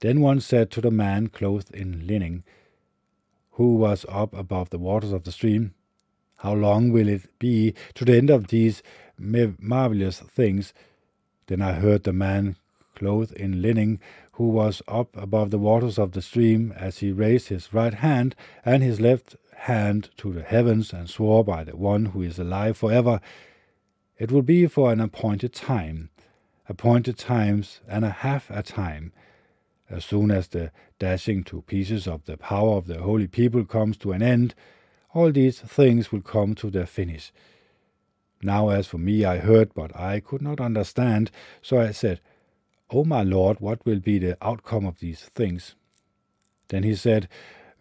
Then 0.00 0.20
one 0.20 0.40
said 0.40 0.70
to 0.70 0.80
the 0.80 0.90
man 0.90 1.26
clothed 1.26 1.74
in 1.74 2.06
linen, 2.06 2.44
who 3.58 3.74
was 3.74 4.06
up 4.08 4.32
above 4.34 4.70
the 4.70 4.78
waters 4.78 5.10
of 5.10 5.24
the 5.24 5.32
stream. 5.32 5.74
How 6.36 6.54
long 6.54 6.92
will 6.92 7.08
it 7.08 7.28
be 7.40 7.74
to 7.94 8.04
the 8.04 8.16
end 8.16 8.30
of 8.30 8.46
these 8.46 8.84
marvelous 9.18 10.20
things? 10.20 10.72
Then 11.48 11.60
I 11.60 11.72
heard 11.72 12.04
the 12.04 12.12
man 12.12 12.54
clothed 12.94 13.32
in 13.32 13.60
linen, 13.60 13.98
who 14.34 14.46
was 14.48 14.80
up 14.86 15.16
above 15.16 15.50
the 15.50 15.58
waters 15.58 15.98
of 15.98 16.12
the 16.12 16.22
stream, 16.22 16.72
as 16.76 16.98
he 16.98 17.10
raised 17.10 17.48
his 17.48 17.74
right 17.74 17.94
hand 17.94 18.36
and 18.64 18.80
his 18.80 19.00
left 19.00 19.34
hand 19.56 20.10
to 20.18 20.32
the 20.32 20.42
heavens, 20.42 20.92
and 20.92 21.10
swore 21.10 21.42
by 21.42 21.64
the 21.64 21.76
one 21.76 22.06
who 22.06 22.22
is 22.22 22.38
alive 22.38 22.76
forever, 22.76 23.20
it 24.18 24.30
will 24.30 24.42
be 24.42 24.68
for 24.68 24.92
an 24.92 25.00
appointed 25.00 25.52
time, 25.52 26.10
appointed 26.68 27.18
times 27.18 27.80
and 27.88 28.04
a 28.04 28.10
half 28.10 28.50
a 28.50 28.62
time, 28.62 29.12
as 29.90 30.04
soon 30.04 30.30
as 30.30 30.48
the 30.48 30.70
dashing 30.98 31.44
to 31.44 31.62
pieces 31.62 32.06
of 32.06 32.24
the 32.26 32.36
power 32.36 32.76
of 32.76 32.86
the 32.86 33.00
holy 33.00 33.26
people 33.26 33.64
comes 33.64 33.96
to 33.98 34.12
an 34.12 34.22
end, 34.22 34.54
all 35.14 35.32
these 35.32 35.60
things 35.60 36.12
will 36.12 36.20
come 36.20 36.54
to 36.54 36.70
their 36.70 36.86
finish. 36.86 37.32
Now, 38.42 38.68
as 38.68 38.86
for 38.86 38.98
me, 38.98 39.24
I 39.24 39.38
heard, 39.38 39.74
but 39.74 39.96
I 39.96 40.20
could 40.20 40.42
not 40.42 40.60
understand, 40.60 41.30
so 41.62 41.80
I 41.80 41.92
said, 41.92 42.20
O 42.90 43.04
my 43.04 43.22
Lord, 43.22 43.60
what 43.60 43.84
will 43.84 44.00
be 44.00 44.18
the 44.18 44.36
outcome 44.40 44.86
of 44.86 45.00
these 45.00 45.22
things? 45.34 45.74
Then 46.68 46.82
he 46.82 46.94
said, 46.94 47.28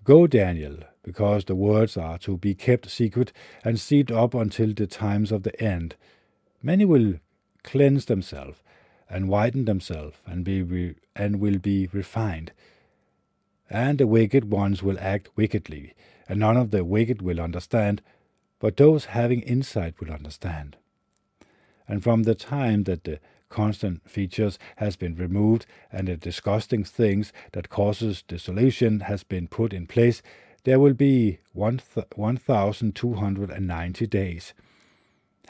Go, 0.03 0.25
Daniel, 0.25 0.77
because 1.03 1.45
the 1.45 1.55
words 1.55 1.97
are 1.97 2.17
to 2.19 2.37
be 2.37 2.55
kept 2.55 2.89
secret 2.89 3.31
and 3.63 3.79
sealed 3.79 4.11
up 4.11 4.33
until 4.33 4.73
the 4.73 4.87
times 4.87 5.31
of 5.31 5.43
the 5.43 5.61
end. 5.61 5.95
Many 6.63 6.85
will 6.85 7.15
cleanse 7.63 8.05
themselves 8.05 8.61
and 9.09 9.29
widen 9.29 9.65
themselves 9.65 10.17
and 10.25 10.43
be 10.43 10.61
re- 10.61 10.95
and 11.15 11.39
will 11.39 11.57
be 11.57 11.87
refined. 11.91 12.51
And 13.69 13.97
the 13.97 14.07
wicked 14.07 14.51
ones 14.51 14.81
will 14.81 14.97
act 14.99 15.29
wickedly, 15.35 15.93
and 16.27 16.39
none 16.39 16.57
of 16.57 16.71
the 16.71 16.85
wicked 16.85 17.21
will 17.21 17.41
understand, 17.41 18.01
but 18.59 18.77
those 18.77 19.05
having 19.05 19.41
insight 19.41 19.99
will 19.99 20.11
understand. 20.11 20.77
And 21.87 22.03
from 22.03 22.23
the 22.23 22.35
time 22.35 22.83
that 22.83 23.03
the 23.03 23.19
constant 23.49 24.09
features 24.09 24.57
has 24.77 24.95
been 24.95 25.15
removed 25.15 25.65
and 25.91 26.07
the 26.07 26.17
disgusting 26.17 26.83
things 26.83 27.31
that 27.53 27.69
causes 27.69 28.21
dissolution 28.21 28.99
has 29.01 29.23
been 29.23 29.47
put 29.47 29.73
in 29.73 29.87
place, 29.87 30.21
there 30.63 30.79
will 30.79 30.93
be 30.93 31.39
1,290 31.53 34.07
days. 34.07 34.53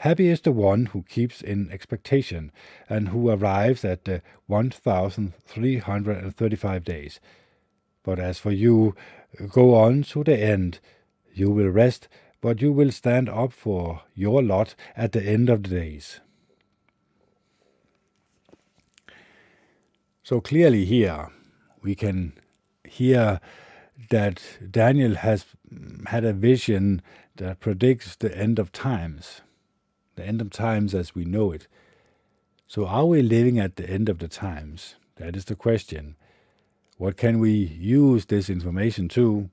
Happy 0.02 0.28
is 0.28 0.42
the 0.42 0.52
one 0.52 0.86
who 0.86 1.02
keeps 1.02 1.42
in 1.42 1.68
expectation, 1.72 2.52
and 2.88 3.08
who 3.08 3.28
arrives 3.30 3.84
at 3.84 4.08
uh, 4.08 4.12
the 4.12 4.22
1,335 4.46 6.84
days. 6.84 7.18
But 8.04 8.20
as 8.20 8.38
for 8.38 8.52
you, 8.52 8.94
go 9.48 9.74
on 9.74 10.04
to 10.04 10.22
the 10.22 10.38
end. 10.38 10.78
You 11.34 11.50
will 11.50 11.70
rest, 11.70 12.06
but 12.40 12.62
you 12.62 12.70
will 12.70 12.92
stand 12.92 13.28
up 13.28 13.52
for 13.52 14.02
your 14.14 14.40
lot 14.40 14.76
at 14.96 15.10
the 15.10 15.22
end 15.22 15.50
of 15.50 15.64
the 15.64 15.70
days. 15.70 16.20
So 20.22 20.40
clearly, 20.40 20.84
here 20.84 21.32
we 21.82 21.96
can 21.96 22.34
hear 22.84 23.40
that 24.10 24.40
Daniel 24.70 25.16
has 25.16 25.46
mm, 25.74 26.06
had 26.06 26.24
a 26.24 26.32
vision 26.32 27.02
that 27.34 27.58
predicts 27.58 28.14
the 28.14 28.32
end 28.38 28.60
of 28.60 28.70
times 28.70 29.40
the 30.18 30.26
end 30.26 30.42
of 30.42 30.50
times 30.50 30.94
as 30.94 31.14
we 31.14 31.24
know 31.24 31.52
it. 31.52 31.66
So, 32.66 32.86
are 32.86 33.06
we 33.06 33.22
living 33.22 33.58
at 33.58 33.76
the 33.76 33.88
end 33.88 34.08
of 34.08 34.18
the 34.18 34.28
times? 34.28 34.96
That 35.16 35.36
is 35.36 35.46
the 35.46 35.56
question. 35.56 36.16
What 36.98 37.16
can 37.16 37.38
we 37.38 37.50
use 37.50 38.26
this 38.26 38.50
information 38.50 39.08
to? 39.10 39.48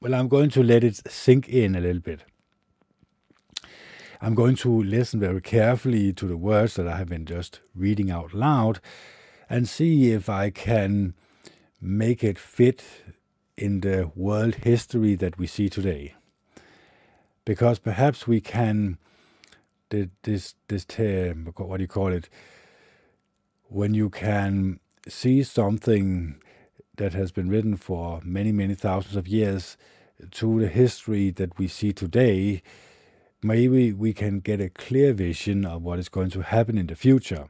Well, 0.00 0.14
I'm 0.14 0.28
going 0.28 0.50
to 0.50 0.62
let 0.62 0.84
it 0.84 1.10
sink 1.10 1.48
in 1.48 1.74
a 1.74 1.80
little 1.80 2.02
bit. 2.02 2.20
I'm 4.20 4.34
going 4.34 4.56
to 4.56 4.82
listen 4.82 5.20
very 5.20 5.40
carefully 5.40 6.12
to 6.12 6.26
the 6.26 6.36
words 6.36 6.74
that 6.74 6.86
I 6.86 6.96
have 6.98 7.08
been 7.08 7.26
just 7.26 7.60
reading 7.74 8.10
out 8.10 8.34
loud 8.34 8.80
and 9.48 9.68
see 9.68 10.12
if 10.12 10.28
I 10.28 10.50
can 10.50 11.14
make 11.80 12.22
it 12.22 12.38
fit 12.38 12.84
in 13.56 13.80
the 13.80 14.10
world 14.14 14.56
history 14.56 15.14
that 15.16 15.38
we 15.38 15.46
see 15.46 15.68
today. 15.68 16.14
Because 17.46 17.78
perhaps 17.78 18.26
we 18.26 18.42
can, 18.42 18.98
this, 19.88 20.54
this 20.68 20.84
term, 20.84 21.50
what 21.56 21.78
do 21.78 21.82
you 21.84 21.88
call 21.88 22.12
it, 22.12 22.28
when 23.68 23.94
you 23.94 24.10
can 24.10 24.80
see 25.08 25.42
something 25.42 26.42
that 26.96 27.14
has 27.14 27.32
been 27.32 27.48
written 27.48 27.76
for 27.76 28.20
many, 28.24 28.52
many 28.52 28.74
thousands 28.74 29.16
of 29.16 29.28
years 29.28 29.76
to 30.32 30.60
the 30.60 30.68
history 30.68 31.30
that 31.30 31.56
we 31.58 31.68
see 31.68 31.92
today, 31.92 32.62
maybe 33.42 33.92
we 33.92 34.12
can 34.12 34.40
get 34.40 34.60
a 34.60 34.68
clear 34.68 35.12
vision 35.12 35.64
of 35.64 35.82
what 35.82 35.98
is 35.98 36.08
going 36.08 36.30
to 36.30 36.42
happen 36.42 36.76
in 36.76 36.88
the 36.88 36.96
future. 36.96 37.48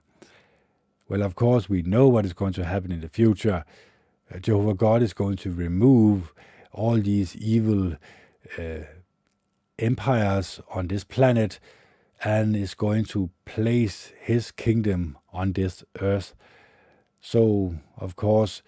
Well, 1.08 1.22
of 1.22 1.36
course, 1.36 1.68
we 1.70 1.82
know 1.82 2.06
what 2.08 2.26
is 2.26 2.32
going 2.34 2.52
to 2.54 2.64
happen 2.64 2.92
in 2.92 3.00
the 3.00 3.08
future. 3.08 3.64
Uh, 4.32 4.40
Jehovah 4.40 4.74
God 4.74 5.02
is 5.02 5.14
going 5.14 5.36
to 5.36 5.52
remove 5.52 6.34
all 6.72 6.98
these 6.98 7.34
evil 7.36 7.94
uh, 8.58 8.80
empires 9.78 10.60
on 10.70 10.88
this 10.88 11.04
planet 11.04 11.58
and 12.24 12.56
is 12.56 12.74
going 12.74 13.04
to 13.04 13.30
place 13.44 14.12
his 14.20 14.50
kingdom 14.50 15.18
on 15.32 15.52
this 15.52 15.84
earth. 16.00 16.34
So, 17.20 17.76
of 17.98 18.16
course, 18.16 18.62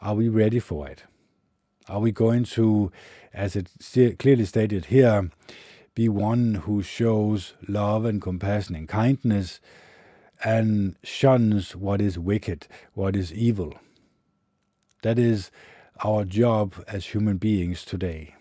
are 0.00 0.14
we 0.14 0.28
ready 0.28 0.58
for 0.58 0.88
it? 0.88 1.04
Are 1.88 2.00
we 2.00 2.12
going 2.12 2.44
to, 2.44 2.90
as 3.32 3.56
it 3.56 3.70
clearly 4.18 4.44
stated 4.44 4.86
here, 4.86 5.30
be 5.94 6.08
one 6.08 6.54
who 6.54 6.82
shows 6.82 7.54
love 7.68 8.04
and 8.04 8.22
compassion 8.22 8.74
and 8.74 8.88
kindness 8.88 9.60
and 10.44 10.96
shuns 11.04 11.76
what 11.76 12.00
is 12.00 12.18
wicked, 12.18 12.66
what 12.94 13.14
is 13.14 13.32
evil? 13.32 13.74
That 15.02 15.18
is 15.18 15.50
our 16.04 16.24
job 16.24 16.74
as 16.88 17.06
human 17.06 17.36
beings 17.36 17.84
today. 17.84 18.34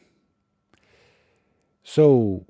So, 1.92 2.46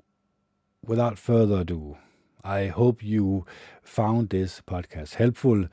without 0.84 1.18
further 1.18 1.62
ado, 1.62 1.96
I 2.44 2.66
hope 2.66 3.02
you 3.02 3.46
found 3.82 4.28
this 4.28 4.60
podcast 4.60 5.14
helpful. 5.14 5.66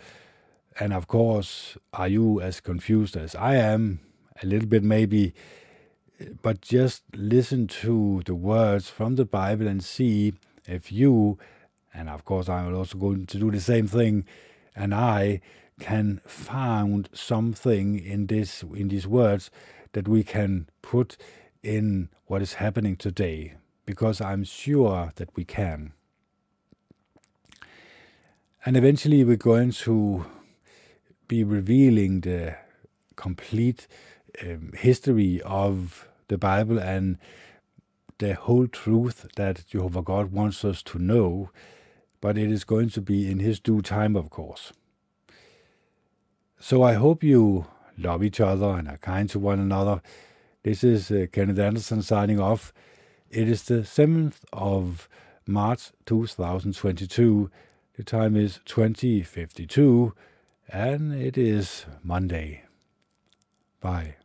And 0.80 0.93
of 0.93 1.07
course, 1.07 1.78
are 1.91 2.07
you 2.07 2.39
as 2.39 2.61
confused 2.61 3.18
as 3.18 3.36
I 3.36 3.55
am? 3.55 3.99
A 4.41 4.45
little 4.45 4.70
bit, 4.70 4.84
maybe. 4.84 5.34
But 6.41 6.61
just 6.61 7.03
listen 7.13 7.68
to 7.84 8.22
the 8.26 8.36
words 8.36 8.89
from 8.89 9.18
the 9.18 9.26
Bible 9.26 9.68
and 9.68 9.84
see 9.84 10.36
if 10.65 10.89
you, 10.89 11.38
and 11.93 12.07
of 12.07 12.24
course, 12.24 12.47
I'm 12.47 12.74
also 12.74 12.97
going 12.97 13.26
to 13.26 13.38
do 13.38 13.51
the 13.51 13.59
same 13.59 13.88
thing, 13.88 14.24
and 14.78 14.95
I 14.95 15.41
can 15.82 16.22
find 16.26 17.09
something 17.11 17.99
in 17.99 18.28
this 18.28 18.63
in 18.63 18.88
these 18.88 19.07
words 19.07 19.51
that 19.91 20.07
we 20.07 20.24
can 20.24 20.70
put 20.82 21.18
in 21.68 22.09
what 22.26 22.41
is 22.41 22.53
happening 22.55 22.95
today 22.95 23.55
because 23.86 24.22
I'm 24.22 24.43
sure 24.43 25.11
that 25.15 25.36
we 25.36 25.43
can. 25.43 25.93
And 28.65 28.78
eventually 28.78 29.24
we're 29.24 29.36
going 29.36 29.72
to 29.72 30.26
be 31.28 31.43
revealing 31.43 32.22
the 32.22 32.55
complete 33.15 33.88
um, 34.41 34.72
history 34.78 35.41
of 35.41 36.07
the 36.30 36.38
Bible 36.38 36.80
and 36.80 37.18
the 38.20 38.34
whole 38.34 38.68
truth 38.68 39.28
that 39.36 39.65
Jehovah 39.68 40.01
God 40.01 40.32
wants 40.32 40.65
us 40.65 40.82
to 40.84 40.97
know, 40.97 41.49
but 42.22 42.38
it 42.38 42.51
is 42.51 42.63
going 42.63 42.89
to 42.91 43.01
be 43.01 43.30
in 43.30 43.39
His 43.39 43.59
due 43.59 43.82
time, 43.82 44.15
of 44.15 44.30
course. 44.30 44.74
So 46.59 46.82
I 46.82 46.93
hope 46.93 47.24
you 47.24 47.68
love 47.97 48.24
each 48.24 48.39
other 48.39 48.70
and 48.72 48.88
are 48.88 48.97
kind 48.97 49.30
to 49.30 49.39
one 49.39 49.59
another. 49.59 50.01
This 50.68 50.84
is 50.84 51.11
uh, 51.11 51.28
Kenneth 51.32 51.59
Anderson 51.59 52.01
signing 52.01 52.41
off. 52.41 52.74
It 53.30 53.47
is 53.47 53.63
the 53.63 53.84
7th 53.84 54.39
of 54.51 55.07
March 55.47 55.91
2022. 56.05 57.49
The 57.95 58.03
time 58.03 58.36
is 58.36 58.59
2052 58.65 60.13
and 60.68 61.13
it 61.13 61.38
is 61.38 61.86
Monday. 62.03 62.63
Bye. 63.80 64.16